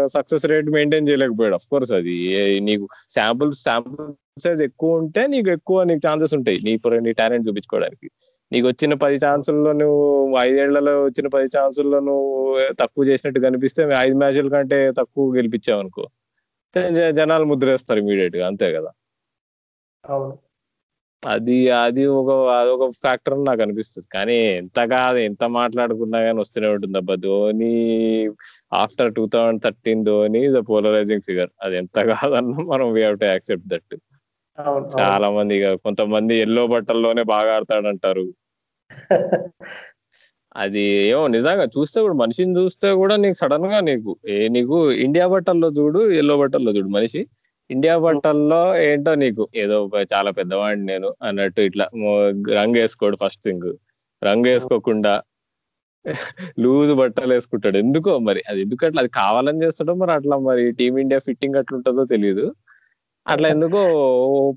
సక్సెస్ 0.07 0.45
రేట్ 0.45 0.69
మెయింటైన్ 0.69 1.07
చేయలేకపోయాడు. 1.09 1.55
అఫ్ 1.55 1.67
కోర్స్ 1.71 1.91
అది 1.91 2.15
నీకు 2.59 2.87
శాంపుల్ 3.15 3.51
శాంపుల్ 3.53 4.07
సైజ్ 4.41 4.61
ఎక్కువ 4.61 4.95
ఉంటే 4.95 5.27
నీకు 5.27 5.49
ఎక్కువ 5.49 5.83
నీకు 5.83 6.01
ఛాన్సెస్ 6.07 6.33
ఉంటాయి. 6.33 6.59
నీ 6.63 6.73
నీ 6.99 7.11
టాలెంట్ 7.13 7.47
చూపించుకోవడానికి. 7.47 8.07
నీకు 8.51 8.67
వచ్చిన 8.67 8.93
పది 8.93 9.15
ఛాన్సుల్లో 9.25 9.71
నువ్వు 9.73 10.37
ఐదేళ్ళలో 10.39 11.03
వచ్చిన 11.03 11.27
పది 11.27 11.49
ఛాన్సుల్లో 11.57 11.99
నువ్వు 11.99 12.27
తక్కువ 12.79 13.05
చేసినట్టు 13.05 13.39
కనిపిస్తే 13.39 13.83
ఐదు 13.99 14.15
మ్యాచ్ల 14.17 14.49
కంటే 14.49 14.91
తక్కువ 14.91 15.35
గెలిపించావు 15.35 15.79
అనుకో. 15.79 16.05
జనాలు 17.11 17.45
ముద్రేస్తారు 17.45 17.99
ఇమీడియట్గా 17.99 18.47
అంతే 18.47 18.73
కదా? 18.73 18.91
అవును. 20.03 20.33
అది 21.23 21.55
అది 21.77 22.03
ఒక 22.17 22.31
అదొక 22.57 22.85
ఫ్యాక్టర్ 23.03 23.35
నాకు 23.45 23.61
అనిపిస్తుంది. 23.61 24.07
కానీ 24.13 24.35
ఎంత 24.59 24.79
కాదు 24.91 25.19
ఎంత 25.29 25.43
మాట్లాడుకున్నా 25.57 26.19
కానీ 26.21 26.39
వస్తూనే 26.39 26.67
ఉంటుంది. 26.67 26.97
అబ్బా 26.97 27.15
Dhoni 27.25 27.71
after 28.73 29.09
two 29.13 29.23
thousand 29.27 29.61
thirteen 29.63 30.03
Dhoni 30.05 30.41
the 30.55 30.61
polarising 30.69 31.25
figure 31.25 31.51
అది 31.61 31.77
ఎంత 31.77 31.97
కాదన్నా 32.11 32.65
మనం 32.71 32.87
we 32.93 33.03
have 33.03 33.19
to 33.19 33.25
accept 33.25 33.67
that 33.67 33.95
చాలా 34.97 35.27
మంది 35.29 35.55
కొంతమంది 35.85 36.35
ఎల్లో 36.45 36.63
బట్టల్లోనే 36.67 37.23
బాగా 37.33 37.49
ఆడతాడంటారు. 37.57 38.25
అది 40.55 40.83
ఏమో 41.09 41.23
నిజంగా 41.27 41.65
చూస్తే 41.75 41.97
కూడా 42.01 42.15
మనిషిని 42.21 42.53
చూస్తే 42.59 42.87
కూడా 42.93 43.15
నీకు 43.23 43.37
సడన్గా 43.41 43.79
నీకు 43.89 44.11
ఏ 44.29 44.37
నీకు 44.47 44.77
ఇండియా 45.05 45.25
బట్టల్లో 45.33 45.67
చూడు 45.77 45.99
ఎల్లో 46.21 46.35
బట్టల్లో 46.41 46.71
చూడు 46.77 46.89
మనిషి. 46.89 47.21
ఇండియా 47.69 47.95
బట్టల్లో 48.05 48.59
ఏంటో 48.87 49.13
నీకు? 49.23 49.43
ఏదో 49.63 49.77
చాలా 50.13 50.29
పెద్దవాడిని 50.39 50.85
నేను 50.91 51.09
అన్నట్టు 51.27 51.61
ఇట్లా 51.69 51.85
రంగు 52.59 52.77
వేసుకోడు 52.81 53.17
ఫస్ట్ 53.23 53.41
థింగ్. 53.47 53.67
రంగు 54.21 54.47
వేసుకోకుండా 54.51 55.13
లూజ్ 56.63 56.91
బట్టలు 56.99 57.31
వేసుకుంటాడు. 57.35 57.77
ఎందుకో 57.83 58.11
మరి? 58.27 58.41
అది 58.49 58.59
ఎందుకు 58.65 58.83
అట్లా 58.87 59.01
అది 59.03 59.11
కావాలని 59.21 59.59
చేస్తాడో 59.65 59.93
మరి 60.01 60.11
అట్లా 60.17 60.35
మరి 60.47 60.63
టీమిండియా 60.79 61.19
ఫిట్టింగ్ 61.27 61.57
అట్లా 61.61 61.75
ఉంటుందో 61.79 62.05
తెలియదు 62.13 62.45
అట్లా 63.25 63.47
ఎందుకో 63.55 63.79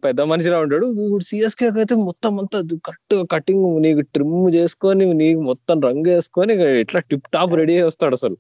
పెద్ద 0.05 0.21
మనిషిలా 0.33 0.59
ఉంటాడు. 0.65 0.87
ఇప్పుడు 1.05 1.25
సిఎస్కే 1.29 1.67
అయితే 1.83 1.95
మొత్తం 2.09 2.33
అంతా 2.43 2.59
కరెక్ట్ 2.89 3.15
కటింగ్ 3.33 3.67
నీకు 3.87 4.03
ట్రిమ్ 4.17 4.37
చేసుకొని 4.59 5.07
నీకు 5.23 5.41
మొత్తం 5.51 5.77
రంగు 5.89 6.09
వేసుకొని 6.15 6.55
ఇట్లా 6.85 7.01
టిప్ 7.11 7.27
టాప్ 7.37 7.55
రెడీ 7.61 7.77
వస్తాడు 7.89 8.17
అసలు. 8.21 8.37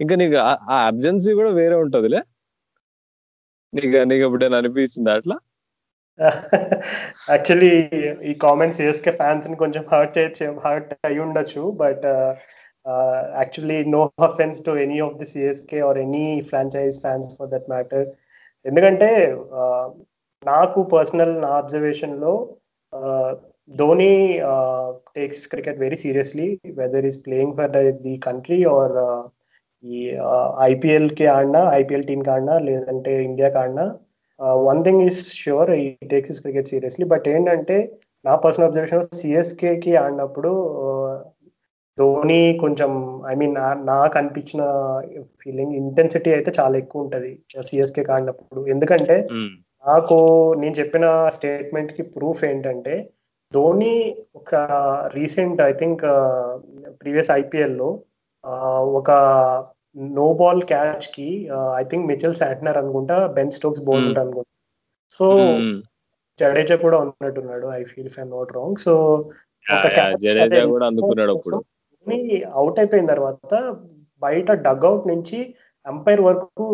ఇంకా 0.00 0.14
నీకు 0.22 0.36
ఆ 0.74 0.78
అబ్జెన్సీ 0.90 1.32
కూడా 1.40 1.50
వేరే 1.60 1.76
ఉంటదిలే. 1.84 2.20
నీకు 3.74 3.98
నీకు 4.10 4.22
ఎప్పుడైనా 4.26 4.58
అనిపించింది 4.60 5.10
అట్లా? 5.10 5.36
యాక్చువల్లీ 7.28 7.70
ఈ 8.30 8.32
కామెంట్స్ 8.44 8.78
సిఎస్కే 8.80 9.12
ఫ్యాన్స్ని 9.12 9.56
కొంచెం 9.62 9.84
హర్ట్ 9.92 10.18
హర్ట్ 10.64 10.92
అయి 11.08 11.18
ఉండొచ్చు 11.24 11.62
but 11.82 12.04
actually 13.38 13.78
no 13.94 14.02
offence 14.28 14.60
to 14.66 14.72
any 14.84 14.98
of 15.00 15.16
the 15.20 15.28
CSK 15.32 15.80
or 15.80 15.98
any 15.98 16.26
franchise 16.50 16.98
fans 17.00 17.30
for 17.38 17.50
that 17.50 17.68
matter 17.68 18.06
ఎందుకంటే 18.64 19.10
నాకు 20.42 20.80
పర్సనల్ 20.92 21.34
నా 21.40 21.50
అబ్జర్వేషన్లో 21.58 22.32
Dhoni 23.70 24.12
takes 25.16 25.44
cricket 25.48 25.78
very 25.78 25.98
seriously 26.04 26.48
whether 26.74 27.06
is 27.06 27.20
playing 27.26 27.56
for 27.58 27.72
the 28.02 28.14
country 28.26 28.60
or 28.74 28.96
ఈ 29.84 30.00
ఐపీఎల్కి 30.70 31.26
ఆడినా 31.26 31.60
IPL 31.72 32.06
టీమ్కి 32.06 32.30
ఆడినా 32.30 32.54
లేదంటే 32.58 33.12
ఇండియాకి 33.24 33.58
ఆడినా 33.58 33.84
one 34.68 34.80
thing 34.84 35.02
is 35.02 35.20
sure 35.34 35.70
he 35.74 35.86
takes 36.12 36.30
is 36.30 36.40
cricket 36.40 36.68
seriously 36.68 37.04
but 37.04 37.26
ఏంటంటే 37.28 37.76
నా 38.24 38.34
పర్సనల్ 38.36 38.68
అబ్జర్వేషన్ 38.68 39.16
సిఎస్కే 39.20 39.72
కి 39.76 39.92
ఆడినప్పుడు 39.96 40.52
ధోని 41.98 42.42
కొంచెం 42.60 42.92
ఐ 43.30 43.34
మీన్ 43.34 43.54
నాకు 43.84 44.14
అనిపించిన 44.18 44.62
ఫీలింగ్ 45.42 45.74
ఇంటెన్సిటీ 45.74 46.30
అయితే 46.32 46.50
చాలా 46.58 46.74
ఎక్కువ 46.78 47.04
ఉంటది 47.04 47.30
సిఎస్కే 47.62 48.04
ఆడినప్పుడు. 48.12 48.60
ఎందుకంటే 48.68 49.16
నాకు 49.84 50.16
నేను 50.58 50.74
చెప్పిన 50.80 51.06
స్టేట్మెంట్కి 51.28 52.02
ప్రూఫ్ 52.16 52.42
ఏంటంటే 52.44 52.94
ధోని 53.52 53.94
ఒక 54.36 54.54
రీసెంట్ 55.14 55.60
ఐ 55.60 55.72
థింక్ 55.72 56.02
ప్రీవియస్ 57.00 57.30
ఐపీఎల్లో 57.40 57.88
ఒక 58.98 59.10
నో 59.96 60.32
బాల్ 60.32 60.62
క్యాచ్కి 60.62 61.50
ఐ 61.76 61.82
థింక్ 61.84 62.06
మిచెల్ 62.06 62.34
శాంట్నర్ 62.34 62.78
అనుకుంటా 62.78 63.26
బెన్ 63.26 63.50
స్టోక్స్ 63.50 63.82
బౌలర్ 63.82 64.18
అనుకుంటా. 64.18 64.50
సో 65.10 65.26
జడేజా 66.40 66.76
కూడా 66.76 66.98
ఉన్నట్టున్నాడు 66.98 67.66
I 67.66 67.84
feel 67.84 68.10
I 68.20 68.24
not 68.24 68.52
wrong 68.56 68.76
so 68.76 69.24
Jadeja 70.14 70.66
కూడా 70.66 70.86
అందుకున్నాడు 70.86 71.32
అప్పుడు. 71.32 71.56
అవుట్ 72.54 72.78
అయిపోయిన 72.78 73.06
తర్వాత 73.06 73.76
బయట 74.22 74.52
డగ్అవుట్ 74.52 75.08
నుంచి 75.08 75.54
అంపైర్ 75.86 76.20
వరకు 76.20 76.64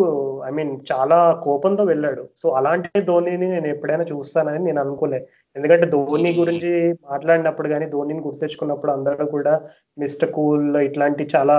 ఐ 0.47 0.51
మీన్ 0.57 0.71
చాలా 0.91 1.17
కోపంతో 1.45 1.83
వెళ్ళాడు. 1.83 2.23
సో 2.37 2.47
అలాంటి 2.59 2.99
ధోనిని 3.09 3.47
నేను 3.53 3.67
ఎప్పుడైనా 3.67 4.05
చూస్తానని 4.11 4.61
నేను 4.67 4.79
అనుకోలే. 4.83 5.19
ఎందుకంటే 5.55 5.87
ధోని 5.95 6.31
గురించి 6.39 6.71
మాట్లాడినప్పుడు 7.09 7.69
కానీ 7.69 7.87
ధోనిని 7.95 8.21
గుర్తెచ్చుకున్నప్పుడు 8.27 8.91
అందరూ 8.91 9.25
కూడా 9.35 9.53
మిస్టర్ 9.97 10.31
కూల్ 10.31 10.67
ఇట్లాంటి 10.87 11.25
చాలా 11.35 11.57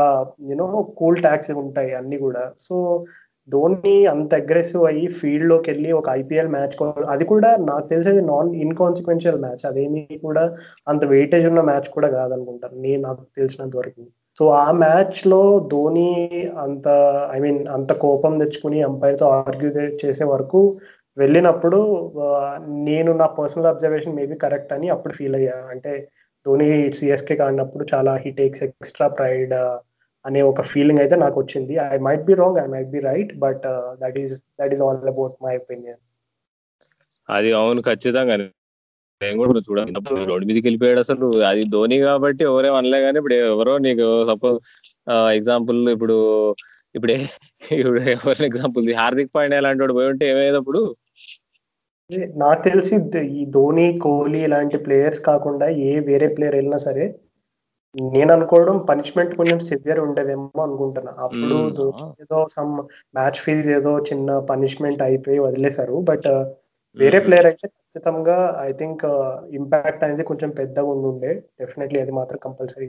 యూనో 0.50 0.68
కూల్ 1.00 1.18
ట్యాక్స్ 1.22 1.52
ఉంటాయి 1.64 1.92
అన్ని 2.00 2.18
కూడా. 2.18 2.44
సో 2.58 2.76
ధోని 3.48 3.94
అంత 4.06 4.32
అగ్రెసివ్ 4.34 4.82
అయ్యి 4.84 5.06
ఫీల్డ్లోకి 5.20 5.68
వెళ్ళి 5.70 5.90
ఒక 5.92 6.08
ఐపీఎల్ 6.20 6.48
మ్యాచ్ 6.48 6.76
అది 7.14 7.24
కూడా 7.24 7.50
నాకు 7.60 7.86
తెలిసేది 7.88 8.22
నాన్ 8.22 8.50
ఇన్కాన్సిక్వెన్షియల్ 8.64 9.40
మ్యాచ్ 9.40 9.64
అదేమి 9.66 10.02
కూడా 10.18 10.44
అంత 10.88 11.04
వెయిటేజ్ 11.04 11.46
ఉన్న 11.46 11.62
మ్యాచ్ 11.70 11.88
కూడా 11.90 12.08
కాదనుకుంటాను 12.08 12.78
నేను 12.80 13.02
నాకు 13.02 13.22
తెలిసినంత 13.36 13.76
వరకు 13.76 14.04
సో 14.42 14.46
ఆ 14.58 14.70
మ్యాచ్లో 14.72 15.38
ధోని 15.72 16.06
అంత 16.62 16.86
ఐ 17.32 17.36
మీన్ 17.40 17.68
అంత 17.68 17.92
కోపం 18.04 18.32
తెచ్చుకుని 18.38 18.82
అంపైర్తో 18.82 19.26
ఆర్గ్యూ 19.36 19.68
చేసే 20.02 20.24
వరకు 20.24 20.60
వెళ్ళినప్పుడు 21.16 21.78
నేను 22.88 23.10
నా 23.12 23.26
పర్సనల్ 23.38 23.66
అబ్జర్వేషన్ 23.66 24.16
మేబీ 24.16 24.34
కరెక్ట్ 24.34 24.72
అని 24.72 24.88
అప్పుడు 24.88 25.14
ఫీల్ 25.14 25.36
అయ్యా. 25.36 25.56
అంటే 25.72 25.92
ధోని 26.46 26.68
సిఎస్కే 26.92 27.36
కాడినప్పుడు 27.36 27.86
చాలా 27.94 28.14
హీ 28.24 28.30
టేక్స్ 28.40 28.62
ఎక్స్ట్రా 28.62 29.08
ప్రైడ్ 29.08 29.54
అనే 30.24 30.42
ఒక 30.42 30.62
ఫీలింగ్ 30.62 31.00
అయితే 31.00 31.16
నాకు 31.16 31.38
వచ్చింది. 31.40 31.76
I 31.94 31.98
might 31.98 32.24
be 32.24 32.34
wrong 32.34 32.58
I 32.58 32.66
might 32.66 32.90
be 32.90 33.02
right 33.10 33.32
but 33.38 33.66
that 34.02 34.18
is 34.18 34.34
that 34.60 34.74
is 34.74 34.82
all 34.82 35.08
about 35.14 35.36
my 35.44 35.54
opinion 35.56 36.00
అది 37.28 37.52
అవును 37.52 37.82
ఖచ్చితంగా. 37.82 38.36
నేను 39.22 39.36
కూడా 39.40 39.62
చూడాలి 39.68 39.92
రోడ్డు 40.30 40.46
మీదకి 40.48 40.66
వెళ్ళిపోయాడు 40.68 41.00
అసలు. 41.04 41.26
అది 41.50 41.62
ధోని 41.74 41.98
కాబట్టి 42.08 42.42
ఎవరేం 42.50 42.76
అనలే 42.80 43.00
కానీ 43.06 43.18
ఇప్పుడు 43.22 43.36
ఎవరో 43.52 43.74
నీకు 43.86 44.06
సపోజ్ 44.30 44.58
ఎగ్జాంపుల్ 45.38 45.80
ఇప్పుడు 45.94 46.16
ఇప్పుడే 46.94 47.16
ఇప్పుడు 47.78 48.00
ఎవరి 48.16 48.44
ఎగ్జాంపుల్ 48.50 48.86
హార్దిక్ 49.00 49.34
పాండ్యా 49.36 49.60
లాంటి 49.66 49.82
వాడు 49.82 49.96
పోయి 49.98 50.10
ఉంటే 50.12 50.24
ఏమయ్యేటప్పుడు 50.32 50.80
నాకు 52.36 52.62
తెలిసి 52.68 52.94
ఈ 53.38 53.42
ధోని 53.50 53.86
కోహ్లీ 53.98 54.40
ఇలాంటి 54.44 54.78
ప్లేయర్స్ 54.78 55.20
కాకుండా 55.28 55.66
ఏ 55.88 55.92
వేరే 56.08 56.26
ప్లేయర్ 56.34 56.56
వెళ్ళినా 56.58 56.78
సరే 56.86 57.04
నేను 57.94 58.30
అనుకోవడం 58.34 58.76
పనిష్మెంట్ 58.90 59.32
కొంచెం 59.38 59.58
సివియర్ 59.60 60.00
ఉండేదేమో 60.00 60.60
అనుకుంటున్నా. 60.62 61.12
అప్పుడు 61.18 61.56
ఏదో 62.22 62.38
సమ్ 62.56 62.72
మ్యాచ్ 63.16 63.40
ఫీజ్ 63.44 63.68
ఏదో 63.70 63.92
చిన్న 64.10 64.38
పనిష్మెంట్ 64.50 65.02
అయిపోయి 65.02 65.38
వదిలేశారు. 65.38 65.96
బట్ 66.10 66.28
వేరే 66.96 67.18
ప్లేయర్ 67.26 67.48
అయితే 67.50 67.66
ఖచ్చితంగా 67.68 68.36
ఐ 68.66 68.70
థింక్ 68.72 69.02
ఇంపాక్ట్ 69.58 70.04
అనేది 70.06 70.24
కొంచెం 70.30 70.50
పెద్దగా 70.60 70.88
ఉండుండే. 70.94 71.32
డెఫినెట్లీ 71.60 71.98
అది 72.04 72.12
మాత్రం 72.20 72.40
కంపల్సరీ 72.46 72.88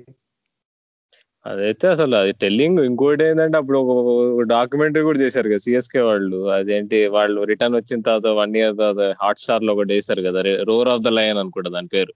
అదైతే 1.46 1.86
అసలు 1.94 2.16
అది 2.16 2.34
టెల్లింగ్ 2.42 2.80
ఇంకోటి 2.90 3.24
ఏంటంటే 3.24 3.58
అప్పుడు 3.58 3.80
ఒక 3.84 4.44
డాక్యుమెంటరీ 4.52 5.04
కూడా 5.08 5.20
చేశారు 5.24 5.48
కదా 5.50 5.64
సిఎస్కే 5.66 6.02
వాళ్ళు. 6.10 6.38
అదేంటి 6.58 7.00
వాళ్ళు 7.16 7.40
రిటర్న్ 7.52 7.76
వచ్చిన 7.80 8.06
తర్వాత 8.08 8.28
వన్ 8.38 8.56
ఇయర్ 8.60 8.78
తర్వాత 8.82 9.08
హాట్ 9.22 9.42
స్టార్లో 9.44 9.74
ఒకటి 9.76 9.92
వేశారు 9.96 10.22
కదా 10.28 10.42
రోర్ 10.72 10.92
ఆఫ్ 10.94 11.04
ద 11.08 11.12
లయన్ 11.18 11.42
అనుకుంటా 11.44 11.72
దాని 11.78 11.92
పేరు. 11.96 12.14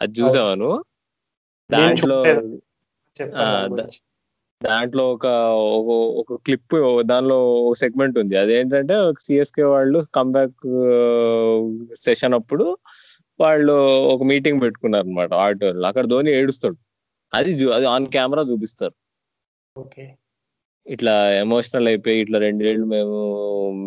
అది 0.00 0.12
చూసావాను 0.20 0.70
దాంట్లో 1.70 2.18
దాంట్లో 4.60 5.02
ఒక 5.14 5.26
ఒక 6.20 6.36
క్లిప్ 6.46 6.74
దానిలో 7.10 7.36
ఒక 7.68 7.76
సెగ్మెంట్ 7.82 8.16
ఉంది. 8.22 8.34
అదేంటంటే 8.36 8.94
సిఎస్కే 9.24 9.64
వాళ్ళు 9.74 9.98
కంబ్యాక్ 10.18 10.66
సెషన్ 12.04 12.34
అప్పుడు 12.34 12.66
వాళ్ళు 13.40 13.74
ఒక 14.14 14.22
మీటింగ్ 14.22 14.62
పెట్టుకున్నారు 14.62 15.06
అనమాట 15.06 15.32
ఆడిటోర్ 15.44 15.78
అక్కడ 15.90 16.04
ధోని 16.06 16.30
ఏడుస్తాడు. 16.40 16.78
అది 17.32 17.50
అది 17.76 17.86
ఆన్ 17.94 18.06
కెమెరా 18.16 18.42
చూపిస్తారు. 18.42 18.94
ఇట్లా 20.86 21.14
ఎమోషనల్ 21.44 21.88
అయిపోయి 21.88 22.18
ఇట్లా 22.24 22.38
రెండేళ్ళు 22.38 22.86
మేము 22.86 23.16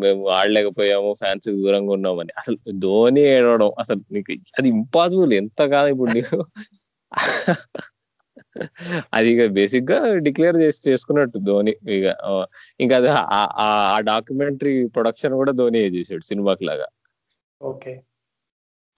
మేము 0.04 0.22
ఆడలేకపోయాము 0.38 1.10
ఫ్యాన్స్ 1.22 1.48
దూరంగా 1.60 1.92
ఉన్నామని. 1.98 2.32
అసలు 2.42 2.58
ధోని 2.86 3.22
ఏడవడం 3.36 3.72
అసలు 3.80 4.02
నీకు 4.12 4.32
అది 4.60 4.68
ఇంపాసిబుల్ 4.76 5.34
ఎంత 5.42 5.62
కాదు 5.76 5.90
ఇప్పుడు 5.94 6.12
నీకు. 6.18 6.40
అది 9.14 9.28
ఇక 9.34 9.46
బేసిక్గా 9.58 9.98
డిక్లేర్ 10.28 10.58
చేసి 10.64 10.82
చేసుకున్నట్టు 10.88 11.38
ధోని. 11.48 11.74
ఇక 11.96 12.06
ఇంకా 12.80 12.96
అది 13.00 13.10
ఆ 13.64 13.70
డాక్యుమెంటరీ 14.10 14.74
ప్రొడక్షన్ 14.96 15.36
కూడా 15.42 15.54
ధోని 15.62 15.82
చేసాడు 15.98 16.26
సినిమాకి 16.32 16.66
లాగా. 16.66 16.88
Okay. 17.62 17.94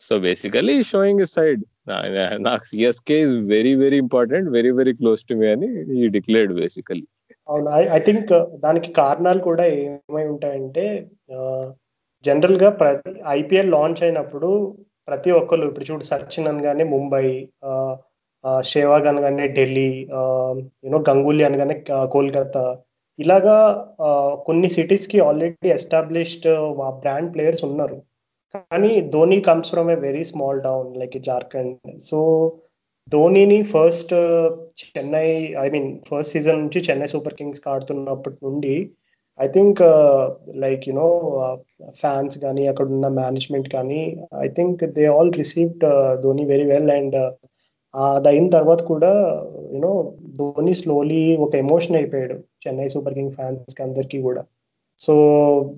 So 0.01 0.13
basically 0.19 0.75
showing 0.89 1.21
is 1.25 1.35
side 1.37 1.61
నాకు 2.39 2.63
CSK 2.63 3.17
is 3.21 3.35
very 3.51 3.73
very 3.75 3.97
important 4.05 4.47
very 4.49 4.71
very 4.79 4.93
close 4.93 5.21
to 5.29 5.35
me 5.35 5.47
అని 5.51 5.67
ఈ 5.97 6.07
డిక్లేర్డ్ 6.15 6.53
బేసికలీ 6.53 7.05
అవును 7.49 7.69
ఐ 7.95 7.99
థింక్ 7.99 8.31
దానికి 8.65 8.89
కారణాలు 8.93 9.41
కూడా 9.41 9.65
ఏమై 9.75 10.25
ఉంటాయంటే 10.33 10.85
జనరల్గా 12.25 12.69
ప్రతి 12.79 13.11
ఐపీఎల్ 13.39 13.71
లాంచ్ 13.71 14.01
అయినప్పుడు 14.03 14.49
ప్రతి 15.07 15.31
ఒక్కరు 15.31 15.67
ఇప్పుడు 15.69 15.85
చూడు 15.89 16.05
సచిన్ 16.09 16.47
అనగానే 16.47 16.85
ముంబై 16.93 17.25
షేవాగ్ 18.63 19.07
అనగానే 19.07 19.45
ఢిల్లీ 19.57 19.89
యూనో 20.85 20.99
గంగూలీ 21.09 21.43
అనగానే 21.43 21.75
కోల్కతా 22.13 22.65
ఇలాగా 23.19 23.57
కొన్ని 24.47 24.69
సిటీస్కి 24.69 25.19
ఆల్రెడీ 25.19 25.69
ఎస్టాబ్లిష్డ్ 25.69 26.47
బ్రాండ్ 27.01 27.31
ప్లేయర్స్ 27.35 27.63
ఉన్నారు. 27.69 27.97
కానీ 28.53 28.91
Dhoni 29.13 29.37
comes 29.41 29.71
from 29.71 29.89
a 29.91 29.97
very 29.99 30.23
small 30.23 30.59
town 30.61 30.91
like 30.97 31.17
Jharkhand 31.21 31.77
so 32.01 32.19
ధోనిని 33.11 33.57
first 33.73 34.13
Chennai 34.81 35.29
I 35.63 35.65
mean 35.69 35.89
first 36.09 36.33
season 36.33 36.61
నుంచి 36.61 36.79
చెన్నై 36.89 37.07
సూపర్ 37.07 37.35
కింగ్స్ 37.35 37.65
ఆడుతున్నప్పటి 37.67 38.37
నుండి 38.45 38.75
I 39.39 39.47
think 39.47 39.81
like 40.55 40.83
you know 40.89 41.07
fans 42.01 42.35
కానీ 42.37 42.63
అక్కడ 42.67 42.85
ఉన్న 42.87 43.07
మేనేజ్మెంట్ 43.21 43.69
కానీ 43.69 44.01
I 44.45 44.47
think 44.49 44.81
they 44.97 45.05
all 45.07 45.31
received 45.37 45.85
Dhoni 46.23 46.45
very 46.45 46.65
well 46.65 46.91
and 46.91 47.17
అది 48.15 48.27
అయిన 48.29 48.47
తర్వాత 48.49 48.81
కూడా 48.83 49.11
యూనో 49.73 49.91
ధోని 50.37 50.73
స్లోలీ 50.73 51.21
ఒక 51.37 51.53
ఎమోషన్ 51.55 51.97
అయిపోయాడు 51.99 52.37
చెన్నై 52.63 52.87
సూపర్ 52.87 53.13
కింగ్ 53.13 53.35
ఫ్యాన్స్కి 53.37 53.81
అందరికీ 53.83 54.19
కూడా. 54.21 54.41
So 55.01 55.13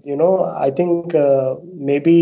you know 0.09 0.29
I 0.65 0.69
think 0.79 1.13
maybe 1.89 2.17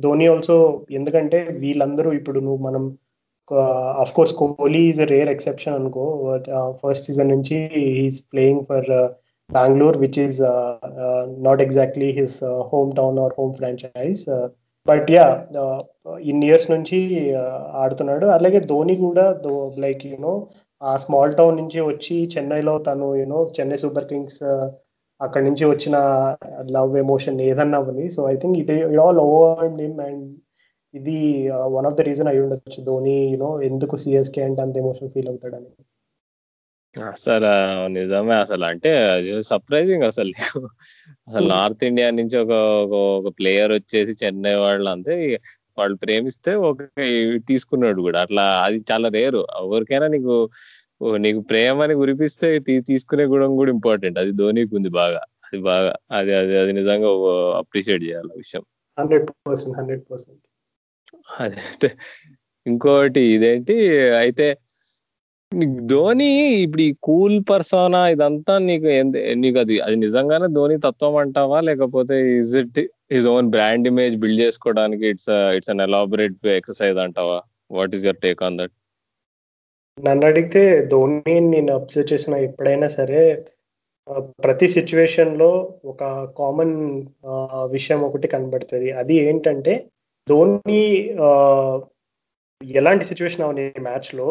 Dhoni 0.00 0.26
also 0.26 0.56
ఎందుకంటే 0.90 1.40
వీళ్ళందరూ 1.62 2.10
ఇప్పుడు 2.12 2.40
నువ్వు 2.40 2.62
మనం 2.68 2.84
uh, 3.50 3.90
of 4.02 4.12
course 4.16 4.34
Kohli 4.34 4.82
is 4.90 5.00
rare 5.12 5.30
exception 5.32 5.76
అనుకో 5.78 6.04
ఫస్ట్ 6.82 7.06
సీజన్ 7.08 7.28
uh, 7.28 7.34
నుంచి 7.34 7.56
he's 7.98 8.20
playing 8.32 8.64
for 8.68 8.88
Bengaluru 9.50 9.98
which 9.98 10.20
is 10.24 10.40
not 11.46 11.62
exactly 11.62 12.10
his 12.20 12.38
home 12.72 12.90
town 12.92 13.18
or 13.18 13.34
home 13.38 13.52
franchise 13.54 14.22
but 14.86 15.08
yeah 15.16 15.26
in 16.30 16.42
years 16.48 16.68
నుంచి 16.74 16.98
uh, 17.40 17.58
ఆడుతున్నాడు. 17.82 18.26
అలాగే 18.36 18.60
ధోని 18.70 18.94
కూడా 19.06 19.24
like 19.84 20.02
you know 20.10 20.34
a 20.82 20.92
small 21.04 21.34
town 21.40 21.58
నుంచి 21.60 21.80
వచ్చి 21.90 22.16
చెన్నైలో 22.34 22.74
తను 22.86 23.08
you know 23.20 23.40
Chennai 23.58 23.78
super 23.84 24.08
kings 24.12 24.40
uh, 24.52 24.66
అక్కడి 25.20 25.44
నుంచి 25.48 25.64
వచ్చిన 25.72 25.96
లవ్ 26.76 26.94
ఎమోషన్ 27.04 27.38
ఏదన్నా 27.48 27.78
ఉంది. 27.90 28.06
So 28.16 28.20
I 28.32 28.36
think 28.42 28.56
it 28.62 28.70
it 28.76 29.00
all 29.06 29.20
over 29.26 29.70
నిమ్ 29.80 29.98
అండ్ 30.08 30.24
ఇది 30.94 31.18
వన్ 31.76 31.86
ఆఫ్ 31.88 31.96
ద 31.98 32.04
రీజన్ 32.10 32.30
అయి 32.30 32.40
ఉండొచ్చు 32.44 32.80
ధోని 32.88 33.16
యూనో 33.32 33.50
ఎందుకు 33.68 33.96
సిఎస్కే 34.04 34.42
అంటే 34.48 34.60
అంత 34.66 34.76
ఎమోషన్ 34.84 35.12
ఫీల్ 35.14 35.30
అవుతాడని. 35.32 35.70
అసలు 36.94 37.50
నిజమే 37.88 38.34
అసలు. 38.34 38.64
అంటే 38.64 38.90
సర్ప్రైజింగ్ 39.42 40.02
అసలు. 40.02 40.32
అసలు 41.28 41.46
నార్త్ 41.48 41.84
ఇండియా 41.84 42.08
నుంచి 42.10 42.36
ఒక 42.38 42.52
ఒక 43.18 43.28
ప్లేయర్ 43.38 43.72
వచ్చేసి 43.72 44.12
చెన్నై 44.22 44.54
వాళ్ళు 44.56 44.88
అంతే 44.90 45.14
వాళ్ళు 45.78 45.96
ప్రేమిస్తే 45.96 46.52
ఒక 46.68 46.78
తీసుకున్నాడు 47.48 48.00
కూడా. 48.00 48.18
అట్లా 48.20 48.44
అది 48.64 48.78
చాలా 48.90 49.08
రేరు 49.08 49.42
ఎవరికైనా 49.60 50.08
నీకు 50.08 50.34
నీకు 51.16 51.40
ప్రేమని 51.50 51.94
కురిపిస్తే 51.94 52.48
తీసుకునే 52.88 53.24
గుణం 53.24 53.52
కూడా 53.56 53.70
ఇంపార్టెంట్ 53.72 54.18
అది 54.18 54.32
ధోనికి 54.32 54.74
ఉంది 54.76 54.90
బాగా. 55.00 55.20
అది 55.46 55.58
బాగా 55.62 55.92
అది 56.12 56.32
అది 56.34 56.54
అది 56.58 56.72
నిజంగా 56.72 57.10
అప్రిషియేట్ 57.58 58.02
చేయాలి 58.04 58.32
విషయం. 58.36 58.64
హండ్రెడ్ 58.98 59.30
పర్సెంట్ 59.46 59.76
హండ్రెడ్ 59.78 60.02
పర్సెంట్ 60.10 60.42
అదే. 61.40 61.90
ఇంకోటి 62.66 63.20
ఇదేంటి 63.34 63.74
అయితే 64.14 64.46
ధోని 65.90 66.28
ఇప్పుడు 66.64 66.82
ఈ 66.88 66.90
కూల్ 67.06 67.36
పర్సోనా 67.48 68.00
ఇదంతా 68.14 68.54
నీకు 68.66 68.88
నీకు 69.42 69.58
అది 69.62 69.76
అది 69.86 69.96
నిజంగానే 70.04 70.48
ధోని 70.56 70.76
తత్వం 70.84 71.14
అంటావా? 71.22 71.58
లేకపోతే 71.68 72.16
is 72.40 72.52
it 72.60 72.78
his 73.14 73.26
own 73.32 73.48
brand 73.54 73.88
image 73.90 74.14
build 74.22 74.42
చేసుకోవడానికి 74.42 75.04
it's 75.12 75.30
it's 75.56 75.70
an 75.74 75.82
elaborate 75.86 76.46
exercise 76.58 76.98
అంటావా? 77.06 77.38
What 77.78 77.94
is 77.96 78.04
your 78.06 78.20
take 78.26 78.42
on 78.48 78.58
that 78.60 78.74
నన్ను 79.98 80.24
అడిగితే 80.30 80.62
ధోని 80.92 81.34
నేను 81.54 81.72
అబ్జర్వ్ 81.78 82.10
చేసిన 82.12 82.34
ఎప్పుడైనా 82.48 82.88
సరే 82.98 83.22
ప్రతి 84.44 84.66
సిచ్యువేషన్లో 84.76 85.50
ఒక 85.84 86.02
కామన్ 86.38 86.76
విషయం 87.74 88.00
ఒకటి 88.08 88.28
కనబడుతుంది. 88.34 88.88
అది 89.00 89.14
ఏంటంటే 89.26 89.74
ధోని 90.26 90.80
ఎలాంటి 92.60 93.04
సిచ్యువేషన్ 93.10 93.44
అవని 93.46 93.66
మ్యాచ్లో 93.88 94.28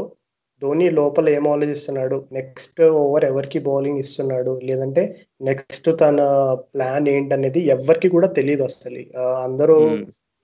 ధోని 0.61 0.89
లోపల 0.89 1.29
ఏం 1.29 1.47
ఆలోచిస్తున్నాడు? 1.47 2.23
నెక్స్ట్ 2.31 2.81
ఓవర్ 2.81 3.25
ఎవరికి 3.25 3.59
బౌలింగ్ 3.59 3.97
ఇస్తున్నాడు? 3.97 4.59
లేదంటే 4.63 5.21
నెక్స్ట్ 5.41 5.89
తన 6.01 6.17
ప్లాన్ 6.53 7.07
ఏంటనేది 7.07 7.59
ఎవరికి 7.59 8.09
కూడా 8.09 8.27
తెలియదు 8.27 8.63
అసలు. 8.63 9.19
అందరూ 9.19 9.75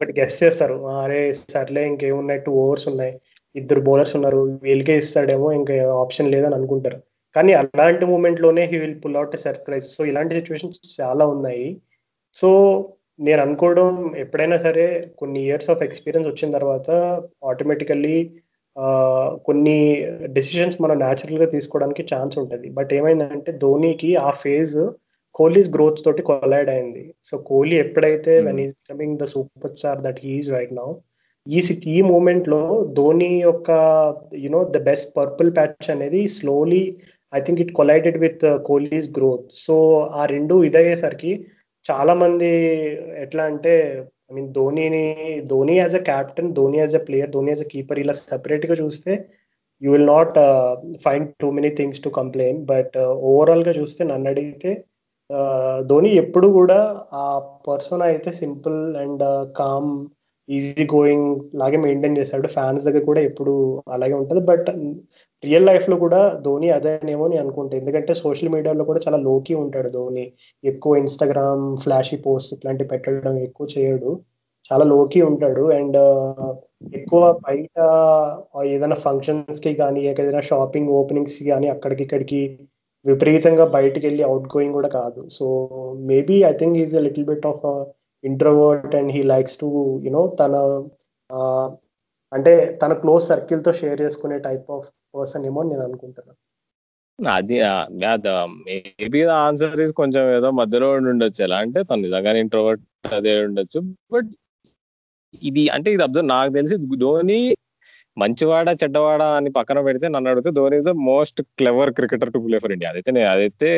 ఒకటి 0.02 0.20
గెస్ట్ 0.20 0.44
చేస్తారు. 0.44 0.88
"ఆ, 0.88 1.04
అరే 1.04 1.34
సర్లే 1.34 1.88
ఇంకేమున్నాయి? 1.88 2.40
టూ 2.40 2.52
ఓవర్స్ 2.52 2.88
ఉన్నాయి. 2.88 3.20
ఇద్దరు 3.56 3.82
బౌలర్స్ 3.82 4.16
ఉన్నారు. 4.16 4.60
వీళ్ళకే 4.64 4.98
ఇస్తాడేమో 4.98 5.52
ఇంకా 5.52 5.94
ఆప్షన్ 5.94 6.32
లేదని 6.32 6.56
అనుకుంటారు. 6.56 7.02
కానీ 7.36 7.54
అలాంటి 7.54 8.06
మూమెంట్లోనే 8.06 8.66
he 8.66 8.78
will 8.78 8.96
pull 9.06 9.16
out 9.16 9.38
surprise 9.38 9.86
so 9.86 10.06
ఇలాంటి 10.06 10.34
సిచ్యువేషన్స్ 10.34 11.02
చాలా 11.02 11.26
ఉన్నాయి. 11.26 11.82
సో 12.34 12.80
నేను 13.20 13.42
అనుకోవడం 13.42 14.16
ఎప్పుడైనా 14.18 14.58
సరే 14.58 15.12
కొన్ని 15.18 15.42
ఇయర్స్ 15.42 15.70
ఆఫ్ 15.70 15.84
ఎక్స్పీరియన్స్ 15.84 16.30
వచ్చిన 16.30 16.58
తర్వాత 16.58 16.92
ఆటోమేటికల్లీ 17.46 18.32
కొన్ని 19.48 19.78
డెసిషన్స్ 20.38 20.78
మనం 20.82 20.98
న్యాచురల్గా 20.98 21.48
తీసుకోవడానికి 21.56 22.04
ఛాన్స్ 22.14 22.36
ఉంటుంది. 22.42 22.68
బట్ 22.70 22.92
ఏమైందంటే 22.94 23.52
ధోనికి 23.64 24.10
ఆ 24.28 24.32
ఫేజ్ 24.44 24.76
కోహ్లీస్ 25.36 25.70
గ్రోత్ 25.76 26.04
తోటి 26.06 26.22
కొలైడ్ 26.22 26.70
అయింది. 26.70 27.04
సో 27.24 27.38
కోహ్లీ 27.50 27.76
ఎప్పుడైతే. 27.78 28.34
When 28.42 28.62
is 28.66 28.74
becoming 28.80 29.18
the 29.18 29.28
super 29.34 29.76
star 29.78 30.02
that 30.02 30.22
he's 30.26 30.50
right 30.50 30.74
now 30.74 30.90
ఈ 31.48 31.60
ఈ 31.96 31.98
మూమెంట్లో 32.02 32.62
ధోని 32.94 33.32
యొక్క 33.42 33.72
you know 34.46 34.62
the 34.76 34.78
best 34.88 35.10
purple 35.18 35.52
patch 35.58 35.90
అనేది 35.92 36.22
slowly 36.38 36.84
I 37.34 37.40
think 37.42 37.62
it 37.62 37.74
collided 37.74 38.18
with 38.18 38.46
Kohli's 38.70 39.10
growth 39.18 39.50
so 39.66 39.76
ఆ 40.20 40.26
రెండు 40.26 40.56
ఇదయ్యేసరికి 40.64 41.32
చాలా 41.86 42.14
మంది 42.14 42.52
ఎట్లా 43.24 43.44
అంటే 43.44 43.74
I 44.30 44.34
mean 44.34 44.50
ధోనిని 44.54 45.06
Dhoni 45.50 45.74
as 45.78 45.96
a 45.96 46.02
captain 46.08 46.50
Dhoni 46.54 46.78
as 46.80 46.96
a 46.96 47.02
player 47.08 47.32
Dhoni 47.32 47.50
as 47.52 47.64
a 47.66 47.68
keeper 47.74 48.00
ఇలా 48.00 48.14
సెపరేట్గా 48.22 48.76
చూస్తే 48.82 49.12
you 49.82 49.90
will 49.94 50.10
not 50.10 50.36
find 51.06 51.30
too 51.42 51.48
many 51.52 51.72
things 51.80 52.02
to 52.02 52.10
complain 52.20 52.60
but 52.66 52.96
ఓవరాల్గా 53.32 53.74
చూస్తే 53.80 54.04
నన్ను 54.06 54.30
అడిగితే 54.34 54.72
uh, 55.30 55.78
ధోని 55.90 56.10
ఎప్పుడు 56.22 56.48
కూడా 56.58 56.80
ఆ 57.16 57.26
పర్సన్ 57.68 58.04
అయితే 58.10 58.32
simple 58.42 58.80
and 59.04 59.24
calm 59.62 59.92
easy 60.50 60.84
going 60.94 61.30
లాగే 61.56 61.78
మెయింటైన్ 61.86 62.18
చేశాడు 62.18 62.48
ఫ్యాన్స్ 62.48 62.84
దగ్గర 62.88 63.04
కూడా 63.04 63.22
ఎప్పుడు 63.30 63.54
అలాగే 63.96 64.16
ఉంటుంది. 64.22 64.42
బట్ 64.52 64.70
రియల్ 65.44 65.68
లైఫ్లో 65.68 65.96
కూడా 65.98 66.20
ధోని 66.44 66.68
అదేనేమో 66.76 67.26
అని 67.28 67.38
అనుకుంటా. 67.38 67.74
ఎందుకంటే 67.78 68.14
సోషల్ 68.22 68.54
మీడియాలో 68.54 68.84
కూడా 68.86 69.02
చాలా 69.06 69.20
లోకి 69.26 69.54
ఉంటాడు 69.62 69.90
ధోని. 69.96 70.26
ఎక్కువ 70.64 70.96
ఇన్స్టాగ్రామ్ 70.98 71.66
ఫ్లాషీ 71.84 72.18
పోస్ట్ 72.26 72.54
ఇట్లాంటి 72.56 72.86
పెట్టడం 72.92 73.36
ఎక్కువ 73.44 73.68
చేయడు. 73.76 74.12
చాలా 74.72 74.86
లోకి 74.92 75.20
ఉంటాడు. 75.30 75.64
అండ్ 75.76 75.98
ఎక్కువ 76.94 77.20
బయట 77.46 77.76
ఏదైనా 78.70 78.98
ఫంక్షన్స్కి 79.04 79.74
కానీ 79.76 80.00
ఏదైనా 80.12 80.44
షాపింగ్ 80.50 80.90
ఓపెనింగ్స్కి 81.00 81.46
కానీ 81.52 81.68
అక్కడికి 81.70 82.04
ఇక్కడికి 82.06 82.40
విపరీతంగా 83.06 83.66
బయటకు 83.74 84.06
వెళ్ళి 84.08 84.24
అవుట్ 84.24 84.48
గోయింగ్ 84.54 84.74
కూడా 84.74 84.90
కాదు. 84.96 85.22
So 85.30 85.46
maybe 86.10 86.38
I 86.46 86.54
think 86.58 86.78
is 86.78 86.96
a 86.96 87.04
little 87.08 87.28
bit 87.28 87.48
of 87.48 87.66
introvert 88.24 88.96
and 88.96 89.12
he 89.12 89.22
likes 89.34 89.58
to 89.60 89.68
you know 90.06 90.24
తన 90.40 90.54
ఆ, 91.30 91.40
అంటే 92.36 92.54
తన 92.82 92.94
క్లోజ్ 93.04 93.24
సర్కిల్తో 93.32 93.72
షేర్ 93.80 94.00
చేసుకునే 94.06 94.38
టైప్ 94.48 94.68
ఆఫ్ 94.78 94.88
పర్సన్ 95.18 95.46
ఏమో 95.50 95.62
నేను 95.72 95.84
అనుకుంటున్నాను 95.88 96.42
అది 97.20 97.58
మేబీ 98.66 99.20
ఆన్సర్ 99.44 99.82
ఇస్ 99.84 99.94
కొంచెం 100.00 100.24
ఏదో 100.38 100.50
మధ్యలో 100.62 100.88
ఉండి 100.96 101.10
ఉండొచ్చు. 101.12 101.42
ఎలా 101.48 101.58
అంటే 101.66 101.80
తను 101.90 102.04
నిజంగానే 102.08 102.40
ఇంట్రోవర్ట్ 102.46 102.84
అదే 103.18 103.34
ఉండొచ్చు. 103.46 103.80
బట్ 104.14 104.32
ఇది 105.50 105.64
అంటే 105.76 105.90
ఇది 105.96 106.04
అబ్జర్వ్ 106.08 106.28
నాకు 106.34 106.52
తెలిసి 106.58 106.76
ధోని 107.04 107.40
మంచివాడా 108.18 108.72
చెడ్డవాడా 108.82 109.28
అని 109.38 109.50
పక్కన 109.58 109.80
పెడితే 109.88 110.08
నన్ను 110.16 110.30
అడిగితే 110.32 110.52
Dhoni 110.58 110.76
is 110.82 110.88
the 110.90 110.94
most 111.10 111.40
clever 111.60 111.92
cricketer 111.98 112.32
to 112.36 112.40
play 112.46 112.60
for 112.64 112.74
India 112.76 112.92
అదైతే 112.94 113.12
నేను 113.18 113.30
అదైతే 113.34 113.70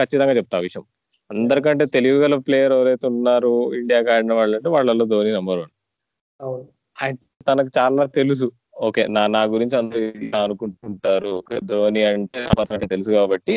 ఖచ్చితంగా 0.00 0.34
చెప్తా 0.38 0.58
ఆ 0.60 0.64
విషయం. 0.66 0.84
అందరికంటే 1.30 1.84
తెలివిగల 1.96 2.34
ప్లేయర్ 2.46 2.74
ఎవరైతే 2.76 3.06
ఉన్నారు 3.12 3.52
ఇండియాకి 3.80 4.10
ఆడిన 4.14 4.34
వాళ్ళు 4.40 4.56
అంటే 4.58 4.70
వాళ్ళలో 4.76 5.06
ధోని 5.14 5.32
నెంబర్ 5.38 5.60
వన్ 5.62 5.72
అవును. 6.40 6.64
తనకు 7.48 7.70
చాలా 7.78 8.04
తెలుసు. 8.18 8.48
ఓకే 8.88 9.02
నా 9.16 9.22
నా 9.36 9.40
గురించి 9.54 9.76
అందరూ 9.80 10.02
అనుకుంటుంటారు. 10.42 11.32
ధోని 11.70 12.02
అంటే 12.10 12.40
తెలుసు 12.94 13.10
కాబట్టి. 13.18 13.54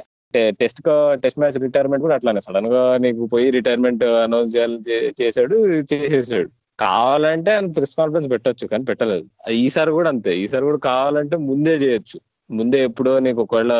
టెస్ట్ 0.61 0.81
టెస్ట్ 1.23 1.39
మ్యాచ్ 1.41 1.57
రిటైర్మెంట్ 1.63 2.03
కూడా 2.05 2.15
అట్లానే 2.17 2.41
సడన్గా 2.47 2.81
నీకు 3.05 3.23
పోయి 3.33 3.47
రిటైర్మెంట్ 3.57 4.03
అనౌన్స్ 4.25 4.53
చేయాలి 4.55 4.77
చేశాడు 5.21 5.55
చేసేసాడు. 5.91 6.49
కావాలంటే 6.79 7.49
ఆయన 7.55 7.67
ప్రెస్ 7.77 7.95
కాన్ఫరెన్స్ 7.99 8.29
పెట్టొచ్చు 8.33 8.65
కానీ 8.67 8.83
పెట్టలేదు. 8.89 9.25
ఈసారి 9.63 9.91
కూడా 9.97 10.09
అంతే. 10.13 10.31
ఈసారి 10.43 10.63
కూడా 10.69 10.79
కావాలంటే 10.91 11.35
ముందే 11.49 11.73
చేయొచ్చు. 11.83 12.17
ముందే 12.49 12.79
ఎప్పుడో 12.87 13.11
నీకు 13.25 13.39
ఒకవేళ 13.45 13.73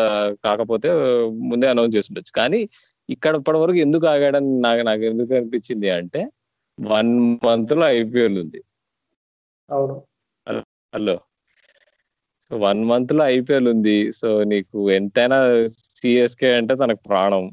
కాకపోతే 0.43 0.89
ముందే 1.51 1.67
అనౌన్స్ 1.73 1.95
చేస్తుండొచ్చు 1.97 2.33
కానీ 2.39 2.59
ఇక్కడ 3.09 3.33
ఇప్పటి 3.39 3.59
వరకు 3.63 3.79
ఎందుకు 3.85 4.05
ఆగాడని 4.13 4.51
నాకు 4.61 4.81
నాకు 4.89 5.03
ఎందుకు 5.11 5.31
అనిపించింది 5.39 5.89
అంటే 5.99 6.21
వన్ 6.77 7.11
మంత్లో 7.47 7.85
ఐపీఎల్ 7.99 8.37
ఉంది. 8.43 8.59
అవును. 9.71 9.95
హలో 10.93 11.15
సో 12.45 12.57
వన్ 12.63 12.81
మంత్లో 12.91 13.23
ఐపీఎల్ 13.35 13.67
ఉంది. 13.73 13.97
సో 14.19 14.29
నీకు 14.51 14.77
ఎంతైనా 14.97 15.37
సిఎస్కే 15.99 16.49
అంటే 16.59 16.73
తనకు 16.81 17.01
ప్రాణం. 17.09 17.43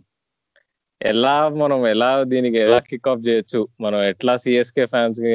ఎలా 1.01 1.35
మనం 1.61 1.81
ఎలా 1.93 2.09
దీనికి 2.33 2.59
ఎలా 2.65 2.79
కిక్ 2.89 3.09
ఆఫ్ 3.11 3.23
చేయొచ్చు? 3.27 3.61
మనం 3.85 3.99
ఎట్లా 4.13 4.33
సిఎస్కే 4.45 4.85
ఫ్యాన్స్కి 4.93 5.33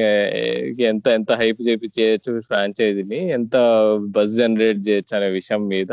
ఎంత 0.92 1.06
ఎంత 1.18 1.32
హైప్ 1.42 1.62
చేపి 1.68 1.90
చేయొచ్చు 2.00 2.34
ఫ్రాంచైజీని 2.48 3.20
ఎంత 3.38 3.56
బస్ 4.18 4.34
జనరేట్ 4.40 4.82
చేయొచ్చు 4.88 5.16
అనే 5.20 5.30
విషయం 5.40 5.64
మీద 5.74 5.92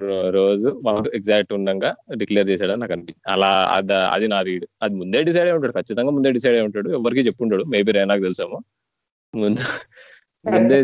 రోజు 0.00 0.32
రోజు 0.38 1.08
ఎగ్జాక్ట్ 1.18 1.52
ఉండగా 1.58 1.90
డిక్లేర్ 2.20 2.48
చేశాడని 2.50 2.80
నాకు 2.82 2.94
అనిపించింది 2.96 3.30
అలా 3.34 3.50
అది 3.76 3.96
అది 4.14 4.26
నా 4.34 4.40
రీడ్ 4.48 4.66
అది 4.84 4.94
ముందే 5.02 5.20
డిసైడ్ 5.28 5.48
అయి 5.48 5.56
ఉంటాడు. 5.58 5.74
ఖచ్చితంగా 5.78 6.12
ముందే 6.16 6.30
డిసైడ్ 6.36 6.56
అయి 6.58 6.66
ఉంటాడు. 6.68 6.90
ఎవరికి 6.98 7.24
చెప్పుంటాడు 7.28 7.64
మేబీ 7.74 7.92
రేనాకు 7.98 8.22
తెలుసామో. 8.28 8.58
ముందు 9.34 9.62
ముందే 10.44 10.78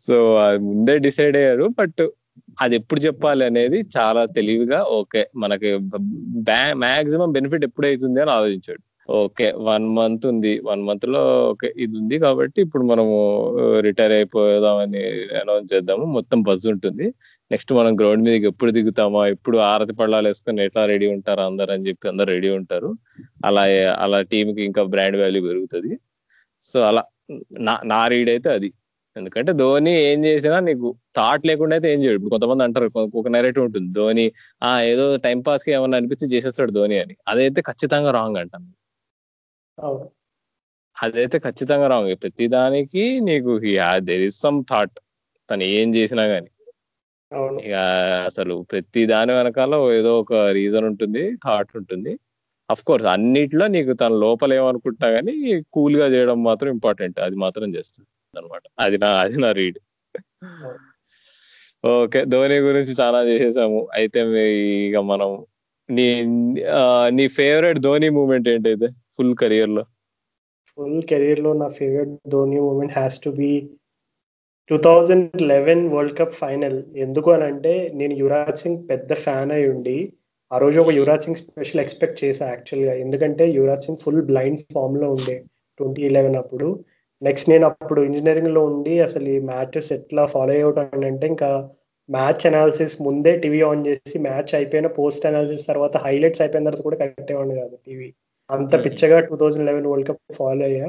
సో 0.00 0.36
అది 0.36 0.58
ముందే 0.58 0.98
డిసైడ్ 0.98 1.36
అయ్యారు 1.36 1.66
బట్ 1.78 2.02
అది 2.60 2.76
ఎప్పుడు 2.76 3.00
చెప్పాలి 3.00 3.44
అనేది 3.44 3.78
చాలా 3.96 4.24
తెలివిగా 4.24 4.82
ఓకే 4.98 5.30
మనకి 5.36 5.70
మాక్సిమం 6.74 7.32
బెనిఫిట్ 7.32 7.64
ఎప్పుడు 7.64 7.86
అవుతుంది 7.86 8.20
అని 8.20 8.30
ఆలోచించాడు. 8.30 8.82
ఓకే 9.08 9.46
వన్ 9.68 9.86
మంత్ 9.96 10.24
ఉంది. 10.30 10.52
వన్ 10.68 10.82
మంత్లో 10.88 11.20
ఓకే 11.50 11.68
ఇది 11.84 11.94
ఉంది 12.00 12.16
కాబట్టి 12.24 12.58
ఇప్పుడు 12.66 12.84
మనము 12.90 13.16
రిటైర్ 13.86 14.14
అయిపోదామని 14.18 15.02
అనౌన్స్ 15.40 15.68
చేద్దాము. 15.74 16.04
మొత్తం 16.16 16.38
బజ్ 16.48 16.66
ఉంటుంది. 16.72 17.06
నెక్స్ట్ 17.50 17.72
మనం 17.78 17.92
గ్రౌండ్ 18.00 18.24
మీదకి 18.28 18.46
ఎప్పుడు 18.52 18.70
దిగుతామా? 18.78 19.22
ఎప్పుడు 19.34 19.58
ఆరతి 19.72 19.94
పళ్ళాలు 20.00 20.28
వేసుకొని 20.30 20.62
ఎట్లా 20.68 20.84
రెడీ 20.92 21.08
ఉంటారు 21.16 21.42
అందరు 21.48 21.72
అని 21.76 21.86
చెప్పి 21.88 22.08
అందరు 22.12 22.28
రెడీ 22.36 22.50
ఉంటారు. 22.60 22.90
అలా 23.48 23.64
అలా 24.04 24.20
టీమ్కి 24.32 24.62
ఇంకా 24.70 24.84
బ్రాండ్ 24.94 25.18
వాల్యూ 25.22 25.42
పెరుగుతుంది. 25.48 25.92
సో 26.64 26.78
అలా 26.90 27.02
నా 27.68 27.74
నా 27.92 28.00
రీడ్ 28.12 28.30
అయితే 28.34 28.48
అది. 28.58 28.70
ఎందుకంటే 29.16 29.50
ధోని 29.62 29.92
ఏం 30.10 30.18
చేసినా 30.28 30.56
నీకు 30.68 30.88
థాట్ 31.18 31.42
లేకుండా 31.50 31.74
అయితే 31.76 31.88
ఏం 31.94 32.00
చేయడు. 32.04 32.18
ఇప్పుడు 32.18 32.34
కొంతమంది 32.36 32.64
అంటారు 32.66 32.86
ఒక 33.20 33.28
నెరేటివ్ 33.36 33.64
ఉంటుంది. 33.68 33.88
ధోని 33.98 34.24
ఆ 34.68 34.70
ఏదో 34.92 35.04
టైం 35.26 35.38
పాస్కి 35.48 35.72
ఏమన్నా 35.76 35.98
అనిపిస్తే 36.00 36.26
చేసేస్తాడు 36.34 36.72
ధోని 36.78 36.98
అని. 37.04 37.14
అదైతే 37.32 37.62
ఖచ్చితంగా 37.70 38.12
రాంగ్ 38.18 38.38
అంటాను. 38.42 38.66
అదైతే 40.96 41.36
ఖచ్చితంగా 41.38 41.86
రాంగ్. 41.92 42.10
ప్రతి 42.22 42.46
దానికి 42.48 43.04
నీకు 43.28 43.52
దెర్ 44.08 44.24
ఇస్ 44.28 44.40
సమ్ 44.40 44.58
థాట్ 44.70 44.96
తను 45.48 45.64
ఏం 45.78 45.88
చేసినా 45.96 46.24
గానీ. 46.24 46.50
ఇక 47.66 47.74
అసలు 48.28 48.54
ప్రతి 48.72 49.02
దాని 49.06 49.32
వెనకాల 49.32 49.74
ఏదో 49.98 50.12
ఒక 50.20 50.32
రీజన్ 50.58 50.86
ఉంటుంది 50.90 51.22
థాట్ 51.46 51.72
ఉంటుంది. 51.76 52.12
అఫ్ 52.70 52.84
కోర్స్ 52.84 53.06
అన్నిట్లో 53.06 53.64
నీకు 53.66 53.92
తన 53.92 54.12
లోపల 54.24 54.50
ఏమనుకుంటా 54.54 55.08
గానీ 55.08 55.34
కూల్గా 55.72 56.06
చేయడం 56.06 56.38
మాత్రం 56.42 56.70
ఇంపార్టెంట్ 56.70 57.18
అది 57.20 57.36
మాత్రం 57.36 57.68
చేస్తుంది 57.74 58.08
అనమాట 58.34 58.62
అది 58.78 58.96
నా 58.98 59.10
అది 59.24 59.36
నా 59.40 59.50
రీడ్ 59.52 59.78
ఓకే 61.84 62.20
ధోని 62.24 62.56
గురించి 62.68 62.92
చాలా 63.00 63.18
చేసేసాము. 63.24 63.80
అయితే 63.94 64.20
ఇక 64.88 64.98
మనం 65.12 65.30
నీ 65.88 66.06
నీ 67.08 67.24
ఫేవరెట్ 67.28 67.78
ధోని 67.78 68.08
మూమెంట్ 68.10 68.48
ఏంటైతే 68.48 68.88
ఫుల్ 69.18 69.34
కెరియర్లో? 69.40 69.82
ఫుల్ 70.78 71.00
కెరీర్లో 71.10 71.50
నా 71.54 71.68
favourite 71.76 72.14
Dhoni 72.28 72.58
moment 72.60 72.94
has 72.96 73.18
to 73.20 73.30
be 73.36 73.50
two 74.70 74.76
thousand 74.86 75.42
eleven 75.52 75.82
world 75.88 76.16
cup 76.18 76.36
final 76.40 76.78
ఎందుకు 76.96 77.28
అని 77.30 77.44
అంటే 77.44 77.72
నేను 77.94 78.14
యువరాజ్ 78.20 78.62
సింగ్ 78.62 78.80
పెద్ద 78.88 79.12
ఫ్యాన్ 79.24 79.52
అయి 79.52 79.66
ఉండి 79.74 79.96
ఆ 80.50 80.58
రోజు 80.58 80.78
ఒక 80.80 80.92
యువరాజ్ 80.94 81.24
సింగ్ 81.24 81.40
స్పెషల్ 81.42 81.82
ఎక్స్పెక్ట్ 81.82 82.20
చేశా 82.24 82.46
యాక్చువల్గా 82.46 82.94
ఎందుకంటే 83.04 83.44
యువరాజ్ 83.58 83.86
సింగ్ 83.86 84.02
ఫుల్ 84.04 84.22
బ్లైండ్ 84.22 84.64
ఫామ్లో 84.74 85.08
ఉండే 85.16 85.36
ట్వంటీ 85.80 86.02
ఇలెవెన్ 86.08 86.38
అప్పుడు. 86.42 86.68
నెక్స్ట్ 87.22 87.50
నేను 87.50 87.64
అప్పుడు 87.70 88.00
ఇంజనీరింగ్లో 88.08 88.62
ఉండి 88.70 88.94
అసలు 89.00 89.28
ఈ 89.28 89.38
మ్యాచెస్ 89.50 89.92
ఎట్లా 89.92 90.24
ఫాలో 90.26 90.52
అయ్యటం 90.56 91.04
అంటే 91.10 91.26
ఇంకా 91.26 91.50
మ్యాచ్ 92.08 92.44
అనాలిసిస్ 92.46 92.96
ముందే 93.02 93.32
టీవీ 93.42 93.60
ఆన్ 93.62 93.86
చేసి 93.86 94.16
మ్యాచ్ 94.26 94.52
అయిపోయిన 94.54 94.88
పోస్ట్ 94.98 95.26
అనాలిసిస్ 95.26 95.64
తర్వాత 95.66 95.96
హైలైట్స్ 96.06 96.42
అయిపోయిన 96.42 96.66
తర్వాత 96.66 96.84
కూడా 96.88 96.98
కట్టేవాడిని 97.02 97.56
కాదు 97.62 97.76
టీవీ 97.86 98.08
అంత 98.54 98.74
పిచ్చగా 98.84 99.18
two 99.20 99.34
thousand 99.36 99.66
eleven 99.66 99.86
world 99.86 100.08
cup 100.08 100.34
follow 100.38 100.64
అయ్యా. 100.64 100.88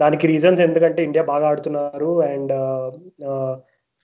దానికి 0.00 0.26
రీజన్స్ 0.26 0.60
ఎందుకంటే 0.60 1.00
ఇండియా 1.04 1.24
బాగా 1.24 1.46
ఆడుతున్నారు 1.48 2.10
అండ్ 2.22 2.52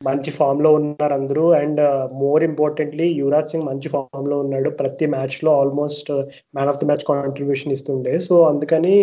మంచి 0.00 0.30
ఫామ్లో 0.30 0.70
ఉన్నారు 0.72 1.14
అందరూ 1.14 1.44
and 1.52 1.80
more 2.14 2.42
importantly 2.44 3.06
Yuvraj 3.20 3.48
Singh 3.48 3.64
మంచి 3.64 3.88
ఫామ్లో 3.88 4.36
ఉన్నాడు. 4.38 4.68
ప్రతి 4.70 5.06
మ్యాచ్లో 5.06 5.50
almost 5.60 6.10
man 6.56 6.68
of 6.68 6.78
the 6.78 6.86
match 6.86 7.04
contribution 7.08 7.72
ఇస్తుండే. 7.72 8.18
సో 8.18 8.34
అందుకని 8.42 8.94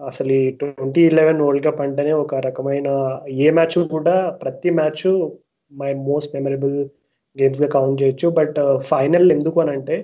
అసలు 0.00 0.32
ఈ 0.32 0.50
ట్వంటీ 0.50 1.02
ఇలెవెన్ 1.06 1.42
వరల్డ్ 1.42 1.66
కప్ 1.66 1.80
అంటేనే 1.80 2.12
ఒక 2.12 2.34
రకమైన 2.34 2.88
ఏ 3.28 3.50
మ్యాచ్ 3.50 3.76
కూడా 3.88 4.14
ప్రతి 4.42 4.70
మ్యాచ్ 4.70 5.06
మై 5.72 5.92
మోస్ట్ 6.08 6.34
మెమరబుల్ 6.34 6.76
గేమ్స్గా 7.36 7.68
కౌంట్ 7.68 8.02
చేయొచ్చు. 8.02 8.28
బట్ 8.28 8.58
ఫైనల్ 8.82 9.32
ఎందుకు 9.32 9.60
అని 9.60 9.70
అంటే 9.70 9.96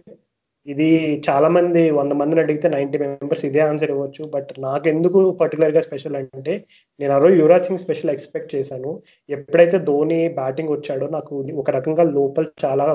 ఇది 0.72 0.88
చాలా 1.26 1.48
మంది 1.56 1.82
వంద 1.98 2.12
మందిని 2.20 2.40
అడిగితే 2.44 2.66
నైన్టీ 2.74 2.98
మెంబర్స్ 3.02 3.44
ఇదే 3.48 3.60
ఆన్సర్ 3.68 3.92
ఇవ్వచ్చు. 3.94 4.22
బట్ 4.34 4.50
నాకు 4.66 4.86
ఎందుకు 4.92 5.20
పర్టికులర్గా 5.40 5.80
స్పెషల్ 5.86 6.16
అంటే 6.20 6.54
నేను 7.00 7.12
ఆ 7.16 7.18
రోజు 7.24 7.36
యువరాజ్ 7.42 7.66
సింగ్ 7.68 7.82
స్పెషల్ 7.84 8.12
ఎక్స్పెక్ట్ 8.14 8.50
చేశాను. 8.56 8.90
ఎప్పుడైతే 9.28 9.78
ధోని 9.88 10.20
బ్యాటింగ్ 10.40 10.72
వచ్చాడో 10.76 11.08
నాకు 11.16 11.34
ఒక 11.62 11.68
రకంగా 11.78 12.04
లోపల 12.18 12.46
చాలా 12.64 12.86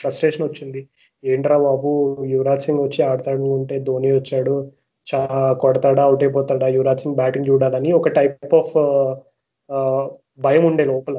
ఫ్రస్ట్రేషన్ 0.00 0.46
వచ్చింది. 0.48 0.82
ఏంట్రా 1.24 1.58
బాబు 1.66 1.90
యువరాజ్ 2.34 2.66
సింగ్ 2.66 2.82
వచ్చి 2.86 3.00
ఆడతాడు 3.10 3.46
ఉంటే 3.58 3.76
ధోని 3.88 4.10
వచ్చాడు 4.18 4.56
చా 5.06 5.20
కొడతాడా 5.62 6.02
అవుట్ 6.08 6.22
అయిపోతాడా 6.24 6.68
యువరాజ్ 6.76 7.02
సింగ్ 7.04 7.18
బ్యాటింగ్ 7.20 7.48
చూడాలని 7.50 7.90
ఒక 8.00 8.08
టైప్ 8.18 8.54
ఆఫ్ 8.60 8.74
భయం 10.46 10.64
ఉండే 10.70 10.84
లోపల. 10.92 11.18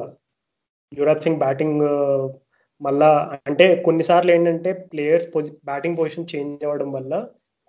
యువరాజ్ 0.92 1.24
సింగ్ 1.26 1.40
బ్యాటింగ్ 1.44 1.80
మళ్ళా 2.80 3.10
అంటే 3.48 3.66
కొన్నిసార్లు 3.86 4.30
ఏంటంటే 4.34 4.70
ప్లేయర్స్ 4.90 5.28
పొజి 5.34 5.50
బ్యాటింగ్ 5.70 5.98
పొజిషన్ 6.00 6.30
చేంజ్ 6.32 6.64
అవ్వడం 6.66 6.90
వల్ల 6.92 7.12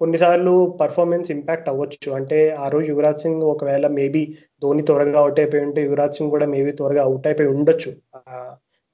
కొన్నిసార్లు 0.02 0.52
పర్ఫార్మెన్స్ 0.82 1.30
ఇంపాక్ట్ 1.36 1.70
అవ్వచ్చు. 1.72 2.10
అంటే 2.18 2.38
ఆ 2.64 2.68
రోజు 2.74 2.88
యువరాజ్ 2.94 3.24
సింగ్ 3.24 3.44
ఒకవేళ 3.54 3.86
మేబీ 4.00 4.22
ధోని 4.62 4.84
త్వరగా 4.90 5.20
అవుట్ 5.24 5.40
అయిపోయి 5.40 5.64
ఉంటే 5.68 5.82
యువరాజ్ 5.88 6.18
సింగ్ 6.18 6.34
కూడా 6.36 6.48
మేబీ 6.56 6.72
త్వరగా 6.72 7.02
అవుట్ 7.08 7.28
అయిపోయి 7.28 7.50
ఉండొచ్చు. 7.56 7.92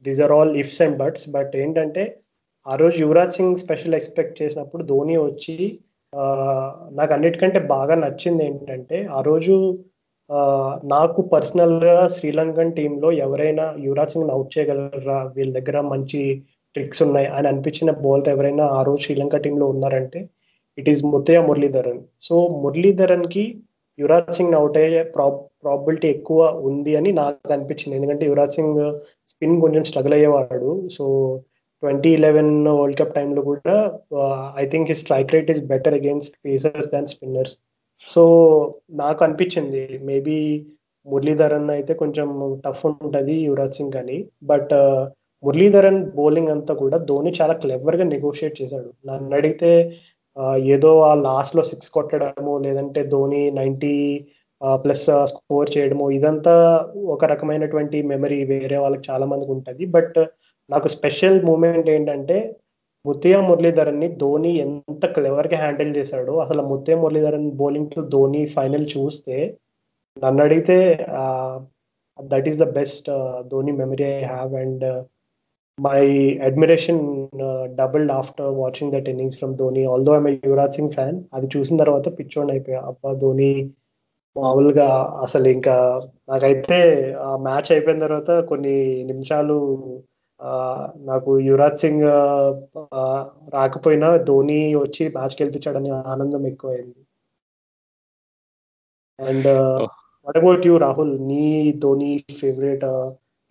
These 0.05 0.22
are 0.26 0.34
all 0.38 0.53
ifs 0.63 0.82
and 0.86 0.97
buts 0.97 1.28
but 1.30 1.53
ఏంటంటే 1.63 2.03
ఆ 2.66 2.76
రోజు 2.76 2.97
యువరాజ్ 3.03 3.36
సింగ్ 3.38 3.61
స్పెషల్ 3.63 3.97
ఎక్స్పెక్ట్ 3.99 4.39
చేసినప్పుడు 4.41 4.84
ధోని 4.84 5.18
వచ్చి 5.26 5.55
నాకు 6.91 7.11
అన్నిటికంటే 7.13 7.59
బాగా 7.76 7.95
నచ్చింది 7.95 8.43
ఏంటంటే 8.43 8.97
ఆ 9.18 9.22
రోజు 9.22 9.55
నాకు 10.94 11.20
పర్సనల్గా 11.34 11.96
శ్రీలంకన్ 12.16 12.76
టీంలో 12.78 13.10
ఎవరైనా 13.26 13.66
యువరాజ్ 13.86 14.14
సింగ్ 14.14 14.34
అవుట్ 14.36 14.54
చేయగలరా? 14.56 15.18
వీళ్ళ 15.36 15.52
దగ్గర 15.58 15.78
మంచి 15.94 16.20
ట్రిక్స్ 16.76 17.02
ఉన్నాయి 17.06 17.28
అని 17.38 17.48
అనిపించిన 17.52 17.90
బౌలర్ 18.04 18.32
ఎవరైనా 18.34 18.66
ఆ 18.78 18.80
రోజు 18.88 19.02
శ్రీలంక 19.06 19.38
టీంలో 19.46 19.66
ఉన్నారంటే 19.74 20.22
it 20.78 20.90
is 20.94 21.04
Muttiah 21.12 21.42
Muralitharan 21.50 22.02
so 22.28 22.36
మురళీధరన్కి 22.64 23.44
Yuvraj 24.00 24.34
Singh 24.38 24.56
out 24.60 24.78
అయ్యే 24.80 25.02
ప్రాబిలిటీ 25.66 26.08
ఎక్కువ 26.16 26.40
ఉంది 26.70 26.94
అని 27.00 27.12
నాకు 27.20 27.52
అనిపించింది. 27.56 27.96
ఎందుకంటే 28.00 28.24
యువరాజ్ 28.30 28.56
సింగ్ 28.58 28.82
స్పిన్ 29.32 29.56
కొంచెం 29.64 29.84
struggle 29.90 30.16
అయ్యేవాడు. 30.18 30.72
So 30.96 31.06
twenty 31.84 32.10
eleven 32.18 32.52
world 32.80 32.98
cup 33.02 33.16
టైంలో 33.18 33.42
కూడా 33.52 33.76
I 34.64 34.66
think 34.74 34.90
his 34.92 35.02
strike 35.06 35.34
rate 35.36 35.52
is 35.54 35.62
better 35.72 35.96
against 36.00 36.36
pacers 36.48 36.92
than 36.96 37.10
spinners 37.14 37.56
so 38.08 38.24
నాకు 39.04 39.22
అనిపించింది. 39.26 39.84
మేబీ 40.10 40.38
మురళీధరన్ 41.08 41.70
అయితే 41.78 41.93
కొంచెం 42.02 42.28
టఫ్ 42.64 42.84
ఉంటుంది 42.86 43.36
యువరాజ్ 43.48 43.78
సింగ్ 43.80 43.98
అని. 44.02 44.18
బట్ 44.52 44.74
uh, 44.84 45.02
మురళీధరన్ 45.43 46.00
బౌలింగ్ 46.18 46.52
అంతా 46.54 46.74
కూడా 46.74 46.98
ధోని 47.10 47.32
చాలా 47.39 47.54
క్లెవర్గా 47.64 48.06
నెగోషియేట్ 48.14 48.56
చేశాడు. 48.62 48.89
నన్ను 49.10 49.36
అడిగితే 49.39 49.72
uh, 50.38 50.56
ఏదో 50.76 50.91
ఆ 51.10 51.12
లాస్ట్లో 51.28 51.64
సిక్స్ 51.72 51.91
కొట్టడము 51.98 52.54
లేదంటే 52.66 53.04
ధోని 53.14 53.43
నైన్టీ 53.60 53.96
ప్లస్ 54.84 55.06
స్కోర్ 55.32 55.70
చేయడము 55.76 56.06
ఇదంతా 56.18 56.54
ఒక 57.16 57.26
రకమైనటువంటి 57.34 57.98
మెమరీ 58.12 58.39
వేరే 58.54 58.78
వాళ్ళకి 58.78 59.06
చాలా 59.10 59.26
మందికి 59.34 59.54
ఉంటుంది. 59.58 59.86
బట్ 59.98 60.18
uh, 60.24 60.28
నాకు 60.70 60.88
స్పెషల్ 60.98 61.39
మూమెంట్ 61.50 61.89
ఏంటంటే 61.89 62.38
ముత్తయ్య 63.06 63.39
మురళీధరన్ని 63.47 64.08
ధోని 64.22 64.51
ఎంత 64.64 65.06
క్లెవర్గా 65.16 65.58
హ్యాండిల్ 65.58 65.91
చేశాడో 65.97 66.34
అసలు 66.38 66.62
Muttiah 66.72 66.99
Muralitharan 67.01 67.49
bowling 67.62 67.91
to 67.95 68.01
Dhoni 68.14 68.41
final 68.56 68.86
చూస్తే 68.95 69.36
నన్ను 70.18 70.41
అడిగితే 70.43 70.78
that 72.20 72.47
is 72.47 72.60
the 72.64 72.68
best 72.80 73.10
Dhoni 73.47 73.72
memory 73.82 74.06
I 74.14 74.24
have 74.26 74.53
and 74.64 74.86
my 75.78 76.01
admiration 76.47 77.01
doubled 77.80 78.12
after 78.12 78.51
watching 78.62 78.93
that 78.93 79.10
innings 79.10 79.39
from 79.39 79.56
Dhoni. 79.56 79.84
Although 79.93 80.12
I'm 80.18 80.30
Yuvraj 80.47 80.78
Singh 80.78 80.91
fan 80.91 81.18
అది 81.34 81.47
చూసిన 81.56 81.78
తర్వాత 81.84 82.08
పిచ్చోండి 82.20 82.53
అయిపోయా. 82.53 82.82
అబ్బా 82.82 83.12
ధోని 83.24 83.51
మామూలుగా 84.36 84.88
అసలు 85.22 85.47
ఇంకా 85.47 85.76
నాకైతే 86.30 86.78
ఆ 87.26 87.30
మ్యాచ్ 87.38 87.70
అయిపోయిన 87.72 87.99
తర్వాత 87.99 88.32
కొన్ని 88.49 88.78
నిమిషాలు 89.03 89.58
నాకు 91.10 91.32
యువరాజ్ 91.48 91.82
సింగ్ 91.84 92.06
రాకపోయినా 93.58 94.10
ధోని 94.30 94.60
వచ్చి 94.76 95.04
మ్యాచ్ 95.16 95.38
గెలిపించాడని 95.42 95.92
ఆనందం 96.14 96.44
ఎక్కువైంది. 96.52 97.02
And 99.20 99.50
what 100.28 100.40
about 100.42 100.66
you 100.70 100.76
Rahul? 100.86 101.14
నీ 101.30 101.46
ధోని 101.84 102.12
ఫేవరెట్ 102.40 102.86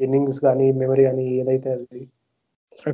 ఇన్నింగ్స్ 0.00 0.40
కానీ 0.46 0.66
మెమరీ 0.82 1.04
కానీ 1.08 1.26
ఏదైతే 1.40 1.70
అది? 1.76 2.02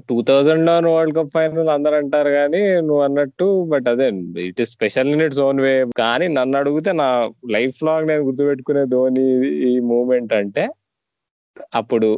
టూ 0.09 0.17
థౌజండ్లో 0.29 0.73
వరల్డ్ 0.95 1.17
కప్ 1.17 1.33
ఫైనల్ 1.37 1.71
అందరు 1.75 1.97
అంటారు 2.01 2.31
కానీ 2.31 2.61
నువ్వు 2.89 3.03
అన్నట్టు 3.07 3.47
బట్ 3.73 3.87
అదే 3.93 4.07
it 4.49 4.61
is 4.65 4.73
special 4.77 5.11
in 5.15 5.23
its 5.27 5.41
own 5.47 5.61
way 5.65 5.73
కానీ 6.03 6.27
నన్ను 6.37 6.57
అడిగితే 6.61 6.93
నా 7.01 7.09
లైఫ్ 7.57 7.79
లాంగ్ 7.89 8.11
నేను 8.11 8.27
గుర్తుపెట్టుకునే 8.29 8.83
ధోని 8.95 9.25
ఈ 9.71 9.73
మూమెంట్ 9.93 10.35
అంటే 10.41 10.65
అప్పుడు 11.75 12.09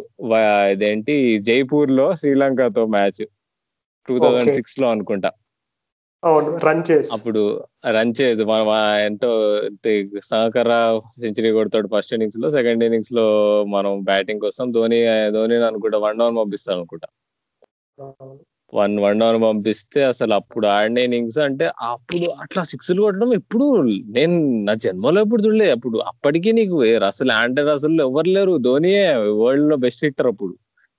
ఇదేంటి 0.73 1.15
జైపూర్లో 1.43 2.07
శ్రీలంకతో 2.15 2.87
మ్యాచ్ 2.87 3.23
టూ 4.09 4.15
థౌజండ్ 4.19 4.53
సిక్స్లో 4.53 4.89
అనుకుంటా. 4.89 5.31
రన్ 6.67 6.83
చేసి. 6.91 7.09
అప్పుడు 7.13 7.41
రన్ 7.89 8.13
చేసి 8.21 8.43
ఎంతో 9.07 9.31
సహకర 10.25 10.71
సెంచరీ 11.21 11.51
కొడతాడు 11.53 11.89
ఫస్ట్ 11.95 12.15
ఇన్నింగ్స్లో 12.15 12.51
సెకండ్ 12.51 12.85
ఇన్నింగ్స్లో 12.85 13.25
మనం 13.67 14.05
బ్యాటింగ్ 14.05 14.45
వస్తాం 14.45 14.71
ధోని 14.73 15.01
ధోని 15.31 15.57
అనుకుంటా 15.65 15.99
వన్ 15.99 16.19
డౌన్ 16.19 16.37
పంపిస్తాం 16.37 16.77
అనుకుంటా 16.77 17.09
వన్ 18.75 18.99
వన్ 18.99 19.21
డౌన్ 19.21 19.43
పంపిస్తే 19.43 20.05
అసలు 20.05 20.35
అప్పుడు 20.35 20.67
ఆడిన 20.67 20.99
ఇన్నింగ్స్ 20.99 21.39
అంటే 21.39 21.71
అప్పుడు 21.81 22.31
అట్లా 22.41 22.63
సిక్స్లు 22.63 23.03
కొట్టడం 23.03 23.35
ఎప్పుడు 23.35 23.67
నేను 24.09 24.65
నా 24.65 24.75
జన్మలో 24.75 25.21
ఎప్పుడు 25.21 25.43
చూడలే. 25.43 25.71
అప్పుడు 25.71 25.99
అప్పటికి 25.99 26.53
నీకు 26.53 26.77
అసలు 27.07 27.33
ఆంటే 27.33 27.63
అసలు 27.71 28.03
ఎవరు 28.03 28.29
లేరు. 28.29 28.59
ధోనియే 28.59 29.05
వరల్డ్లో 29.17 29.77
బెస్ట్ 29.77 30.05
హిట్టర్ 30.05 30.27
అప్పుడు. 30.27 30.55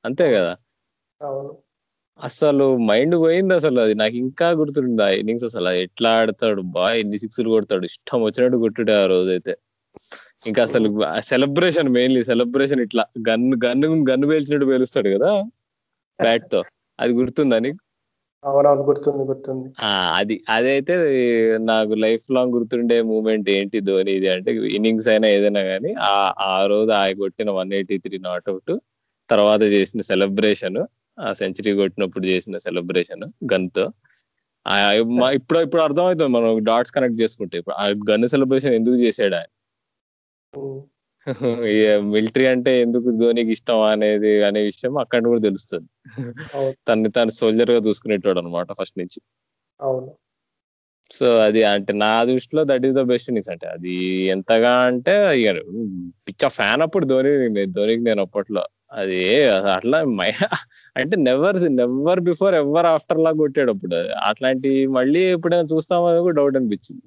అంతే 0.05 0.34
కదా? 0.34 0.53
అసలు 2.19 2.78
మైండ్ 2.78 3.15
పోయింది 3.19 3.53
అసలు 3.53 3.80
అది. 3.82 3.95
నాకు 3.95 4.15
ఇంకా 4.15 4.49
గుర్తుంది 4.49 5.03
ఆ 5.03 5.09
ఇన్నింగ్స్ 5.09 5.45
అసలు. 5.45 5.69
ఎట్లా 5.69 6.09
ఆడతాడు 6.11 6.61
బా 6.76 6.93
ఎన్ని 6.93 7.19
సిక్స్లు 7.19 7.49
కొడతాడు. 7.49 7.86
ఇష్టం 7.86 8.24
వచ్చినట్టు 8.24 8.57
కొట్టుడే 8.57 9.03
ఆ 9.03 9.05
రోజైతే. 9.05 9.53
ఇంకా 10.45 10.63
అసలు 10.63 10.88
సెలబ్రేషన్ 11.19 11.89
మెయిన్లీ 11.89 12.24
సెలబ్రేషన్ 12.24 12.82
ఇట్లా. 12.82 13.03
గన్ 13.30 13.53
గన్ 13.65 13.84
గన్ను 14.09 14.28
పేల్చినట్టు 14.28 14.65
పేలుస్తాడు 14.65 15.09
కదా? 15.09 15.32
బ్యాట్తో. 16.19 16.61
అది 16.99 17.11
గుర్తుందా 17.19 17.57
నీకు? 17.59 17.79
అవునవును 18.43 18.83
గుర్తుంది 18.87 19.23
గుర్తుంది. 19.29 19.67
అది 20.17 20.35
అదైతే 20.55 20.95
నాకు 21.69 21.93
లైఫ్ 22.03 22.25
లాంగ్ 22.35 22.55
గుర్తుండే 22.55 22.97
మూమెంట్ 23.11 23.47
ఏంటి 23.49 23.77
ధోని 23.89 24.13
ఇది 24.19 24.27
అంటే 24.33 24.51
ఇన్నింగ్స్ 24.77 25.07
అయినా 25.13 25.27
ఏదైనా 25.35 25.61
కానీ 25.69 25.91
ఆ 26.07 26.15
ఆ 26.47 26.55
రోజు 26.65 26.91
ఆ 26.93 27.05
కొట్టిన 27.21 27.51
one 27.59 27.71
eighty 27.77 27.97
three 28.05 28.17
not 28.27 28.49
out 28.53 28.73
తర్వాత 29.29 29.63
చేసిన 29.75 30.01
సెలబ్రేషన్ 30.11 30.79
ఆ 31.17 31.29
సెంచరీ 31.41 31.71
కొట్టినప్పుడు 31.79 32.25
చేసిన 32.31 32.57
సెలబ్రేషన్ 32.67 33.23
గన్తో 33.51 33.85
ఇప్పుడు 35.37 35.59
ఇప్పుడు 35.65 35.81
అర్థమవుతుంది 35.85 36.31
మనం 36.35 36.51
డాట్స్ 36.67 36.93
కనెక్ట్ 36.95 37.21
చేసుకుంటే. 37.21 37.55
ఇప్పుడు 37.61 37.75
ఆ 37.75 37.85
గన్ 38.09 38.27
సెలబ్రేషన్ 38.33 38.75
ఎందుకు 38.79 38.97
చేసాడు 39.03 39.35
ఆయన? 39.39 39.49
మిలిటరీ 42.13 42.45
అంటే 42.45 42.71
ఎందుకు 42.82 43.09
ధోనికి 43.19 43.51
ఇష్టం 43.51 43.80
అనేది 43.91 44.32
అనే 44.43 44.61
విషయం 44.63 44.93
అక్కడ 44.97 45.21
కూడా 45.24 45.41
తెలుస్తుంది. 45.41 45.88
తన్ని 46.88 47.09
తాను 47.09 47.32
సోల్జర్గా 47.32 47.80
చూసుకునేటోడు 47.80 48.39
అనమాట 48.39 48.69
ఫస్ట్ 48.80 48.97
నుంచి. 48.99 49.19
అవును. 49.80 50.11
సో 51.11 51.26
అది 51.39 51.61
అంటే 51.63 51.91
నా 51.93 52.11
దృష్టిలో 52.24 52.61
that 52.63 52.86
is 52.86 52.95
the 52.95 53.01
best 53.03 53.28
innings 53.30 53.51
అంటే 53.53 53.67
అది 53.67 53.95
ఎంతగా 54.28 54.71
అంటే 54.89 55.13
ఇక 55.39 55.49
పిచ్చ 56.28 56.49
ఫ్యాన్ 56.49 56.82
అప్పుడు 56.82 57.05
ధోని 57.05 57.32
ధోనికి 57.78 58.03
నేను 58.03 58.21
అప్పట్లో 58.21 58.63
అది 58.93 59.19
అట్లా 59.76 59.99
మై 60.19 60.30
అంటే 60.95 61.15
never 61.28 61.57
never 61.80 62.21
before 62.21 62.55
ever 62.55 62.88
after 62.88 63.21
లా 63.26 63.32
కొట్టాడు 63.34 63.71
అప్పుడు. 63.71 63.99
అట్లాంటి 64.30 64.71
మళ్ళీ 64.97 65.21
ఎప్పుడైనా 65.36 65.67
చూస్తామని 65.74 66.21
కూడా 66.21 66.36
డౌట్ 66.41 66.57
అనిపించింది. 66.57 67.05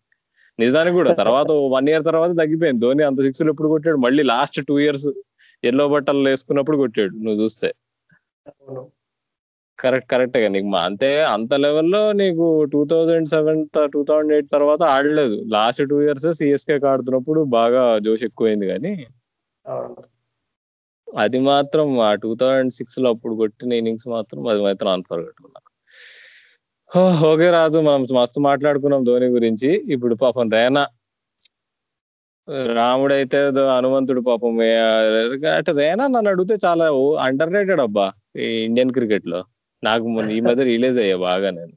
నిజానికి 0.58 0.96
కూడా 0.98 1.12
తర్వాత 1.20 1.50
వన్ 1.74 1.88
ఇయర్ 1.90 2.04
తర్వాత 2.08 2.30
తగ్గిపోయింది. 2.40 2.80
ధోని 2.84 3.02
అంత 3.08 3.20
సిక్స్లు 3.26 3.50
ఎప్పుడు 3.52 3.68
కొట్టాడు? 3.72 3.98
మళ్ళీ 4.06 4.22
లాస్ట్ 4.32 4.58
టూ 4.68 4.76
ఇయర్స్ 4.84 5.08
ఎల్లో 5.64 5.84
బట్టలు 5.94 6.28
వేసుకున్నప్పుడు 6.30 6.78
కొట్టాడు 6.82 7.14
నువ్వు 7.24 7.38
చూస్తే. 7.42 7.68
కరెక్ట్ 9.78 10.08
కరెక్ట్గా. 10.12 10.48
నీకు 10.54 10.68
అంతే 10.88 11.10
అంత 11.34 11.54
లెవెల్లో 11.64 12.00
నీకు 12.20 12.44
two 12.72 12.80
thousand 12.92 13.28
seven 13.34 13.60
two 13.94 14.02
thousand 14.10 14.32
eight 14.36 14.48
తర్వాత 14.54 14.82
ఆడలేదు. 14.94 15.36
లాస్ట్ 15.56 15.82
టూ 15.92 15.98
ఇయర్స్ 16.06 16.28
సిఎస్కే 16.40 16.78
ఆడుతున్నప్పుడు 16.92 17.42
బాగా 17.58 17.82
జోష్ 18.06 18.24
ఎక్కువైంది 18.30 18.68
కానీ 18.72 18.94
అది 21.08 21.38
మాత్రం 21.50 21.88
ఆ 22.08 22.10
టూ 22.22 22.30
థౌజండ్ 22.40 22.72
సిక్స్లో 22.72 23.08
అప్పుడు 23.14 23.34
కొట్టిన 23.34 23.72
ఇన్నింగ్స్ 23.80 24.08
మాత్రం 24.08 24.40
అది 24.52 24.60
మాత్రం 24.68 24.90
అన్ఫర్గెటబుల్ 24.92 25.52
ఓకే 27.30 27.48
రాజు 27.50 27.78
మనం 27.86 28.02
మస్తు 28.16 28.38
మాట్లాడుకున్నాం 28.40 29.02
ధోని 29.04 29.28
గురించి. 29.36 29.70
ఇప్పుడు 29.94 30.14
పాపం 30.14 30.50
రేనా. 30.50 30.84
రాముడైతే 32.78 33.38
హనుమంతుడు 33.70 34.20
పాపం 34.20 34.52
అంటే 35.52 35.72
రేనా 35.78 36.04
నన్ను 36.06 36.28
అడిగితే 36.32 36.56
చాలా 36.66 36.86
అండర్ 37.24 37.52
రేటెడ్ 37.56 37.82
అబ్బా 37.86 38.06
ఈ 38.40 38.48
ఇండియన్ 38.68 38.92
క్రికెట్లో 38.92 39.40
నాకు 39.82 40.04
ఈ 40.36 40.40
మధ్య 40.48 40.64
రిలీజ్ 40.72 40.98
అయ్యా 41.04 41.16
బాగా 41.26 41.50
నేను. 41.58 41.74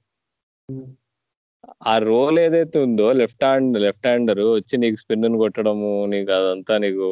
ఆ 1.86 1.94
రోల్ 2.06 2.38
ఏదైతే 2.44 2.78
ఉందో 2.86 3.08
లెఫ్ట్ 3.20 3.44
హ్యాండ్ 3.46 3.76
లెఫ్ట్ 3.84 4.06
హ్యాండర్ 4.08 4.42
వచ్చి 4.50 4.76
నీకు 4.78 4.98
స్పిన్ 5.02 5.38
కొట్టడము 5.42 5.92
నీకు 6.14 6.32
అదంతా 6.38 6.76
నీకు 6.84 7.06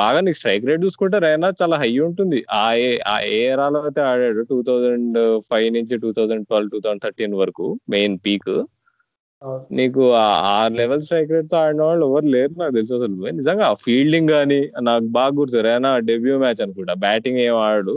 బాగా 0.00 0.18
నీకు 0.20 0.38
స్ట్రైక్ 0.40 0.66
రేట్ 0.68 0.84
చూసుకుంటే 0.86 1.18
రైనా 1.26 1.48
చాలా 1.60 1.76
హై 1.82 1.90
ఉంటుంది. 2.08 2.38
ఆ 2.56 2.64
ఏ 2.82 2.90
ఆ 3.06 3.16
ఏ 3.30 3.36
ఏరాలో 3.46 3.80
అయితే 3.86 4.02
ఆడాడు 4.10 4.42
టూ 4.50 4.58
థౌజండ్ 4.68 5.18
ఫైవ్ 5.48 5.68
నుంచి 5.76 5.96
two 6.04 6.10
thousand 6.18 6.46
twelve 6.48 6.72
two 6.74 6.80
thousand 6.80 7.04
thirteen 7.06 7.36
వరకు 7.42 7.66
మెయిన్ 7.94 8.16
పీక్. 8.26 8.52
నీకు 9.76 10.02
ఆ 10.16 10.56
లెవెల్ 10.76 11.02
స్ట్రైక్ 11.04 11.32
రేట్తో 11.34 11.56
ఆడిన 11.60 11.82
వాళ్ళు 11.82 12.04
ఎవరు 12.08 12.28
లేరు 12.34 12.52
నాకు 12.60 12.74
తెలుసు 12.76 12.94
అసలు. 12.98 13.14
నిజంగా 13.38 13.66
ఫీల్డింగ్ 13.84 14.30
కానీ 14.34 14.58
నాకు 14.88 15.06
బాగా 15.16 15.32
గుర్తు 15.38 15.62
రైనా 15.68 15.90
డెబ్యూ 16.10 16.36
మ్యాచ్ 16.42 16.62
అనుకుంటా. 16.66 16.94
బ్యాటింగ్ 17.04 17.40
ఏం 17.46 17.56
ఆడు 17.66 17.96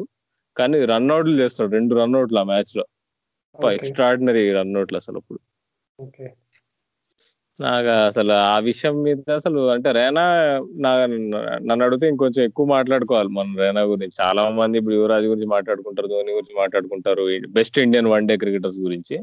కానీ 0.57 0.77
రన్అట్లు 0.91 1.35
చేస్తాడు 1.41 1.71
రెండు 1.77 1.93
రన్అట్లు 1.99 2.39
ఆ 2.39 2.47
మ్యాచ్లో 2.51 2.85
ఎక్స్ట్రాడినరీ 3.77 4.43
రన్అట్లు 4.57 4.97
అసలు 5.01 5.17
అప్పుడు. 5.21 5.39
నాకు 7.59 7.89
అసలు 8.07 8.33
ఆ 8.49 8.57
విషయం 8.59 9.03
మీద 9.03 9.31
అసలు 9.31 9.59
అంటే 9.69 9.91
రేనా 9.91 10.23
నా 10.75 10.91
నన్ను 11.67 11.85
అడిగితే 11.85 12.07
ఇంకొంచెం 12.07 12.43
ఎక్కువ 12.43 12.65
మాట్లాడుకోవాలి 12.65 13.29
మన 13.29 13.55
రేనా 13.59 13.81
గురించి. 13.81 14.15
చాలా 14.21 14.49
మంది 14.49 14.77
ఇప్పుడు 14.77 14.95
యువరాజ్ 14.95 15.25
గురించి 15.25 15.47
మాట్లాడుకుంటారు 15.47 16.07
ధోని 16.07 16.31
గురించి 16.31 16.55
మాట్లాడుకుంటారు 16.59 17.23
best 17.49 17.79
Indian 17.79 18.07
one 18.07 18.27
day 18.27 18.37
cricketers 18.37 18.79
గురించి. 18.79 19.17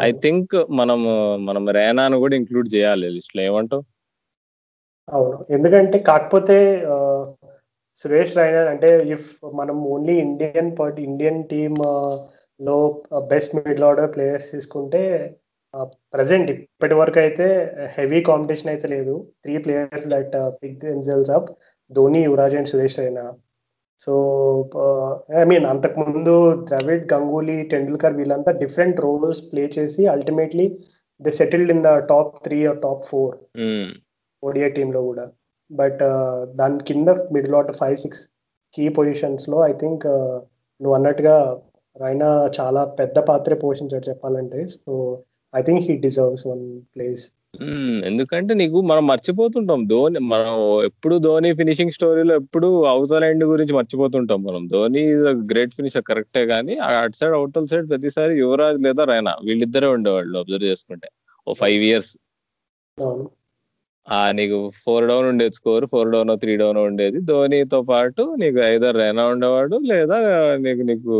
ఐ 0.00 0.12
థింక్ 0.12 0.54
మనం 0.70 1.00
మనం 1.46 1.68
రేనాను 1.68 2.18
కూడా 2.18 2.36
ఇంక్లూడ్ 2.36 2.68
చేయాలి 2.74 3.08
లిస్ట్లో 3.10 3.42
ఏమంటావు? 3.42 3.84
అవును. 5.08 5.46
ఎందుకంటే 5.50 5.98
కాకపోతే 5.98 6.56
సురేష్ 7.98 8.36
రైనా 8.36 8.60
అంటే 8.70 8.88
ఇఫ్ 8.98 9.28
మనం 9.54 9.76
ఓన్లీ 9.84 10.14
ఇండియన్ 10.18 10.76
పార్ట్ 10.78 11.00
ఇండియన్ 11.00 11.44
టీమ్లో 11.44 12.76
బెస్ట్ 13.28 13.54
మిడిల్ 13.56 13.84
ఆర్డర్ 13.84 14.14
ప్లేయర్స్ 14.14 14.52
తీసుకుంటే 14.52 15.02
ప్రజెంట్ 16.14 16.48
ఇప్పటి 16.54 16.94
వరకు 17.00 17.18
అయితే 17.24 17.46
హెవీ 17.96 18.20
కాంపిటీషన్ 18.28 18.70
అయితే 18.72 18.86
లేదు. 18.94 19.14
Three 19.44 19.54
players 19.64 20.06
that 20.14 20.34
pick 20.60 20.78
themselves 20.84 21.32
up 21.38 21.48
Dhoni 21.90 22.20
Yuvraj 22.28 22.56
and 22.58 22.70
Suresh 22.72 22.98
Raina 23.02 23.24
so 24.00 24.12
I 25.40 25.44
mean 25.50 25.66
అంతకుముందు 25.72 26.34
ద్రవిడ్ 26.70 27.04
గంగూలీ 27.12 27.58
టెండూల్కర్ 27.72 28.16
వీళ్ళంతా 28.20 28.52
డిఫరెంట్ 28.62 28.98
రోల్స్ 29.06 29.40
ప్లే 29.50 29.64
చేసి 29.76 30.02
ultimately 30.14 30.66
they 31.20 31.32
settled 31.40 31.72
in 31.74 31.84
the 31.88 31.90
top 32.12 32.32
three 32.46 32.58
or 32.70 32.80
top 32.86 33.04
four 33.10 33.34
ODI 34.42 34.68
టీంలో 34.76 35.02
కూడా. 35.10 35.24
బట్ 35.70 36.02
దాని 36.60 36.78
కింద 36.88 37.10
middle 37.36 37.56
order 37.58 37.78
five 37.82 37.98
six 38.04 38.22
key 38.74 38.86
పొజిషన్స్లో 38.98 39.58
I 39.70 39.72
think 39.82 40.04
నువ్వు 40.80 40.94
అన్నట్టుగా 40.98 41.36
రైనా 41.96 42.28
చాలా 42.58 42.82
పెద్ద 43.00 43.18
పాత్ర 43.30 43.54
పోషించాడు 43.64 44.06
చెప్పాలంటే. 44.10 44.60
So 44.74 44.92
I 45.54 45.62
think 45.62 45.82
he 45.88 45.94
deserves 46.06 46.44
one 46.46 46.64
place 46.96 47.24
ఎందుకంటే 48.08 48.52
నీకు 48.54 48.78
మనం 48.90 49.04
మర్చిపోతుంటాం. 49.06 49.80
ధోని 49.86 50.20
మనం 50.32 50.54
ఎప్పుడు 50.84 51.16
ధోని 51.18 51.50
ఫినిషింగ్ 51.54 51.94
స్టోరీలో 51.96 52.34
ఎప్పుడు 52.34 52.68
అవుతల 52.84 53.24
ఎండ్ 53.24 53.44
గురించి 53.44 53.74
మర్చిపోతుంటాం 53.74 54.40
మనం. 54.44 54.62
Dhoni 54.68 55.02
is 55.12 55.26
a 55.32 55.34
great 55.52 55.76
finisher 55.78 56.04
కరెక్టే 56.10 56.44
కానీ 56.46 56.76
అటు 56.88 57.16
సైడ్ 57.20 57.36
అవుతల 57.40 57.66
సైడ్ 57.72 57.86
ప్రతిసారి 57.92 58.34
యువరాజ్ 58.44 58.80
లేదా 58.86 59.04
రైనా 59.12 59.34
వీళ్ళిద్దరే 59.44 59.90
ఉండేవాళ్ళు 59.96 60.36
అబ్జర్వ్ 60.42 60.68
చేసుకుంటే. 60.72 61.08
ఓ 61.46 61.54
ఫైవ్ 61.62 61.82
ఇయర్స్ 61.90 62.12
నీకు 64.32 64.70
ఫోర్ 64.84 65.08
డౌన్ 65.08 65.26
ఉండేది 65.28 65.54
score 65.54 65.86
four 65.86 66.10
down 66.10 66.38
three 66.38 66.56
down 66.56 66.76
ఉండేది. 66.78 67.18
ధోనితో 67.20 67.82
పాటు 67.82 68.34
నీకు 68.38 68.58
ఐదర్ 68.58 68.96
రైనా 68.96 69.26
ఉండేవాడు 69.26 69.76
లేదా 69.76 70.18
నీకు 70.56 70.82
నీకు 70.82 71.12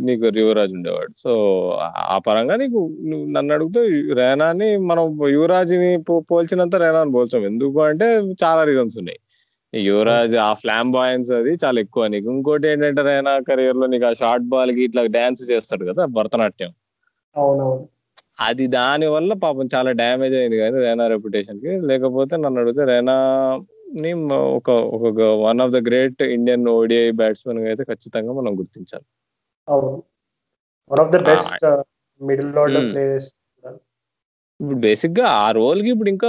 నీకు 0.00 0.24
యువరాజ్ 0.38 0.72
ఉండేవాడు. 0.72 1.12
సో 1.16 1.32
ఆ 2.14 2.18
పరంగా 2.18 2.56
నీకు 2.56 2.80
నన్ను 3.36 3.54
అడిగితే 3.54 3.82
రైనాని 4.14 4.76
మనం 4.76 5.28
యువరాజ్ని 5.28 6.02
పోల్చినంత 6.30 6.74
రైనాని 6.74 7.12
పోల్చాం. 7.12 7.44
ఎందుకు 7.44 7.80
అంటే 7.82 8.08
చాలా 8.44 8.64
రీజన్స్ 8.64 8.98
ఉన్నాయి. 8.98 9.20
యువరాజ్ 9.74 10.36
ఆ 10.36 10.52
ఫ్లామ్ 10.54 10.92
బాయన్స్ 10.92 11.32
అది 11.32 11.52
చాలా 11.64 11.80
ఎక్కువ. 11.80 12.06
నీకు 12.06 12.30
ఇంకోటి 12.30 12.68
ఏంటంటే 12.68 13.02
రైనా 13.02 13.38
కెరియర్లో 13.38 13.86
నీకు 13.86 14.06
ఆ 14.06 14.12
షార్ట్ 14.12 14.44
బాల్కి 14.44 14.84
ఇట్లా 14.84 15.02
డాన్స్ 15.06 15.50
చేస్తాడు 15.50 15.84
కదా 15.84 16.04
భరతనాట్యం. 16.04 16.72
అవునవును. 17.36 17.91
అది 18.42 18.64
దాని 18.76 19.06
వల్ల 19.14 19.32
పాపం 19.44 19.66
చాలా 19.74 19.90
డ్యామేజ్ 20.00 20.34
అయింది 20.40 20.56
కానీ 20.62 20.76
రైనా 20.86 21.04
రెప్యుటేషన్కి. 21.12 21.72
లేకపోతే 21.90 22.34
నన్ను 22.44 22.60
అడిగితే 22.62 22.84
రైనా 22.92 23.16
ని 24.02 24.10
ఒక 24.58 24.68
ఒక 24.96 25.06
one 25.42 25.60
of 25.64 25.72
the 25.74 25.78
great 25.88 26.22
Indian 26.36 26.64
ODI 26.74 27.08
batsmen 27.18 27.58
అయితే 27.72 27.84
ఖచ్చితంగా 27.90 28.32
మనం 28.38 28.52
గుర్తించాలి. 28.60 29.06
One 30.90 31.02
of 31.04 31.12
the 31.14 31.20
best 31.28 31.64
middle 32.20 32.58
order 32.64 32.88
players 32.92 33.30
ఇప్పుడు 34.60 34.78
బేసిక్గా 34.84 35.26
ఆ 35.42 35.46
రోల్కి 35.56 35.88
ఇప్పుడు 35.92 36.10
ఇంకా 36.12 36.28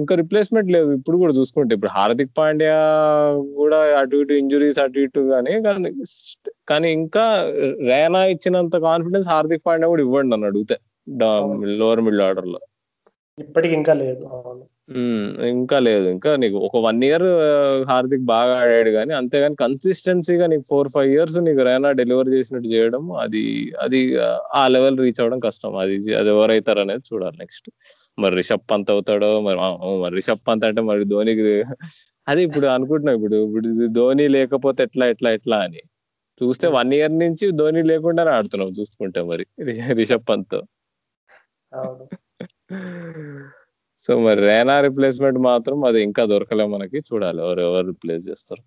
ఇంకా 0.00 0.14
రిప్లేస్మెంట్ 0.20 0.68
లేదు 0.74 0.88
ఇప్పుడు 0.98 1.16
కూడా 1.22 1.32
చూసుకుంటే 1.38 1.72
ఇప్పుడు 1.76 1.92
హార్దిక్ 1.96 2.32
పాండ్యా 2.38 2.76
కూడా 3.60 3.78
అటు 4.00 4.18
ఇటు 4.22 4.34
ఇంజురీస్ 4.42 4.78
అటు 4.84 5.00
ఇటు 5.04 5.20
కానీ 5.32 5.54
కానీ 6.70 6.88
ఇంకా 6.98 7.24
రైనా 7.90 8.20
ఇచ్చినంత 8.34 8.76
కాన్ఫిడెన్స్ 8.88 9.28
హార్దిక్ 9.34 9.66
పాండ్యా 9.68 9.90
కూడా 9.92 10.04
ఇవ్వండి 10.06 10.30
నన్ను 10.34 10.48
అడిగితే. 10.50 10.76
లోవర్ 11.80 12.04
మిడిల్ 12.06 12.24
ఆర్డర్లో. 12.28 12.60
ఇప్పటికి 13.38 13.74
ఇంకా 13.80 13.92
లేదు 14.00 14.24
ఇంకా 15.52 15.76
లేదు. 15.86 16.06
ఇంకా 16.14 16.30
నీకు 16.36 16.58
ఒక 16.66 16.78
వన్ 16.86 16.98
ఇయర్ 17.06 17.24
హార్దిక్ 17.90 18.24
బాగా 18.32 18.54
ఆడాడు 18.62 18.90
కానీ 18.96 19.12
అంతేగాని 19.20 19.56
కన్సిస్టెన్సీగా 19.62 20.46
నీకు 20.46 20.64
ఫోర్ 20.70 20.88
ఫైవ్ 20.94 21.10
ఇయర్స్ 21.14 21.38
నీకు 21.46 21.62
రైనా 21.68 21.90
డెలివర్ 22.00 22.30
చేసినట్టు 22.34 22.68
చేయడం 22.68 23.04
అది 23.24 23.42
అది 23.84 24.00
ఆ 24.52 24.62
లెవెల్ 24.68 24.98
రీచ్ 24.98 25.20
అవ్వడం 25.20 25.40
కష్టం. 25.40 25.72
అది 25.76 25.96
అది 26.20 26.30
ఎవరైతారు 26.34 26.82
అనేది 26.84 27.04
చూడాలి 27.10 27.36
నెక్స్ట్ 27.38 27.68
మరి 28.18 28.34
రిషబ్ 28.40 28.66
పంత్ 28.72 28.90
అవుతాడో 28.90 29.30
మరి 29.40 29.58
మరి 30.04 30.14
రిషబ్ 30.20 30.44
పంత్ 30.48 30.66
అంటే 30.70 30.82
మరి 30.90 31.04
ధోనికి 31.04 31.46
అది 32.30 32.40
ఇప్పుడు 32.46 32.66
అనుకుంటున్నాం 32.74 33.14
ఇప్పుడు 33.18 33.36
ఇప్పుడు 33.46 33.68
ధోని 33.96 34.24
లేకపోతే 34.36 34.80
ఎట్లా 34.88 35.04
ఎట్లా 35.14 35.30
ఎట్లా 35.30 35.56
అని. 35.66 35.80
చూస్తే 36.40 36.66
వన్ 36.76 36.92
ఇయర్ 36.98 37.14
నుంచి 37.22 37.46
ధోని 37.60 37.80
లేకుండానే 37.90 38.30
ఆడుతున్నాం 38.36 38.70
చూసుకుంటే 38.78 39.20
మరి 39.30 39.44
రిషబ్ 40.00 40.26
పంత్. 40.30 40.56
సో 44.02 44.12
మరి 44.26 44.40
రేనా 44.48 44.76
రిప్లేస్మెంట్ 44.86 45.38
మాత్రం 45.50 45.78
అది 45.88 45.98
ఇంకా 46.08 46.22
దొరకలే 46.32 46.64
మనకి. 46.74 46.98
చూడాలి 47.08 47.38
ఎవరు 47.44 47.60
ఎవరు 47.68 47.86
రిప్లేస్ 47.92 48.24
చేస్తారు. 48.30 48.62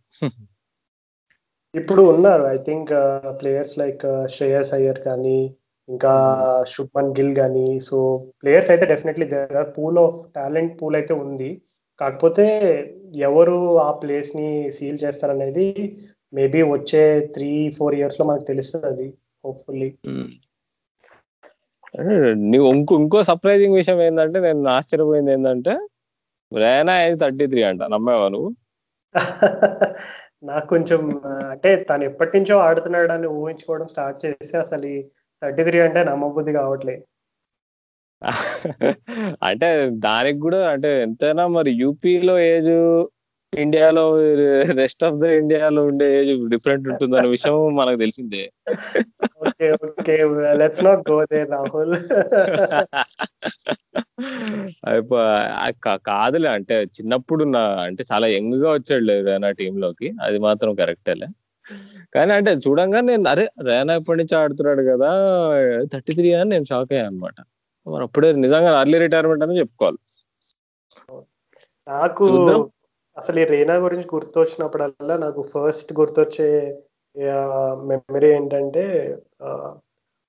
ఇప్పుడు 1.73 2.01
ఉన్నారు. 2.13 2.43
I 2.55 2.57
think 2.67 2.91
players 3.39 3.75
like 3.81 4.03
Shreyas 4.35 4.71
Iyer 4.77 4.99
కానీ 5.07 5.37
ఇంకా 5.89 6.13
శుభ్మన్ 6.73 7.13
గిల్ 7.17 7.33
కానీ 7.41 7.67
సో 7.87 7.97
ప్లేయర్స్ 8.41 8.71
అయితే 8.73 8.85
definitely 8.93 9.25
there 9.33 9.57
are 9.61 9.69
pool 9.77 9.99
of 10.05 10.17
talent 10.37 10.73
pool 10.81 10.95
అయితే 10.99 11.13
ఉంది. 11.25 11.49
కాకపోతే 12.01 12.45
ఎవరు 13.27 13.57
ఆ 13.87 13.89
ప్లేస్ని 14.01 14.47
సీల్ 14.77 14.97
చేస్తారనేది 15.03 15.67
మేబీ 16.33 16.61
వచ్చే 16.75 17.03
త్రీ 17.35 17.51
ఫోర్ 17.77 17.95
ఇయర్స్లో 17.99 18.25
మనకు 18.29 18.47
తెలుస్తుంది 18.51 19.07
హోప్ఫుల్లీ 19.45 19.89
నీవు 22.45 22.67
ఇంకో 22.73 22.93
ఇంకో 22.99 23.19
సర్ప్రైజింగ్ 23.23 23.75
విషయం 23.75 23.99
ఏంటంటే 24.01 24.37
నేను 24.39 24.69
ఆశ్చర్యపోయింది 24.69 25.31
ఏంటంటే 25.31 25.73
రేనా 26.51 26.93
ఏజ్ 27.01 27.17
థర్టీ 27.21 27.45
త్రీ 27.47 27.61
అంట. 27.63 27.81
నమ్మావా 27.93 28.27
నువ్వు? 28.29 28.49
నాకు 30.43 30.67
కొంచెం 30.67 31.01
అంటే 31.51 31.69
తను 31.89 32.03
ఎప్పటి 32.03 32.31
నుంచో 32.37 32.55
ఆడుతున్నాడు 32.59 33.11
అని 33.13 33.27
ఊహించుకోవడం 33.37 33.87
స్టార్ట్ 33.87 34.17
చేస్తే 34.25 34.55
అసలు 34.57 34.89
థర్టీ 35.41 35.63
త్రీ 35.63 35.77
అంటే 35.79 36.01
నమ్మబుద్ధి 36.03 36.51
కావట్లేదు 36.53 37.03
అంటే 39.43 39.69
దానికి 40.05 40.39
కూడా 40.39 40.59
అంటే 40.73 40.89
ఎంతైనా 41.01 41.43
మరి 41.55 41.71
యూపీలో 41.81 42.35
ఏజ్ 42.49 42.73
ఇండియాలో 43.63 44.03
రెస్ట్ 44.79 45.03
ఆఫ్ 45.03 45.17
ద 45.21 45.25
ఇండియాలో 45.39 45.81
ఉండే 45.85 46.07
ఏజ్ 46.19 46.31
డిఫరెంట్ 46.49 46.85
ఉంటుందన్న 46.87 47.27
విషయం 47.27 47.75
మనకు 47.75 47.99
తెలిసిందే. 47.99 48.43
Okay 49.45 49.71
okay 49.87 50.15
let's 50.57 50.83
not 50.83 51.03
go 51.11 51.17
they 51.23 51.39
Rahul 51.43 51.95
కాదులే 56.09 56.49
అంటే 56.49 56.75
చిన్నప్పుడు 56.97 57.43
నా 57.55 57.63
అంటే 57.81 58.03
చాలా 58.11 58.27
యంగ్గా 58.27 58.69
వచ్చాడు 58.71 59.15
రేనా 59.29 59.51
టీమ్లోకి 59.61 60.09
అది 60.21 60.39
మాత్రం 60.39 60.73
కరెక్టేలే 60.75 61.29
కానీ 62.13 62.31
అంటే 62.33 62.51
చూడంగా 62.65 62.99
నేను 63.01 63.29
అరే 63.29 63.45
రేనా 63.61 63.93
ఎప్పటి 63.95 64.19
నుంచి 64.19 64.35
ఆడుతున్నాడు 64.41 64.83
కదా 64.91 65.09
థర్టీ 65.93 66.13
త్రీ 66.13 66.31
అని 66.33 66.49
నేను 66.49 66.65
షాక్ 66.65 66.93
అయ్యాను 66.93 67.09
అనమాట 67.09 67.37
మరి 67.87 68.03
అప్పుడే 68.03 68.29
నిజంగా 68.45 68.71
అర్లీ 68.79 68.97
రిటైర్మెంట్ 68.97 69.43
అని 69.43 69.59
చెప్పుకోవాలి. 69.59 69.99
నాకు. 71.87 72.25
అసలు 73.17 73.37
ఈ 73.39 73.45
రేనా 73.45 73.75
గురించి 73.77 74.07
గుర్తొచ్చినప్పుడల్లా 74.13 75.15
నాకు 75.17 75.41
ఫస్ట్ 75.53 75.91
గుర్తొచ్చే 75.93 76.49
మెమరీ 77.89 78.29
ఏంటంటే 78.31 78.83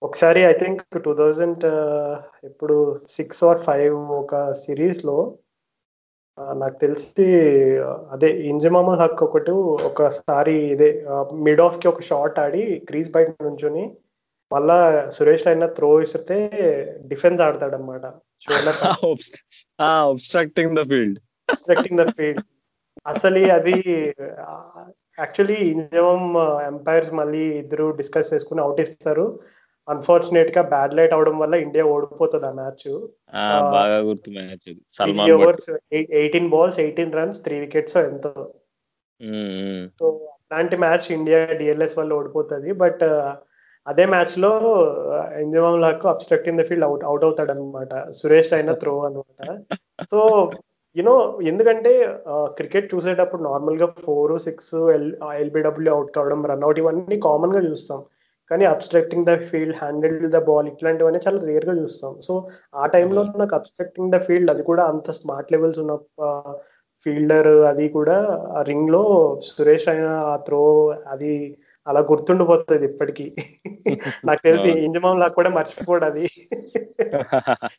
ఒకసారి 0.03 0.41
ఐ 0.47 0.55
థింక్ 0.59 0.83
టూ 1.05 1.13
థౌజండ్ 1.15 1.65
ఇప్పుడు 2.45 2.77
సిక్స్ 3.17 3.43
ఆర్ 3.45 3.61
ఫైవ్ 3.65 3.95
ఒక 4.19 4.35
సిరీస్లో 4.63 5.17
ఆ, 6.39 6.47
నాకు 6.55 6.77
తెలిసి 6.81 7.27
అదే 8.11 8.31
ఇంజమామల్ 8.49 8.99
హక్ 9.01 9.23
ఒకటి 9.23 9.53
ఒకసారి 9.89 10.57
ఇదే 10.73 10.89
మిడ్ 11.45 11.61
ఆఫ్కి 11.61 11.89
ఒక 11.89 12.03
షాట్ 12.09 12.39
ఆడి 12.39 12.65
క్రీజ్ 12.85 13.09
బయట 13.11 13.31
నుంచుని 13.43 13.85
మళ్ళా 14.51 14.77
సురేష్ 15.11 15.47
రైనా 15.47 15.67
త్రో 15.77 15.89
విసిరితే 15.95 16.37
డిఫెన్స్ 17.07 17.43
ఆడతాడు 17.43 17.77
అనమాట 17.77 18.05
ద 20.75 20.85
ఫీల్డ్ 20.91 21.19
the 21.97 22.07
field. 22.13 22.39
అసలు 23.07 23.41
అది 23.59 23.77
యాక్చువల్లీ 25.19 25.59
ఇంజమం 25.73 26.23
ఎంపైర్స్ 26.71 27.13
మళ్ళీ 27.21 27.45
ఇద్దరు 27.63 27.87
డిస్కస్ 28.01 28.33
చేసుకుని 28.33 28.61
అవుట్ 28.65 28.83
ఇస్తారు. 28.85 29.27
అన్ఫార్చునేట్గా 29.89 30.63
బ్యాడ్ 30.73 30.95
లైట్ 30.99 31.15
అవడం 31.17 31.37
వల్ల 31.43 31.55
ఇండియా 31.65 31.85
ఓడిపోతుంది 31.95 32.47
ఆ 32.51 32.55
మ్యాచ్ 32.61 32.87
బాగా 33.77 33.99
గుర్తు 34.09 34.31
match 34.39 34.69
Salman 34.99 35.35
overs 35.37 35.69
eighteen 36.21 36.49
balls 36.55 36.81
eighteen 36.85 37.17
runs 37.19 37.43
three 37.45 37.57
wickets 37.65 37.97
ఎంతో. 38.11 38.33
సో 40.01 40.07
అలాంటి 40.51 40.77
మ్యాచ్ 40.85 41.07
ఇండియా 41.19 41.39
డిఎల్ఎస్ 41.61 41.99
వల్ల 42.01 42.13
ఓడిపోతుంది. 42.21 42.71
బట్ 42.83 43.05
అదే 43.87 44.05
మ్యాచ్లో 44.13 44.51
Inzamam 45.43 45.77
Haq 45.85 46.05
obstructing 46.13 46.59
the 46.61 46.65
field 46.69 46.87
out 46.87 47.05
out 47.11 47.25
అవుతాడు 47.27 47.53
అనమాట 47.55 47.93
సురేష్ 48.21 48.53
రైనా 48.55 48.75
త్రో 48.83 48.95
అనమాట 49.09 49.43
సో 50.13 50.21
యునో 50.97 51.39
ఎందుకంటే 51.43 51.93
క్రికెట్ 52.33 52.95
చూసేటప్పుడు 52.95 53.43
నార్మల్గా 53.43 53.87
four 54.05 54.41
six 54.41 54.75
L 54.75 55.15
LBW 55.35 55.95
out 55.95 56.17
కావడం 56.17 56.47
రన్అట్ 56.47 56.79
ఇవన్నీ 56.79 57.21
కామన్గా 57.21 57.71
చూస్తాం. 57.71 58.05
కానీ 58.51 58.65
obstructing 58.65 59.27
the 59.27 59.37
field 59.37 59.77
handle 59.77 60.31
the 60.31 60.39
ball 60.45 60.69
ఇట్లాంటివన్నీ 60.69 61.21
చాలా 61.29 61.39
రేర్గా 61.47 61.83
చూస్తాం. 61.83 62.21
సో 62.21 62.49
ఆ 62.75 62.87
టైంలో 62.87 63.23
నాకు 63.23 63.55
అబ్స్ట్రక్టింగ్ 63.55 64.13
ద 64.13 64.19
ఫీల్డ్ 64.19 64.51
అది 64.51 64.63
కూడా 64.63 64.85
అంత 64.85 65.11
స్మార్ట్ 65.11 65.53
లెవెల్స్ 65.53 65.79
ఉన్న 65.79 65.97
ఫీల్డర్ 67.07 67.49
అది 67.49 67.89
కూడా 67.89 68.45
ఆ 68.57 68.63
రింగ్లో 68.63 69.03
సురేష్ 69.43 69.89
అయిన 69.89 70.07
ఆ 70.07 70.37
త్రో 70.37 70.89
అది 71.07 71.59
అలా 71.87 72.01
గుర్తుండిపోతుంది 72.01 72.87
ఇప్పటికీ. 72.87 73.37
నాకు 74.25 74.43
తెలిసి. 74.45 74.69
ఇంజమాం 74.69 75.19
లాగా 75.19 75.33
కూడా 75.33 75.51
మర్చిపోడు 75.51 76.05
అది. 76.05 76.27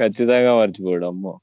ఖచ్చితంగా 0.00 0.56
మర్చిపోడు 0.56 1.06
అమ్మో. 1.06 1.40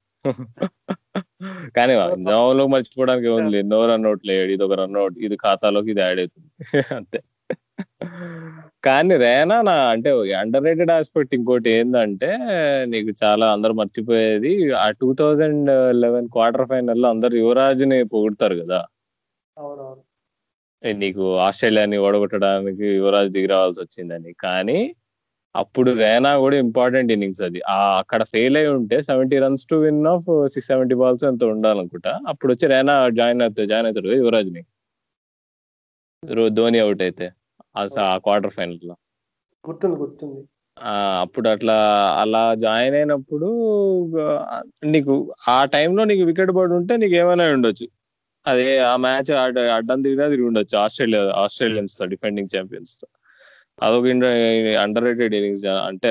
కానీ 1.77 1.93
జవాబులో 2.29 2.63
మర్చిపోవడానికి 2.73 3.27
ఏముంది? 3.31 3.57
ఎన్నో 3.63 3.79
రన్ 3.89 4.05
అవుట్ 4.09 4.23
లేడు 4.29 4.51
ఇది 4.55 4.63
ఒక 4.67 4.75
రన్ 4.81 4.97
అవుట్ 5.01 5.17
ఇది 5.27 5.35
ఖాతాలోకి 5.43 5.89
ఇది 5.93 6.01
యాడ్ 6.05 6.19
అవుతుంది. 6.23 6.49
అంతే. 6.97 7.19
కానీ 8.85 9.13
రేనా 9.23 9.55
నా 9.67 9.73
అంటే 9.93 10.09
అండర్ 10.41 10.65
రేటెడ్ 10.67 10.91
ఆస్పెక్ట్ 10.91 11.33
ఇంకోటి 11.35 11.69
ఏంటంటే 11.77 12.29
నీకు 12.93 13.11
చాలా 13.23 13.45
అందరు 13.55 13.73
మర్చిపోయేది 13.79 14.51
ఆ 14.83 14.85
టూ 15.01 15.09
థౌజండ్ 15.21 15.71
లెవెన్ 16.03 16.29
క్వార్టర్ 16.35 16.67
ఫైనల్లో 16.71 17.09
అందరు 17.09 17.35
యువరాజ్ని 17.43 17.99
పొగుడతారు 18.13 18.55
కదా. 18.63 18.79
నీకు 20.83 21.23
ఆస్ట్రేలియాని 21.47 21.97
ఓడగొట్టడానికి 21.97 22.87
యువరాజ్ 22.99 23.31
దిగి 23.35 23.49
రావాల్సి 23.55 23.81
వచ్చిందని. 23.81 24.31
కానీ 24.45 24.79
అప్పుడు 25.57 25.89
రేనా 26.01 26.31
కూడా 26.43 26.55
ఇంపార్టెంట్ 26.65 27.11
ఇన్నింగ్స్ 27.15 27.41
అది. 27.47 27.59
అక్కడ 28.01 28.21
ఫెయిల్ 28.33 28.57
అయి 28.59 28.69
ఉంటే 28.77 28.97
seventy 29.09 29.37
runs 29.45 29.65
to 29.71 29.77
win 29.85 30.01
off 30.13 30.25
six 30.53 30.69
seventy 30.71 30.95
balls 31.01 31.25
ఎంత 31.31 31.43
ఉండాలనుకుంటా. 31.55 32.13
అప్పుడు 32.31 32.51
వచ్చి 32.53 32.67
రేనా 32.73 32.95
జాయిన్ 33.19 33.43
అవుతాడు 33.45 33.69
జాయిన్ 33.73 33.89
అవుతాడు 33.89 34.11
యువరాజ్ని 34.21 34.63
ధోని 36.57 36.79
అవుట్ 36.83 37.01
అయితే. 37.07 37.25
ఆ 37.75 37.83
క్వార్టర్ 38.25 38.53
ఫైనల్లో 38.57 38.95
గుర్తుంది. 39.63 39.97
గుర్తుంది 40.01 40.41
అప్పుడు 41.21 41.47
అట్లా 41.53 41.75
అలా 42.21 42.41
జాయిన్ 42.63 42.95
అయినప్పుడు 42.99 43.47
నీకు 44.93 45.13
ఆ 45.47 45.57
టైంలో 45.75 46.03
నీకు 46.11 46.23
వికెట్ 46.29 46.51
పడి 46.57 46.75
ఉంటే 46.79 46.93
నీకు 47.03 47.15
ఏమైనా 47.21 47.45
ఉండొచ్చు. 47.55 47.87
అదే 48.45 48.67
ఆ 48.89 48.93
మ్యాచ్ 49.05 49.31
అడ్డం 49.77 49.99
తిరిగినా 50.05 50.27
తిరిగి 50.33 50.47
ఉండొచ్చు. 50.49 50.75
ఆస్ట్రేలియా 50.83 51.21
ఆస్ట్రేలియన్స్తో 51.43 52.05
డిఫెండింగ్ 52.13 52.51
ఛాంపియన్స్తో 52.55 53.07
అదొక 53.79 54.05
అండర్ 54.83 55.05
రేటెడ్ 55.05 55.35
ఇన్నింగ్స్ 55.35 55.65
అంటే 55.89 56.09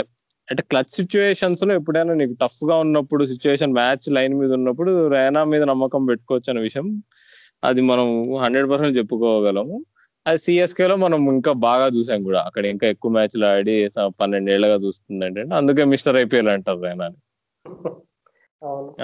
అంటే 0.48 0.62
క్లచ్ 0.62 0.92
సిచ్యువేషన్స్లో 0.96 1.72
ఎప్పుడైనా 1.74 2.14
నీకు 2.14 2.34
టఫ్గా 2.42 2.74
ఉన్నప్పుడు 2.76 3.22
సిచ్యువేషన్ 3.24 3.72
మ్యాచ్ 3.72 4.06
లైన్ 4.12 4.34
మీద 4.40 4.50
ఉన్నప్పుడు 4.52 4.92
రైనా 5.08 5.40
మీద 5.44 5.62
నమ్మకం 5.62 6.02
పెట్టుకోవచ్చు 6.06 6.50
అనే 6.52 6.60
విషయం 6.60 6.88
అది 7.62 7.80
మనం 7.80 8.08
హండ్రెడ్ 8.44 8.68
పర్సెంట్ 8.70 8.98
చెప్పుకోగలము 8.98 9.76
అది 10.26 10.38
సిఎస్కే 10.38 10.86
లో 10.86 10.94
మనం 10.96 11.20
ఇంకా 11.34 11.52
బాగా 11.66 11.86
చూసాం 11.96 12.20
కూడా. 12.28 12.40
అక్కడ 12.48 12.64
ఇంకా 12.66 12.86
ఎక్కువ 12.94 13.10
మ్యాచ్లు 13.12 13.46
ఆడి 13.46 13.74
పన్నెండేళ్ళుగా 14.20 14.76
చూస్తుంది 14.84 15.24
అంటే 15.28 15.42
అందుకే 15.60 15.84
మిస్టర్ 15.92 16.16
ఐపీఎల్ 16.22 16.50
అంటారు 16.54 16.80
రైనా 16.88 17.06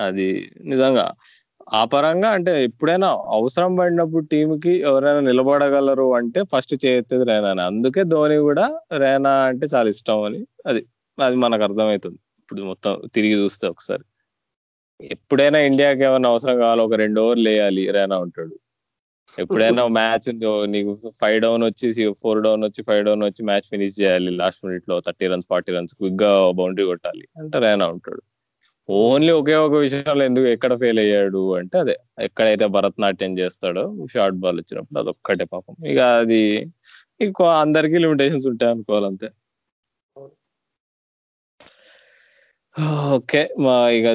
అది 0.07 0.27
నిజంగా. 0.65 1.07
ఆ 1.73 1.85
పరంగా 1.85 2.29
అంటే 2.29 2.65
ఎప్పుడైనా 2.65 3.09
అవసరం 3.09 3.77
పడినప్పుడు 3.77 4.25
టీమ్కి 4.25 4.81
ఎవరైనా 4.81 5.21
నిలబడగలరు 5.21 6.15
అంటే 6.15 6.43
ఫస్ట్ 6.43 6.87
చేయొచ్చేది 6.87 7.25
రైనా 7.25 7.67
అందుకే 7.67 8.05
ధోని 8.05 8.37
కూడా 8.37 8.81
రైనా 8.97 9.31
అంటే 9.31 9.67
చాలా 9.75 9.89
ఇష్టం 9.89 10.23
అని. 10.23 10.47
అది 10.67 10.87
అది 11.19 11.37
మనకు 11.37 11.63
అర్థమవుతుంది. 11.63 12.17
ఇప్పుడు 12.17 12.63
మొత్తం 12.63 13.03
తిరిగి 13.15 13.35
చూస్తే 13.35 13.69
ఒకసారి. 13.69 14.05
ఎప్పుడైనా 15.01 15.59
ఇండియాకి 15.59 16.03
ఏమైనా 16.05 16.29
అవసరం 16.29 16.59
కావాలి 16.59 16.83
ఒక 16.83 16.95
రెండు 16.95 17.21
ఓవర్లు 17.21 17.49
వేయాలి 17.49 17.91
రైనా 17.91 18.19
ఉంటాడు 18.19 18.59
ఎప్పుడైనా 19.39 19.87
మ్యాచ్ 19.87 20.29
నీకు 20.71 21.13
ఫైవ్ 21.21 21.43
డౌన్ 21.43 21.63
వచ్చి 21.65 22.15
ఫోర్ 22.23 22.43
డౌన్ 22.43 22.65
వచ్చి 22.65 22.85
ఫైవ్ 22.85 23.05
డౌన్ 23.05 23.23
వచ్చి 23.23 23.45
మ్యాచ్ 23.45 23.69
ఫినిష్ 23.71 24.01
చేయాలి. 24.01 24.31
లాస్ట్ 24.31 24.67
మినిట్లో 24.67 25.01
థర్టీ 25.01 25.27
రన్స్ 25.27 25.47
ఫార్టీ 25.51 25.73
రన్స్ 25.73 25.95
క్విక్గా 25.95 26.51
బౌండరీ 26.51 26.87
కొట్టాలి 26.87 27.29
అంటే 27.39 27.59
రైనా 27.59 27.87
ఉంటాడు 27.87 28.23
ఓన్లీ 28.89 29.33
ఒకే 29.41 29.55
ఒక 29.67 29.75
విషయంలో 29.85 30.23
ఎందుకు 30.29 30.47
ఎక్కడ 30.55 30.73
ఫెయిల్ 30.81 31.01
అయ్యాడు 31.03 31.43
అంటే 31.59 31.77
అదే 31.79 31.95
ఎక్కడైతే 32.27 32.67
భరతనాట్యం 32.77 33.33
చేస్తాడో 33.41 33.85
షార్ట్ 34.15 34.39
బాల్ 34.45 34.59
వచ్చినప్పుడు 34.63 34.99
అదొక్కటే 35.03 35.45
పాపం. 35.55 35.75
ఇక 35.93 36.01
అది 36.23 36.41
ఇంకో 37.27 37.45
లిమిటేషన్స్ 38.05 38.49
ఉంటాయి 38.53 38.73
అనుకోవాలంతే. 38.75 39.29
ఓకే 43.17 43.41
మా 43.65 43.75
ఇక 43.97 44.09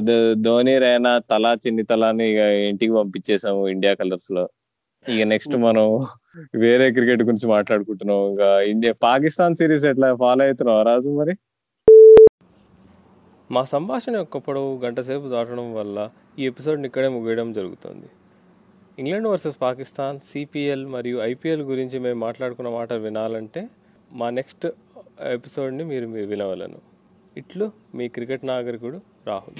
ధోని 0.45 0.73
రైనా 0.83 1.11
తలా 1.31 1.51
చిన్ని 1.63 1.83
తలాని 1.91 2.25
ఇక 2.31 2.41
ఇంటికి 2.69 2.93
పంపించేసాము 2.99 3.61
ఇండియా 3.73 3.93
కలర్స్లో. 4.01 4.43
ఇక 5.05 5.23
నెక్స్ట్ 5.31 5.55
మనం 5.65 5.85
వేరే 6.63 6.87
క్రికెట్ 6.95 7.23
గురించి 7.27 7.47
మాట్లాడుకుంటున్నాం. 7.55 8.21
ఇక 8.33 8.41
ఇండియా 8.73 8.93
పాకిస్తాన్ 9.07 9.57
సిరీస్ 9.61 9.85
ఎట్లా 9.91 10.09
ఫాలో 10.23 10.45
అవుతున్నావు 10.47 10.83
రాజు 10.89 11.11
మరి? 11.21 11.35
మా 13.51 13.61
సంభాషణ 13.63 14.15
యొక్క 14.15 14.37
పొడవు 14.37 14.71
గంట 14.85 14.99
సేపు 14.99 15.27
దాటడం 15.27 15.67
వల్ల 15.73 15.97
ఈ 16.39 16.45
ఎపిసోడ్ని 16.45 16.85
ఇక్కడే 16.85 17.07
ముగియడం 17.07 17.53
జరుగుతుంది. 17.53 18.07
ఇంగ్లాండ్ 18.99 19.27
వర్సెస్ 19.27 19.57
పాకిస్తాన్ 19.61 20.19
సిపిఎల్ 20.19 20.85
మరియు 20.95 21.17
ఐపీఎల్ 21.21 21.61
గురించి 21.61 21.99
మేము 21.99 22.19
మాట్లాడుకున్న 22.19 22.69
మాట 22.69 22.93
వినాలంటే 23.05 23.61
మా 24.11 24.29
నెక్స్ట్ 24.29 24.65
ఎపిసోడ్ని 25.37 25.83
మీరు 25.83 26.07
మీరు 26.07 26.27
వినవలను. 26.27 26.79
ఇట్లు 27.37 27.71
మీ 27.95 28.07
క్రికెట్ 28.07 28.45
నాగరికుడు 28.45 28.99
రాహుల్. 29.27 29.57